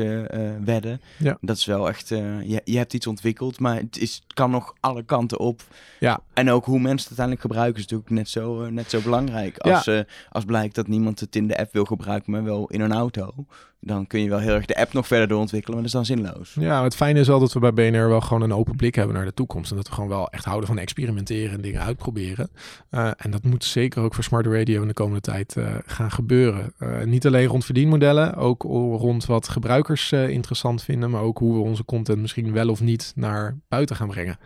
wedden. 0.65 1.01
Ja. 1.17 1.39
Dat 1.41 1.57
is 1.57 1.65
wel 1.65 1.89
echt, 1.89 2.09
je, 2.09 2.61
je 2.65 2.77
hebt 2.77 2.95
iets 2.95 3.07
ontwikkeld, 3.07 3.61
maar 3.61 3.77
het, 3.77 3.99
is, 3.99 4.15
het 4.15 4.35
kan 4.35 4.51
nog 4.51 4.75
alle 4.81 5.05
kanten 5.05 5.39
op. 5.39 5.63
Ja. 6.01 6.21
En 6.33 6.51
ook 6.51 6.65
hoe 6.65 6.81
mensen 6.81 7.09
het 7.09 7.19
uiteindelijk 7.19 7.41
gebruiken 7.41 7.77
is 7.77 7.83
natuurlijk 7.83 8.11
net 8.11 8.29
zo, 8.29 8.71
net 8.71 8.91
zo 8.91 9.01
belangrijk. 9.01 9.59
Als, 9.59 9.91
als 10.31 10.45
blijkt 10.45 10.75
dat 10.75 10.89
niemand 10.89 11.21
het 11.21 11.37
in 11.39 11.47
de 11.47 11.59
app 11.59 11.73
wil 11.73 11.85
gebruiken, 11.85 12.33
maar 12.33 12.45
wel 12.45 12.67
in 12.69 12.81
een 12.81 12.93
auto. 12.93 13.35
Dan 13.81 14.07
kun 14.07 14.23
je 14.23 14.29
wel 14.29 14.39
heel 14.39 14.55
erg 14.55 14.67
de 14.67 14.77
app 14.77 14.93
nog 14.93 15.07
verder 15.07 15.29
doorontwikkelen, 15.29 15.81
maar 15.81 15.91
dat 15.91 16.03
is 16.03 16.09
dan 16.09 16.17
zinloos. 16.17 16.57
Ja, 16.61 16.83
het 16.83 16.97
fijne 16.97 17.21
is 17.21 17.27
wel 17.27 17.39
dat 17.41 17.53
we 17.53 17.59
bij 17.59 17.73
BNR 17.73 18.09
wel 18.09 18.21
gewoon 18.21 18.43
een 18.43 18.53
open 18.53 18.77
blik 18.77 18.95
hebben 18.95 19.15
naar 19.15 19.25
de 19.25 19.35
toekomst. 19.35 19.71
En 19.71 19.77
dat 19.77 19.89
we 19.89 19.95
gewoon 19.95 20.09
wel 20.09 20.29
echt 20.31 20.45
houden 20.45 20.69
van 20.69 20.79
experimenteren 20.79 21.55
en 21.55 21.61
dingen 21.61 21.81
uitproberen. 21.81 22.51
Uh, 22.91 23.11
en 23.17 23.31
dat 23.31 23.45
moet 23.45 23.65
zeker 23.65 24.03
ook 24.03 24.15
voor 24.15 24.25
Smart 24.25 24.47
Radio 24.47 24.83
in 24.83 24.89
de 24.89 24.95
komende 24.95 25.21
tijd 25.21 25.57
gaan 25.87 26.11
gebeuren. 26.11 26.73
niet 27.05 27.27
alleen 27.27 27.47
rond 27.47 27.65
verdienmodellen, 27.65 28.35
ook 28.35 28.63
rond 28.63 29.27
wat 29.27 29.49
gebruikers 29.49 30.13
interessant 30.13 30.83
vinden, 30.83 31.11
maar 31.11 31.23
ook 31.23 31.39
hoe 31.39 31.55
we 31.55 31.61
onze 31.61 31.85
content 31.85 32.21
misschien 32.21 32.53
wel 32.53 32.69
of 32.69 32.81
niet 32.81 33.13
naar 33.17 33.59
buiten 33.69 33.97
gaan 33.97 34.09
brengen. 34.09 34.39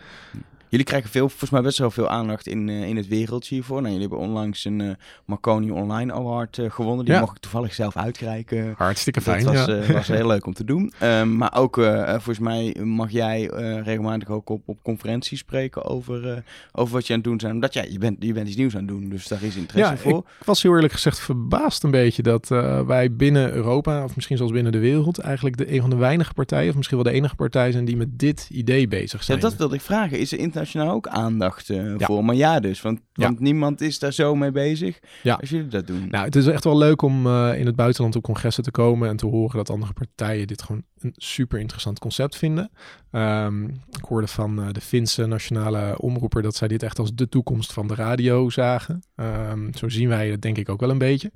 Jullie 0.73 0.87
krijgen 0.87 1.11
veel, 1.11 1.29
volgens 1.29 1.51
mij 1.51 1.63
best 1.63 1.79
wel 1.79 1.91
veel 1.91 2.09
aandacht 2.09 2.47
in, 2.47 2.69
uh, 2.69 2.89
in 2.89 2.97
het 2.97 3.09
wereldje 3.09 3.55
hiervoor. 3.55 3.77
Nou, 3.77 3.93
jullie 3.93 4.09
hebben 4.09 4.27
onlangs 4.27 4.65
een 4.65 4.81
uh, 4.81 4.91
Marconi 5.25 5.71
Online 5.71 6.13
Award 6.13 6.57
uh, 6.57 6.71
gewonnen. 6.71 7.05
Die 7.05 7.19
mocht 7.19 7.37
ik 7.37 7.43
toevallig 7.43 7.75
zelf 7.75 7.97
uitreiken. 7.97 8.75
Hartstikke 8.77 9.21
fijn, 9.21 9.45
Dat 9.45 9.55
was, 9.55 9.87
ja. 9.87 9.93
was 9.93 10.09
heel 10.09 10.27
leuk 10.27 10.47
om 10.47 10.55
te 10.55 10.65
doen. 10.65 10.93
Um, 11.03 11.37
maar 11.37 11.55
ook, 11.55 11.75
volgens 12.07 12.39
mij 12.39 12.77
mag 12.85 13.11
jij 13.11 13.47
regelmatig 13.85 14.29
ook 14.29 14.49
op, 14.49 14.63
op 14.69 14.83
conferenties 14.83 15.39
spreken 15.39 15.85
over, 15.85 16.45
over 16.73 16.95
wat 16.95 17.07
je 17.07 17.13
aan 17.13 17.19
het 17.19 17.29
doen 17.29 17.37
bent. 17.37 17.53
Omdat 17.53 17.73
ja, 17.73 17.83
je 17.83 17.99
bent, 17.99 18.17
je 18.25 18.33
bent 18.33 18.49
iets 18.49 18.57
nieuws 18.57 18.73
aan 18.73 18.79
het 18.79 18.89
doen, 18.89 19.09
dus 19.09 19.29
daar 19.29 19.43
is 19.43 19.57
interesse 19.57 19.97
voor. 19.97 20.19
Ik 20.19 20.47
was 20.47 20.63
heel 20.63 20.75
eerlijk 20.75 20.93
gezegd 20.93 21.21
verbaasd 21.21 21.83
een 21.83 21.91
beetje 21.91 22.23
dat 22.23 22.49
wij 22.87 23.13
binnen 23.13 23.53
Europa, 23.53 24.05
of 24.05 24.15
misschien 24.15 24.37
zelfs 24.37 24.53
binnen 24.53 24.73
de 24.73 24.79
wereld, 24.79 25.19
eigenlijk 25.19 25.57
de, 25.57 25.73
een 25.73 25.81
van 25.81 25.91
de 25.91 25.97
weinige 25.97 26.35
partijen, 26.35 26.69
of 26.69 26.77
misschien 26.77 26.97
wel 26.97 27.13
de 27.13 27.19
enige 27.19 27.35
partij 27.35 27.73
zijn 27.73 27.85
die 27.85 27.97
met 27.97 28.19
dit 28.19 28.49
idee 28.51 28.89
bezig 28.89 29.23
zijn. 29.23 29.39
Ja, 29.39 29.49
dat 29.49 29.57
wilde 29.57 29.75
ik 29.75 29.81
vragen. 29.81 30.19
Is 30.19 30.33
er 30.33 30.39
internationaal 30.62 30.94
ook 30.94 31.09
aandacht 31.09 31.68
uh, 31.68 31.94
voor. 31.98 32.25
Maar 32.25 32.35
ja, 32.35 32.61
dus, 32.61 32.81
want, 32.81 33.01
want 33.12 33.40
niemand 33.40 33.81
is 33.81 33.98
daar 33.98 34.12
zo 34.12 34.35
mee 34.35 34.51
bezig 34.51 34.98
ja. 35.22 35.35
als 35.35 35.51
jullie 35.51 35.68
dat 35.68 35.87
doen. 35.87 36.09
Nou, 36.11 36.25
het 36.25 36.37
is 36.37 36.46
echt 36.46 36.64
wel 36.64 36.79
leuk 36.79 37.03
om 37.03 37.27
uh, 37.27 37.59
in 37.59 37.66
het 37.66 37.77
buitenland 37.77 38.16
op 38.16 38.22
congressen 38.22 38.62
te 38.62 38.70
komen 38.70 39.09
en 39.09 39.16
te 39.16 39.27
horen 39.27 39.57
dat 39.57 39.70
andere 39.70 39.92
partijen 39.92 40.46
dit 40.46 40.62
gewoon 40.62 40.85
een 40.98 41.12
super 41.16 41.59
interessant 41.59 41.98
concept 41.98 42.37
vinden. 42.37 42.70
Um, 43.11 43.68
ik 43.90 44.05
hoorde 44.09 44.27
van 44.27 44.61
uh, 44.61 44.66
de 44.72 44.81
Finse 44.81 45.27
nationale 45.27 45.98
omroeper 45.98 46.42
dat 46.42 46.57
zij 46.57 46.68
dit 46.68 46.83
echt 46.83 46.98
als 46.98 47.14
de 47.14 47.29
toekomst 47.29 47.72
van 47.72 47.87
de 47.87 47.94
radio 47.94 48.51
zagen. 48.51 49.03
Um, 49.16 49.75
zo 49.75 49.88
zien 49.88 50.09
wij 50.09 50.31
het 50.31 50.42
denk 50.42 50.59
ik 50.59 50.68
ook 50.68 50.81
wel 50.81 50.90
een 50.90 50.98
beetje. 50.98 51.33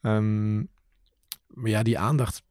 Um, 0.00 0.68
maar 1.46 1.70
ja, 1.70 1.82
die 1.82 1.98
aandacht 1.98 2.42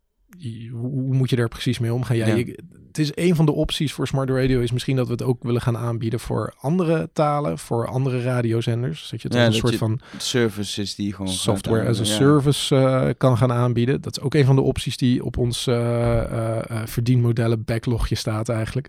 hoe 0.72 1.14
moet 1.14 1.30
je 1.30 1.36
daar 1.36 1.48
precies 1.48 1.80
mee 1.80 1.94
omgaan? 1.94 2.18
Ja, 2.18 2.28
Je, 2.28 2.60
het 2.88 3.04
is 3.04 3.12
een 3.16 3.36
van 3.36 3.46
de 3.46 3.52
opties 3.52 3.94
voor 3.94 4.08
smart 4.08 4.30
radio 4.30 4.60
is 4.60 4.72
misschien 4.72 4.96
dat 4.96 5.06
we 5.06 5.12
het 5.12 5.24
ook 5.24 5.44
willen 5.44 5.62
gaan 5.62 5.78
aanbieden 5.78 6.20
voor 6.20 6.54
andere 6.60 7.10
talen, 7.14 7.60
voor 7.60 7.88
andere 7.88 8.22
radiozenders. 8.22 9.10
Dat 9.10 9.22
je 9.22 9.28
het 9.28 9.38
ja, 9.38 9.46
een 9.46 9.54
soort 9.54 9.76
van 9.76 10.00
services 10.18 10.96
die 10.96 11.14
gewoon 11.14 11.32
software 11.32 11.88
as 11.88 12.00
a 12.00 12.04
service 12.04 12.76
uh, 12.76 13.10
kan 13.18 13.38
gaan 13.38 13.52
aanbieden. 13.52 14.02
Dat 14.02 14.18
is 14.18 14.24
ook 14.24 14.34
een 14.34 14.46
van 14.46 14.56
de 14.56 14.62
opties 14.62 14.98
die 14.98 15.24
op 15.24 15.38
ons 15.38 15.68
uh, 15.68 15.76
uh, 15.76 16.60
verdienmodellen 16.86 17.64
backlogje 17.64 18.16
staat 18.16 18.50
eigenlijk. 18.50 18.88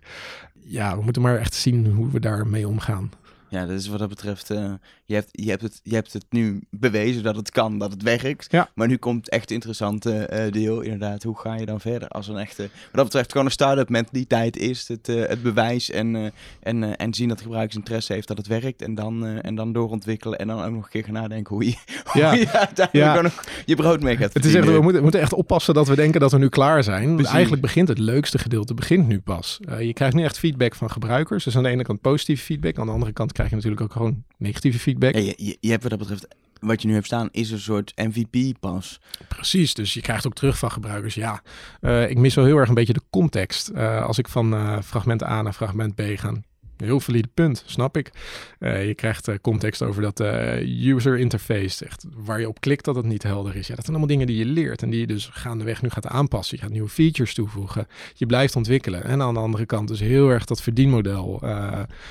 Ja, 0.65 0.97
we 0.97 1.03
moeten 1.03 1.23
maar 1.23 1.39
echt 1.39 1.55
zien 1.55 1.87
hoe 1.87 2.11
we 2.11 2.21
daarmee 2.21 2.69
omgaan. 2.69 3.11
Ja, 3.49 3.67
dat 3.67 3.79
is 3.79 3.89
wat 3.89 3.99
dat 3.99 4.09
betreft. 4.09 4.51
Uh, 4.51 4.73
je, 5.05 5.15
hebt, 5.15 5.29
je, 5.33 5.51
hebt 5.51 5.63
het, 5.63 5.81
je 5.83 5.95
hebt 5.95 6.13
het 6.13 6.25
nu 6.31 6.63
bewezen 6.71 7.23
dat 7.23 7.37
het 7.37 7.51
kan, 7.51 7.79
dat 7.79 7.91
het 7.91 8.03
werkt. 8.03 8.47
Ja. 8.51 8.69
Maar 8.75 8.89
nu 8.89 8.97
komt 8.97 9.29
echt 9.29 9.51
interessante 9.51 10.31
uh, 10.33 10.53
deel. 10.53 10.81
Inderdaad, 10.81 11.23
hoe 11.23 11.39
ga 11.39 11.55
je 11.55 11.67
dan 11.67 11.81
verder 11.81 12.09
als 12.09 12.29
een 12.29 12.37
echte. 12.37 12.63
Wat 12.63 12.71
dat 12.93 13.05
betreft, 13.05 13.31
gewoon 13.31 13.47
een 13.47 13.53
start-up 13.53 13.89
mentaliteit 13.89 14.57
is 14.57 14.89
het, 14.89 15.09
uh, 15.09 15.27
het 15.27 15.43
bewijs. 15.43 15.91
En, 15.91 16.33
en, 16.61 16.97
en 16.97 17.15
zien 17.15 17.29
dat 17.29 17.41
gebruiksinteresse 17.41 18.13
heeft 18.13 18.29
dat 18.29 18.39
het 18.39 18.47
werkt. 18.47 18.83
En 18.83 18.95
dan, 18.95 19.27
en 19.27 19.55
dan 19.55 19.73
doorontwikkelen. 19.73 20.39
En 20.39 20.47
dan 20.47 20.63
ook 20.63 20.73
nog 20.73 20.85
een 20.85 20.91
keer 20.91 21.05
gaan 21.05 21.13
nadenken 21.13 21.55
hoe 21.55 21.65
je, 21.65 21.75
hoe 22.13 22.23
ja. 22.23 22.33
je 22.33 22.51
uiteindelijk 22.51 23.15
ja. 23.15 23.21
nog 23.21 23.45
je 23.65 23.77
brood 23.77 24.03
mee 24.03 24.17
gaat. 24.17 24.35
Het 24.35 24.45
is 24.45 24.55
echt, 24.55 24.65
we, 24.67 24.73
moeten, 24.73 24.95
we 24.95 25.03
moeten 25.03 25.21
echt 25.21 25.33
oppassen 25.33 25.75
dat 25.75 25.89
we 25.89 25.95
denken 25.95 26.21
dat 26.21 26.33
we 26.33 26.39
nu 26.39 26.49
klaar 26.49 26.83
zijn. 26.83 27.15
Precies. 27.15 27.33
Eigenlijk 27.33 27.63
begint 27.63 27.89
het 27.89 27.99
leukste 27.99 28.39
gedeelte 28.39 28.75
begint 28.75 29.09
nu 29.09 29.21
pas. 29.21 29.59
je 29.79 29.93
krijgt 29.93 30.15
nu 30.15 30.23
echt 30.23 30.39
feedback 30.39 30.75
van 30.75 30.91
gebruikers. 30.91 31.45
Dus 31.45 31.57
aan 31.57 31.63
de 31.63 31.69
ene 31.69 31.83
kant 31.83 32.01
positieve 32.01 32.45
feedback, 32.45 32.79
aan 32.79 32.87
de 32.87 32.93
andere 32.93 33.13
kant 33.13 33.33
krijg 33.37 33.51
je 33.51 33.57
natuurlijk 33.57 33.83
ook 33.83 33.93
gewoon 33.93 34.25
negatieve 34.37 34.79
feedback. 34.79 35.15
Ja, 35.15 35.21
je, 35.37 35.57
je, 35.61 35.71
hebt 35.71 35.83
wat 35.83 35.91
dat 35.91 35.99
betreft, 35.99 36.27
wat 36.61 36.83
je 36.83 36.89
nu 36.89 36.95
hebt 36.95 37.07
staan, 37.07 37.29
is 37.31 37.51
een 37.51 37.61
soort 37.61 37.93
MVP-pas. 37.97 39.01
Precies, 39.29 39.75
dus 39.75 39.95
je 39.95 40.01
krijgt 40.01 40.27
ook 40.27 40.35
terug 40.35 40.59
van 40.59 40.71
gebruikers. 40.71 41.15
Ja, 41.15 41.43
uh, 41.81 42.11
ik 42.11 42.19
mis 42.19 42.35
wel 42.35 42.45
heel 42.45 42.57
erg 42.57 42.69
een 42.69 42.75
beetje 42.75 42.93
de 42.93 43.03
context. 43.11 43.71
Uh, 43.75 44.03
als 44.03 44.19
ik 44.19 44.29
van 44.29 44.55
uh, 44.55 44.81
fragment 44.81 45.23
A 45.23 45.43
naar 45.43 45.53
fragment 45.53 45.95
B 45.95 46.01
ga. 46.15 46.33
Heel 46.77 47.01
valide 47.01 47.29
punt, 47.35 47.63
snap 47.67 47.97
ik. 47.97 48.11
Uh, 48.59 48.87
je 48.87 48.95
krijgt 48.95 49.29
uh, 49.29 49.35
context 49.43 49.83
over 49.83 50.03
dat 50.03 50.21
uh, 50.21 50.95
user 50.95 51.19
interface, 51.19 51.85
echt 51.85 52.07
waar 52.15 52.41
je 52.41 52.49
op 52.49 52.61
klikt 52.61 52.85
dat 52.85 52.97
het 52.97 53.05
niet 53.05 53.23
helder 53.23 53.57
is. 53.57 53.67
Ja, 53.67 53.75
dat 53.75 53.85
zijn 53.85 53.97
allemaal 53.97 54.17
dingen 54.17 54.27
die 54.27 54.37
je 54.37 54.45
leert 54.45 54.83
en 54.83 54.91
die 54.91 55.01
je 55.01 55.07
dus 55.07 55.29
gaandeweg 55.33 55.83
nu 55.83 55.91
gaat 55.91 56.07
aanpassen. 56.07 56.57
Je 56.57 56.63
gaat 56.63 56.73
nieuwe 56.73 56.89
features 56.89 57.35
toevoegen. 57.35 57.87
Je 58.15 58.27
blijft 58.27 58.57
ontwikkelen. 58.57 59.05
En 59.05 59.23
aan 59.23 59.35
de 59.35 59.41
andere 59.41 59.67
kant 59.67 59.89
dus 59.89 60.01
heel 60.01 60.29
erg 60.29 60.45
dat 60.45 60.63
verdienmodel 60.63 61.43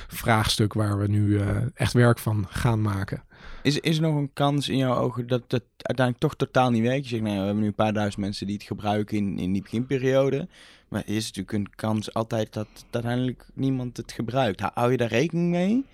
vraagstuk 0.08 0.72
waar 0.72 0.98
we 0.98 1.08
nu 1.08 1.40
echt 1.74 1.92
werk 1.92 2.18
van 2.18 2.46
gaan 2.48 2.82
maken. 2.82 3.22
Is, 3.66 3.78
is 3.78 3.96
er 3.96 4.02
nog 4.02 4.14
een 4.14 4.32
kans 4.32 4.68
in 4.68 4.76
jouw 4.76 4.96
ogen 4.96 5.26
dat 5.26 5.42
het 5.48 5.64
uiteindelijk 5.76 6.18
toch 6.18 6.36
totaal 6.36 6.70
niet 6.70 6.82
werkt? 6.82 7.02
Je 7.04 7.08
zegt, 7.08 7.22
nou, 7.22 7.38
we 7.38 7.44
hebben 7.44 7.62
nu 7.62 7.68
een 7.68 7.74
paar 7.74 7.92
duizend 7.92 8.22
mensen 8.22 8.46
die 8.46 8.56
het 8.56 8.64
gebruiken 8.64 9.16
in, 9.16 9.38
in 9.38 9.52
die 9.52 9.62
beginperiode. 9.62 10.48
Maar 10.88 11.02
is 11.06 11.24
natuurlijk 11.26 11.52
een 11.52 11.74
kans 11.74 12.14
altijd 12.14 12.52
dat, 12.52 12.66
uiteindelijk 12.90 13.46
niemand 13.54 13.96
het 13.96 14.12
gebruikt. 14.12 14.60
Hou 14.60 14.90
je 14.90 14.96
daar 14.96 15.08
rekening 15.08 15.50
mee? 15.50 15.84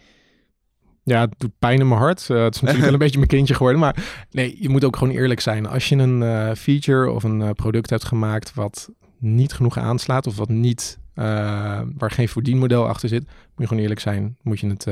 Ja, 1.02 1.20
het 1.20 1.34
doet 1.38 1.58
pijn 1.58 1.80
in 1.80 1.88
mijn 1.88 2.00
hart. 2.00 2.28
Uh, 2.28 2.42
het 2.42 2.54
is 2.54 2.60
natuurlijk 2.60 2.84
wel 2.84 2.92
een 2.98 3.04
beetje 3.04 3.18
mijn 3.18 3.30
kindje 3.30 3.54
geworden. 3.54 3.80
Maar 3.80 4.26
nee, 4.30 4.56
je 4.60 4.68
moet 4.68 4.84
ook 4.84 4.96
gewoon 4.96 5.14
eerlijk 5.14 5.40
zijn. 5.40 5.66
Als 5.66 5.88
je 5.88 5.96
een 5.96 6.20
uh, 6.20 6.54
feature 6.54 7.10
of 7.10 7.24
een 7.24 7.40
uh, 7.40 7.50
product 7.50 7.90
hebt 7.90 8.04
gemaakt 8.04 8.54
wat 8.54 8.90
niet 9.18 9.52
genoeg 9.52 9.78
aanslaat 9.78 10.26
of 10.26 10.36
wat 10.36 10.48
niet, 10.48 10.98
waar 11.14 12.10
geen 12.10 12.28
verdienmodel 12.28 12.88
achter 12.88 13.08
zit, 13.08 13.24
moet 13.24 13.32
je 13.56 13.66
gewoon 13.66 13.82
eerlijk 13.82 14.00
zijn. 14.00 14.36
Moet 14.42 14.60
je 14.60 14.68
het 14.68 14.86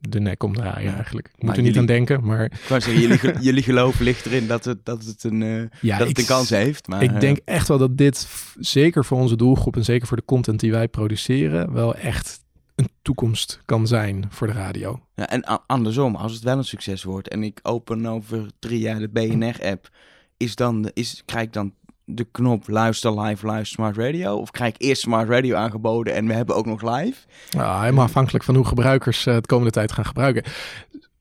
de 0.00 0.20
nek 0.20 0.42
omdraaien 0.42 0.94
eigenlijk. 0.94 1.30
Ik 1.36 1.42
moet 1.42 1.56
er 1.56 1.62
niet 1.62 1.78
aan 1.78 1.86
denken, 1.86 2.24
maar... 2.24 2.44
Ik 2.44 2.60
zeggen, 2.66 3.00
jullie, 3.00 3.18
jullie 3.40 3.62
geloof 3.62 3.98
ligt 3.98 4.26
erin 4.26 4.46
dat 4.46 4.64
het, 4.64 4.84
dat 4.84 5.04
het, 5.04 5.24
een, 5.24 5.40
uh, 5.40 5.62
ja, 5.80 5.98
dat 5.98 6.08
het 6.08 6.18
een 6.18 6.24
kans 6.24 6.50
heeft. 6.50 6.86
Maar, 6.86 7.02
ik 7.02 7.10
uh, 7.10 7.20
denk 7.20 7.38
echt 7.44 7.68
wel 7.68 7.78
dat 7.78 7.96
dit, 7.96 8.28
zeker 8.58 9.04
voor 9.04 9.18
onze 9.18 9.36
doelgroep 9.36 9.76
en 9.76 9.84
zeker 9.84 10.06
voor 10.06 10.16
de 10.16 10.24
content 10.24 10.60
die 10.60 10.70
wij 10.70 10.88
produceren, 10.88 11.72
wel 11.72 11.94
echt 11.94 12.40
een 12.74 12.88
toekomst 13.02 13.60
kan 13.64 13.86
zijn 13.86 14.26
voor 14.28 14.46
de 14.46 14.52
radio. 14.52 15.00
Ja, 15.14 15.28
en 15.28 15.66
andersom, 15.66 16.14
als 16.14 16.32
het 16.32 16.42
wel 16.42 16.58
een 16.58 16.64
succes 16.64 17.02
wordt 17.02 17.28
en 17.28 17.42
ik 17.42 17.60
open 17.62 18.06
over 18.06 18.46
drie 18.58 18.80
jaar 18.80 18.98
de 18.98 19.08
BNR-app, 19.08 19.88
is 20.36 20.54
dan, 20.54 20.90
is, 20.94 21.22
krijg 21.24 21.44
ik 21.46 21.52
dan 21.52 21.72
de 22.10 22.26
knop 22.30 22.68
luister 22.68 23.20
live, 23.20 23.46
luister 23.46 23.74
smart 23.74 23.96
radio? 23.96 24.36
Of 24.36 24.50
krijg 24.50 24.74
ik 24.74 24.82
eerst 24.82 25.02
smart 25.02 25.28
radio 25.28 25.56
aangeboden 25.56 26.14
en 26.14 26.26
we 26.26 26.32
hebben 26.32 26.56
ook 26.56 26.66
nog 26.66 26.82
live? 26.82 27.20
Nou, 27.50 27.80
helemaal 27.80 28.04
afhankelijk 28.04 28.44
van 28.44 28.54
hoe 28.54 28.64
gebruikers 28.64 29.26
uh, 29.26 29.34
het 29.34 29.46
komende 29.46 29.70
tijd 29.70 29.92
gaan 29.92 30.04
gebruiken. 30.04 30.42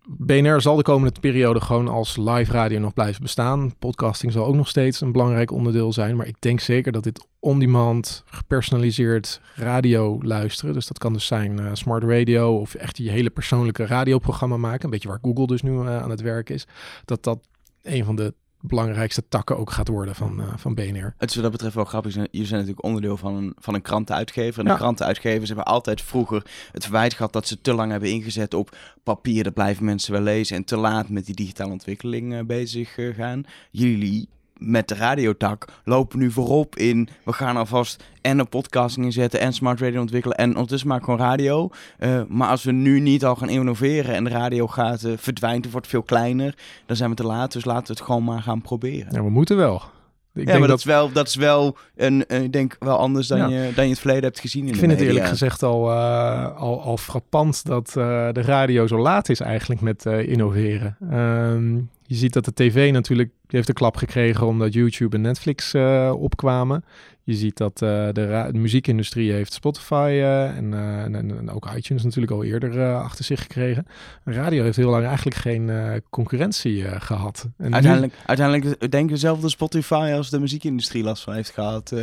BNR 0.09 0.61
zal 0.61 0.75
de 0.75 0.81
komende 0.81 1.19
periode 1.19 1.61
gewoon 1.61 1.87
als 1.87 2.17
live 2.17 2.51
radio 2.51 2.79
nog 2.79 2.93
blijven 2.93 3.21
bestaan. 3.21 3.73
Podcasting 3.79 4.31
zal 4.31 4.45
ook 4.45 4.55
nog 4.55 4.67
steeds 4.67 5.01
een 5.01 5.11
belangrijk 5.11 5.51
onderdeel 5.51 5.93
zijn. 5.93 6.15
Maar 6.15 6.27
ik 6.27 6.41
denk 6.41 6.59
zeker 6.59 6.91
dat 6.91 7.03
dit 7.03 7.27
on-demand, 7.39 8.23
gepersonaliseerd 8.25 9.41
radio 9.55 10.19
luisteren. 10.21 10.73
Dus 10.73 10.87
dat 10.87 10.97
kan 10.97 11.13
dus 11.13 11.25
zijn 11.25 11.59
uh, 11.59 11.69
smart 11.73 12.03
radio 12.03 12.57
of 12.57 12.73
echt 12.73 12.95
die 12.95 13.09
hele 13.09 13.29
persoonlijke 13.29 13.85
radioprogramma 13.85 14.57
maken. 14.57 14.85
Een 14.85 14.89
beetje 14.89 15.07
waar 15.07 15.19
Google 15.21 15.47
dus 15.47 15.61
nu 15.61 15.71
uh, 15.71 16.01
aan 16.01 16.09
het 16.09 16.21
werk 16.21 16.49
is. 16.49 16.67
Dat 17.05 17.23
dat 17.23 17.39
een 17.81 18.05
van 18.05 18.15
de 18.15 18.33
belangrijkste 18.61 19.27
takken 19.27 19.57
ook 19.57 19.71
gaat 19.71 19.87
worden 19.87 20.15
van, 20.15 20.39
uh, 20.39 20.53
van 20.55 20.75
BNR. 20.75 21.13
Het 21.17 21.29
is 21.29 21.35
wat 21.35 21.43
dat 21.43 21.51
betreft 21.51 21.75
wel 21.75 21.85
grappig. 21.85 22.13
Jullie 22.13 22.29
zijn 22.31 22.59
natuurlijk 22.59 22.83
onderdeel 22.83 23.17
van 23.17 23.35
een, 23.35 23.55
van 23.59 23.73
een 23.73 23.81
krantenuitgever. 23.81 24.59
En 24.59 24.65
ja. 24.65 24.71
de 24.71 24.79
krantenuitgevers 24.79 25.47
hebben 25.47 25.65
altijd 25.65 26.01
vroeger 26.01 26.45
het 26.71 26.83
verwijt 26.83 27.13
gehad 27.13 27.33
dat 27.33 27.47
ze 27.47 27.61
te 27.61 27.73
lang 27.73 27.91
hebben 27.91 28.09
ingezet 28.09 28.53
op 28.53 28.77
papier. 29.03 29.43
Dat 29.43 29.53
blijven 29.53 29.85
mensen 29.85 30.11
wel 30.11 30.21
lezen. 30.21 30.55
En 30.55 30.63
te 30.63 30.77
laat 30.77 31.09
met 31.09 31.25
die 31.25 31.35
digitale 31.35 31.71
ontwikkeling 31.71 32.33
uh, 32.33 32.39
bezig 32.41 32.97
uh, 32.97 33.15
gaan. 33.15 33.43
Jullie 33.71 34.29
met 34.59 34.87
de 34.87 34.95
radiotak 34.95 35.65
lopen 35.83 36.19
nu 36.19 36.31
voorop 36.31 36.75
in. 36.75 37.09
We 37.23 37.33
gaan 37.33 37.57
alvast 37.57 38.03
en 38.21 38.39
een 38.39 38.49
podcasting 38.49 39.05
inzetten 39.05 39.39
en 39.39 39.53
smart 39.53 39.79
radio 39.79 40.01
ontwikkelen. 40.01 40.37
En 40.37 40.49
ondertussen 40.49 40.87
maken 40.87 41.05
we 41.05 41.11
gewoon 41.11 41.27
radio. 41.27 41.69
Eh, 41.97 42.21
maar 42.27 42.49
als 42.49 42.63
we 42.63 42.71
nu 42.71 42.99
niet 42.99 43.25
al 43.25 43.35
gaan 43.35 43.49
innoveren 43.49 44.15
en 44.15 44.23
de 44.23 44.29
radio 44.29 44.67
gaat 44.67 45.03
uh, 45.03 45.13
verdwijnt, 45.17 45.63
het 45.63 45.71
wordt 45.71 45.87
veel 45.87 46.03
kleiner, 46.03 46.55
dan 46.85 46.95
zijn 46.95 47.09
we 47.09 47.15
te 47.15 47.25
laat. 47.25 47.51
Dus 47.51 47.65
laten 47.65 47.87
we 47.87 47.93
het 47.93 48.01
gewoon 48.01 48.23
maar 48.23 48.41
gaan 48.41 48.61
proberen. 48.61 49.13
Ja, 49.13 49.23
we 49.23 49.29
moeten 49.29 49.57
wel. 49.57 49.81
Ik 50.37 50.45
ja, 50.45 50.45
denk 50.45 50.59
maar 50.59 50.67
dat, 50.67 50.77
is 50.77 50.83
wel, 50.83 51.11
dat 51.11 51.27
is 51.27 51.35
wel 51.35 51.77
een, 51.95 52.25
uh, 52.27 52.41
ik 52.41 52.51
denk 52.51 52.75
wel 52.79 52.97
anders 52.97 53.27
dan, 53.27 53.49
je, 53.49 53.71
dan 53.75 53.83
je 53.83 53.89
het 53.89 53.99
verleden 53.99 54.23
hebt 54.23 54.39
gezien. 54.39 54.63
In 54.63 54.73
ik 54.73 54.79
vind 54.79 54.91
het 54.91 55.01
eerlijk 55.01 55.27
gezegd 55.27 55.63
al, 55.63 55.91
al, 55.91 56.81
al 56.81 56.97
frappant 56.97 57.65
dat 57.65 57.89
de 57.93 58.41
radio 58.41 58.87
zo 58.87 58.97
laat 58.97 59.29
is 59.29 59.39
eigenlijk 59.39 59.81
met 59.81 60.05
innoveren. 60.05 60.97
Ehm, 61.11 61.75
je 62.03 62.15
ziet 62.15 62.33
dat 62.33 62.45
de 62.45 62.53
tv 62.53 62.91
natuurlijk 62.91 63.29
heeft 63.47 63.67
een 63.67 63.73
klap 63.73 63.95
gekregen 63.95 64.47
omdat 64.47 64.73
YouTube 64.73 65.15
en 65.15 65.21
Netflix 65.21 65.73
opkwamen. 66.11 66.83
Je 67.27 67.35
ziet 67.35 67.57
dat 67.57 67.81
uh, 67.81 68.05
de, 68.05 68.49
de, 68.51 68.57
muziekindustrie 68.57 69.31
heeft 69.31 69.53
Spotify 69.53 70.09
uh, 70.13 70.57
en, 70.57 70.73
en, 70.73 71.15
en, 71.15 71.51
ook 71.51 71.69
iTunes 71.75 72.03
natuurlijk 72.03 72.31
al 72.31 72.43
eerder 72.43 72.95
achter 72.95 73.25
zich 73.25 73.41
gekregen. 73.41 73.85
Radio 74.23 74.63
heeft 74.63 74.77
heel 74.77 74.89
lang 74.89 75.05
eigenlijk 75.05 75.35
geen 75.35 75.71
concurrentie 76.09 76.83
gehad. 76.83 77.49
En 77.57 77.73
uiteindelijk, 77.73 78.13
nu... 78.13 78.19
uiteindelijk 78.25 78.91
denk 78.91 79.03
ik 79.03 79.09
dezelfde 79.09 79.49
Spotify 79.49 80.11
als 80.15 80.29
de 80.29 80.39
muziekindustrie 80.39 81.03
last 81.03 81.23
van 81.23 81.33
heeft 81.33 81.49
gehad. 81.49 81.93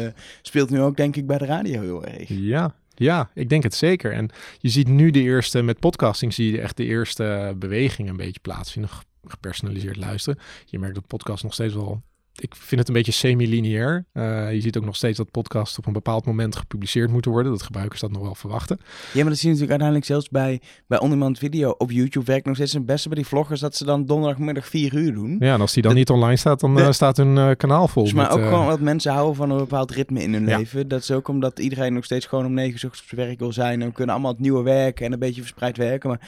speelt 0.42 0.70
nu 0.70 0.80
ook 0.80 0.96
denk 0.96 1.16
ik 1.16 1.26
bij 1.26 1.38
de 1.38 1.46
radio 1.46 1.80
heel 1.80 2.04
erg. 2.04 2.28
Ja, 2.28 2.74
ja, 2.94 3.30
ik 3.34 3.48
denk 3.48 3.62
het 3.62 3.74
zeker. 3.74 4.12
En 4.12 4.30
je 4.58 4.68
ziet 4.68 4.88
nu 4.88 5.10
de 5.10 5.22
eerste, 5.22 5.62
met 5.62 5.80
podcasting 5.80 6.34
zie 6.34 6.52
je 6.52 6.60
echt 6.60 6.76
de 6.76 6.84
eerste 6.84 7.54
beweging 7.58 8.08
een 8.08 8.16
beetje 8.16 8.40
plaatsvinden 8.40 8.90
gepersonaliseerd 9.26 9.96
luisteren. 9.96 10.38
Je 10.64 10.78
merkt 10.78 10.94
dat 10.94 11.06
podcast 11.06 11.42
nog 11.42 11.52
steeds 11.52 11.74
wel 11.74 12.02
ik 12.36 12.54
vind 12.56 12.80
het 12.80 12.88
een 12.88 12.94
beetje 12.94 13.12
semi-lineair. 13.12 14.04
Uh, 14.12 14.52
je 14.52 14.60
ziet 14.60 14.76
ook 14.76 14.84
nog 14.84 14.96
steeds 14.96 15.18
dat 15.18 15.30
podcasts 15.30 15.78
op 15.78 15.86
een 15.86 15.92
bepaald 15.92 16.26
moment 16.26 16.56
gepubliceerd 16.56 17.10
moeten 17.10 17.30
worden. 17.30 17.52
Dat 17.52 17.62
gebruikers 17.62 18.00
dat 18.00 18.10
nog 18.10 18.22
wel 18.22 18.34
verwachten. 18.34 18.78
Ja, 19.12 19.20
maar 19.20 19.28
dat 19.28 19.38
zie 19.38 19.48
je 19.48 19.54
natuurlijk 19.54 19.70
uiteindelijk 19.70 20.06
zelfs 20.06 20.28
bij, 20.28 20.60
bij 20.86 20.98
on-demand 20.98 21.38
video 21.38 21.70
op 21.70 21.90
YouTube. 21.90 22.24
Werkt 22.24 22.46
nog 22.46 22.54
steeds 22.54 22.72
het 22.72 22.86
beste 22.86 23.08
bij 23.08 23.16
die 23.16 23.26
vloggers 23.26 23.60
dat 23.60 23.76
ze 23.76 23.84
dan 23.84 24.06
donderdagmiddag 24.06 24.66
vier 24.66 24.94
uur 24.94 25.14
doen. 25.14 25.36
Ja, 25.40 25.54
en 25.54 25.60
als 25.60 25.72
die 25.72 25.82
dan 25.82 25.94
niet 25.94 26.10
online 26.10 26.36
staat, 26.36 26.60
dan 26.60 26.78
uh, 26.78 26.90
staat 26.90 27.16
hun 27.16 27.36
uh, 27.36 27.50
kanaal 27.56 27.88
vol. 27.88 28.10
maar 28.14 28.30
ook 28.30 28.42
gewoon 28.42 28.66
wat 28.66 28.80
mensen 28.80 29.12
houden 29.12 29.34
van 29.34 29.50
een 29.50 29.58
bepaald 29.58 29.90
ritme 29.90 30.22
in 30.22 30.32
hun 30.32 30.44
leven. 30.44 30.88
Dat 30.88 31.00
is 31.00 31.10
ook 31.10 31.28
omdat 31.28 31.58
iedereen 31.58 31.92
nog 31.92 32.04
steeds 32.04 32.26
gewoon 32.26 32.46
om 32.46 32.52
negen 32.54 32.80
uur 32.82 32.90
op 32.90 32.94
zijn 32.94 33.20
werk 33.20 33.38
wil 33.38 33.52
zijn. 33.52 33.80
En 33.80 33.88
we 33.88 33.94
kunnen 33.94 34.14
allemaal 34.14 34.32
het 34.32 34.40
nieuwe 34.40 34.62
werken 34.62 35.06
en 35.06 35.12
een 35.12 35.18
beetje 35.18 35.40
verspreid 35.40 35.76
werken. 35.76 36.08
Maar 36.08 36.20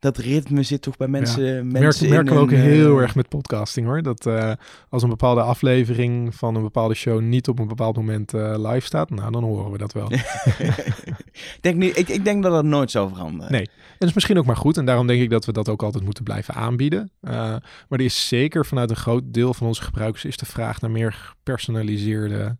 dat 0.00 0.16
ritme 0.16 0.62
zit 0.62 0.82
toch 0.82 0.96
bij 0.96 1.08
mensen. 1.08 1.44
Ja. 1.44 1.62
mensen 1.62 2.08
Merk, 2.08 2.24
merken 2.24 2.34
we 2.34 2.40
ook 2.40 2.50
heel 2.50 2.98
erg 2.98 3.14
met 3.14 3.28
podcasting 3.28 3.86
hoor. 3.86 4.02
Dat 4.02 4.26
uh, 4.26 4.52
als 4.88 5.02
een 5.02 5.08
bepaalde 5.08 5.40
aflevering 5.40 6.34
van 6.34 6.54
een 6.54 6.62
bepaalde 6.62 6.94
show 6.94 7.20
niet 7.20 7.48
op 7.48 7.58
een 7.58 7.68
bepaald 7.68 7.96
moment 7.96 8.34
uh, 8.34 8.54
live 8.56 8.86
staat, 8.86 9.10
nou 9.10 9.32
dan 9.32 9.42
horen 9.42 9.72
we 9.72 9.78
dat 9.78 9.92
wel. 9.92 10.12
ik, 10.12 11.58
denk 11.60 11.76
niet, 11.76 11.98
ik, 11.98 12.08
ik 12.08 12.24
denk 12.24 12.42
dat 12.42 12.52
dat 12.52 12.64
nooit 12.64 12.90
zal 12.90 13.08
veranderen. 13.08 13.52
Nee, 13.52 13.66
en 13.66 13.96
dat 13.98 14.08
is 14.08 14.14
misschien 14.14 14.38
ook 14.38 14.46
maar 14.46 14.56
goed. 14.56 14.76
En 14.76 14.84
daarom 14.84 15.06
denk 15.06 15.22
ik 15.22 15.30
dat 15.30 15.44
we 15.44 15.52
dat 15.52 15.68
ook 15.68 15.82
altijd 15.82 16.04
moeten 16.04 16.24
blijven 16.24 16.54
aanbieden. 16.54 17.10
Uh, 17.22 17.32
maar 17.32 17.62
er 17.88 18.00
is 18.00 18.28
zeker 18.28 18.66
vanuit 18.66 18.90
een 18.90 18.96
groot 18.96 19.22
deel 19.24 19.54
van 19.54 19.66
onze 19.66 19.82
gebruikers 19.82 20.24
is 20.24 20.36
de 20.36 20.46
vraag 20.46 20.80
naar 20.80 20.90
meer 20.90 21.12
gepersonaliseerde 21.12 22.56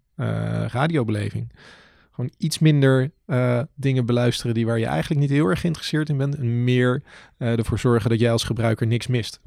radiobeleving 0.67 1.53
gewoon 2.21 2.35
iets 2.39 2.59
minder 2.59 3.11
uh, 3.27 3.63
dingen 3.75 4.07
beluisteren 4.07 4.55
die 4.55 4.67
waar 4.67 4.79
je 4.79 4.87
eigenlijk 4.87 5.21
niet 5.21 5.31
heel 5.31 5.47
erg 5.47 5.61
geïnteresseerd 5.61 6.09
in 6.09 6.17
bent. 6.17 6.37
En 6.37 6.65
meer 6.65 7.03
uh, 7.39 7.59
ervoor 7.59 7.79
zorgen 7.79 8.11
dat 8.11 8.21
jij 8.21 8.33
als 8.33 8.45
gebruiker 8.45 8.87
niks 8.87 9.07
mist. 9.07 9.41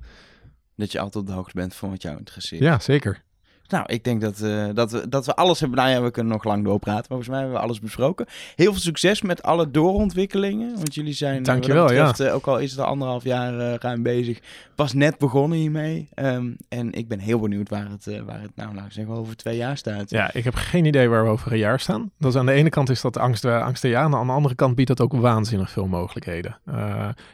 Dat 0.75 0.91
je 0.91 0.99
altijd 0.99 1.23
op 1.23 1.29
de 1.29 1.35
hoogte 1.35 1.55
bent 1.55 1.75
van 1.75 1.89
wat 1.89 2.01
jou 2.01 2.17
interesseert. 2.17 2.61
Ja, 2.61 2.79
zeker. 2.79 3.23
Nou, 3.67 3.85
ik 3.87 4.03
denk 4.03 4.21
dat, 4.21 4.39
uh, 4.39 4.65
dat, 4.73 4.91
we, 4.91 5.09
dat 5.09 5.25
we 5.25 5.35
alles 5.35 5.59
hebben. 5.59 5.77
Nou 5.77 5.89
ja, 5.89 6.01
we 6.01 6.11
kunnen 6.11 6.33
nog 6.33 6.43
lang 6.43 6.63
doorpraten. 6.63 6.93
Maar 6.93 7.07
volgens 7.07 7.29
mij 7.29 7.39
hebben 7.39 7.57
we 7.57 7.63
alles 7.63 7.79
besproken. 7.79 8.25
Heel 8.55 8.71
veel 8.71 8.81
succes 8.81 9.21
met 9.21 9.43
alle 9.43 9.71
doorontwikkelingen. 9.71 10.75
Want 10.75 10.95
jullie 10.95 11.13
zijn, 11.13 11.43
Dankjewel, 11.43 11.87
betreft, 11.87 12.17
ja. 12.17 12.31
ook 12.31 12.47
al 12.47 12.59
is 12.59 12.71
het 12.71 12.79
al 12.79 12.85
anderhalf 12.85 13.23
jaar 13.23 13.53
uh, 13.53 13.73
ruim 13.73 14.03
bezig, 14.03 14.39
pas 14.75 14.93
net 14.93 15.17
begonnen 15.17 15.57
hiermee. 15.57 16.09
Um, 16.15 16.57
en 16.69 16.93
ik 16.93 17.07
ben 17.07 17.19
heel 17.19 17.39
benieuwd 17.39 17.69
waar 17.69 17.89
het, 17.89 18.21
waar 18.25 18.41
het 18.41 18.51
nou, 18.55 18.75
zeggen, 18.89 19.13
over 19.13 19.35
twee 19.35 19.57
jaar 19.57 19.77
staat. 19.77 20.09
Ja, 20.09 20.33
ik 20.33 20.43
heb 20.43 20.55
geen 20.55 20.85
idee 20.85 21.09
waar 21.09 21.23
we 21.23 21.29
over 21.29 21.51
een 21.51 21.57
jaar 21.57 21.79
staan. 21.79 22.11
Is 22.19 22.35
aan 22.35 22.45
de 22.45 22.51
ene 22.51 22.69
kant 22.69 22.89
is 22.89 23.01
dat 23.01 23.17
angst, 23.17 23.45
angst 23.45 23.83
ja. 23.83 24.01
Aan 24.01 24.11
de 24.11 24.17
andere 24.17 24.55
kant 24.55 24.75
biedt 24.75 24.87
dat 24.87 25.01
ook 25.01 25.13
waanzinnig 25.13 25.69
veel 25.69 25.87
mogelijkheden. 25.87 26.57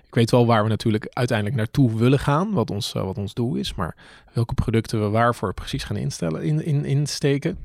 ik 0.08 0.16
weet 0.16 0.32
wel 0.32 0.46
waar 0.46 0.64
we 0.64 0.70
natuurlijk 0.70 1.08
uiteindelijk 1.10 1.58
naartoe 1.58 1.98
willen 1.98 2.20
gaan. 2.20 2.52
Wat 2.52 2.72
ons, 2.72 2.92
wat 2.92 3.18
ons 3.18 3.34
doel 3.34 3.56
is. 3.56 3.76
Maar 3.76 3.96
welke 4.34 4.54
producten 4.54 5.02
we 5.02 5.10
waarvoor 5.10 5.54
precies 5.54 5.84
gaan 5.84 5.98
instellen, 5.98 6.44
in, 6.44 6.66
in, 6.66 6.86
insteken. 6.86 7.58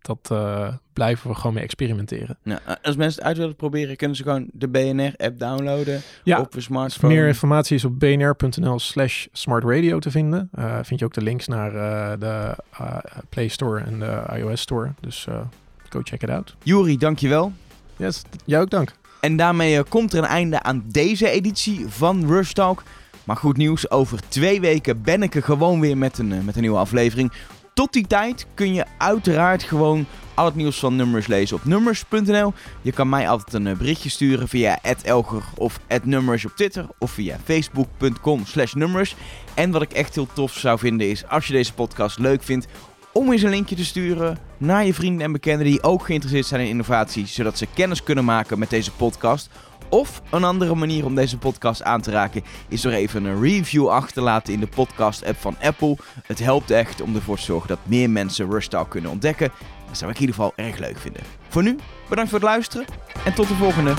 Dat 0.00 0.28
uh, 0.32 0.68
blijven 0.92 1.30
we 1.30 1.36
gewoon 1.36 1.54
mee 1.54 1.62
experimenteren. 1.62 2.38
Nou, 2.42 2.60
als 2.82 2.96
mensen 2.96 3.18
het 3.18 3.28
uit 3.28 3.36
willen 3.36 3.56
proberen, 3.56 3.96
kunnen 3.96 4.16
ze 4.16 4.22
gewoon 4.22 4.48
de 4.52 4.68
BNR-app 4.68 5.38
downloaden 5.38 6.00
ja, 6.24 6.40
op 6.40 6.54
een 6.54 6.62
smartphone. 6.62 7.14
Meer 7.14 7.26
informatie 7.26 7.76
is 7.76 7.84
op 7.84 7.98
bnr.nl 7.98 8.78
slash 8.78 9.26
smartradio 9.32 9.98
te 9.98 10.10
vinden. 10.10 10.50
Uh, 10.58 10.78
vind 10.82 11.00
je 11.00 11.06
ook 11.06 11.14
de 11.14 11.22
links 11.22 11.46
naar 11.46 11.74
uh, 11.74 12.12
de 12.18 12.56
Play 13.28 13.48
Store 13.48 13.80
en 13.80 13.98
de 13.98 14.22
iOS 14.36 14.60
Store. 14.60 14.92
Dus 15.00 15.26
go 15.88 16.00
check 16.02 16.22
it 16.22 16.30
out. 16.30 16.56
Juri, 16.62 16.96
dankjewel. 16.96 17.52
Yes, 17.96 18.22
jou 18.44 18.62
ook 18.62 18.70
dank. 18.70 18.92
En 19.20 19.36
daarmee 19.36 19.82
komt 19.82 20.12
er 20.12 20.18
een 20.18 20.24
einde 20.24 20.62
aan 20.62 20.84
deze 20.86 21.30
editie 21.30 21.88
van 21.88 22.26
Rush 22.26 22.52
Talk. 22.52 22.82
Maar 23.24 23.36
goed 23.36 23.56
nieuws, 23.56 23.90
over 23.90 24.20
twee 24.28 24.60
weken 24.60 25.02
ben 25.02 25.22
ik 25.22 25.34
er 25.34 25.42
gewoon 25.42 25.80
weer 25.80 25.98
met 25.98 26.18
een, 26.18 26.44
met 26.44 26.54
een 26.54 26.60
nieuwe 26.60 26.78
aflevering. 26.78 27.32
Tot 27.74 27.92
die 27.92 28.06
tijd 28.06 28.46
kun 28.54 28.74
je 28.74 28.84
uiteraard 28.98 29.62
gewoon 29.62 30.06
al 30.34 30.44
het 30.44 30.54
nieuws 30.54 30.78
van 30.78 30.96
Nummers 30.96 31.26
lezen 31.26 31.56
op 31.56 31.64
nummers.nl. 31.64 32.52
Je 32.82 32.92
kan 32.92 33.08
mij 33.08 33.28
altijd 33.28 33.52
een 33.52 33.66
eh, 33.66 33.76
berichtje 33.76 34.08
sturen 34.08 34.48
via 34.48 34.78
@elger 35.02 35.42
of 35.56 35.80
@nummers 36.02 36.44
op 36.44 36.52
Twitter 36.56 36.86
of 36.98 37.10
via 37.10 37.36
facebook.com/nummers. 37.44 39.16
En 39.54 39.70
wat 39.70 39.82
ik 39.82 39.92
echt 39.92 40.14
heel 40.14 40.28
tof 40.32 40.52
zou 40.52 40.78
vinden 40.78 41.08
is 41.08 41.26
als 41.26 41.46
je 41.46 41.52
deze 41.52 41.74
podcast 41.74 42.18
leuk 42.18 42.42
vindt 42.42 42.66
om 43.12 43.32
eens 43.32 43.42
een 43.42 43.50
linkje 43.50 43.76
te 43.76 43.84
sturen 43.84 44.38
naar 44.58 44.86
je 44.86 44.94
vrienden 44.94 45.24
en 45.24 45.32
bekenden 45.32 45.66
die 45.66 45.82
ook 45.82 46.04
geïnteresseerd 46.04 46.46
zijn 46.46 46.60
in 46.60 46.68
innovatie, 46.68 47.26
zodat 47.26 47.58
ze 47.58 47.66
kennis 47.74 48.02
kunnen 48.02 48.24
maken 48.24 48.58
met 48.58 48.70
deze 48.70 48.92
podcast 48.92 49.50
of 49.90 50.22
een 50.30 50.44
andere 50.44 50.74
manier 50.74 51.04
om 51.04 51.14
deze 51.14 51.38
podcast 51.38 51.82
aan 51.82 52.00
te 52.00 52.10
raken 52.10 52.42
is 52.68 52.80
door 52.80 52.92
even 52.92 53.24
een 53.24 53.42
review 53.42 53.88
achterlaten 53.88 54.52
in 54.52 54.60
de 54.60 54.66
podcast-app 54.66 55.40
van 55.40 55.56
Apple. 55.62 55.96
Het 56.26 56.38
helpt 56.38 56.70
echt 56.70 57.00
om 57.00 57.14
ervoor 57.14 57.36
te 57.36 57.42
zorgen 57.42 57.68
dat 57.68 57.78
meer 57.82 58.10
mensen 58.10 58.50
Rush 58.50 58.68
kunnen 58.88 59.10
ontdekken. 59.10 59.50
Dat 59.86 59.98
zou 59.98 60.10
ik 60.10 60.16
in 60.16 60.26
ieder 60.26 60.36
geval 60.36 60.52
erg 60.56 60.78
leuk 60.78 60.98
vinden. 60.98 61.22
Voor 61.48 61.62
nu, 61.62 61.76
bedankt 62.08 62.30
voor 62.30 62.40
het 62.40 62.48
luisteren 62.48 62.86
en 63.24 63.34
tot 63.34 63.48
de 63.48 63.54
volgende. 63.54 63.94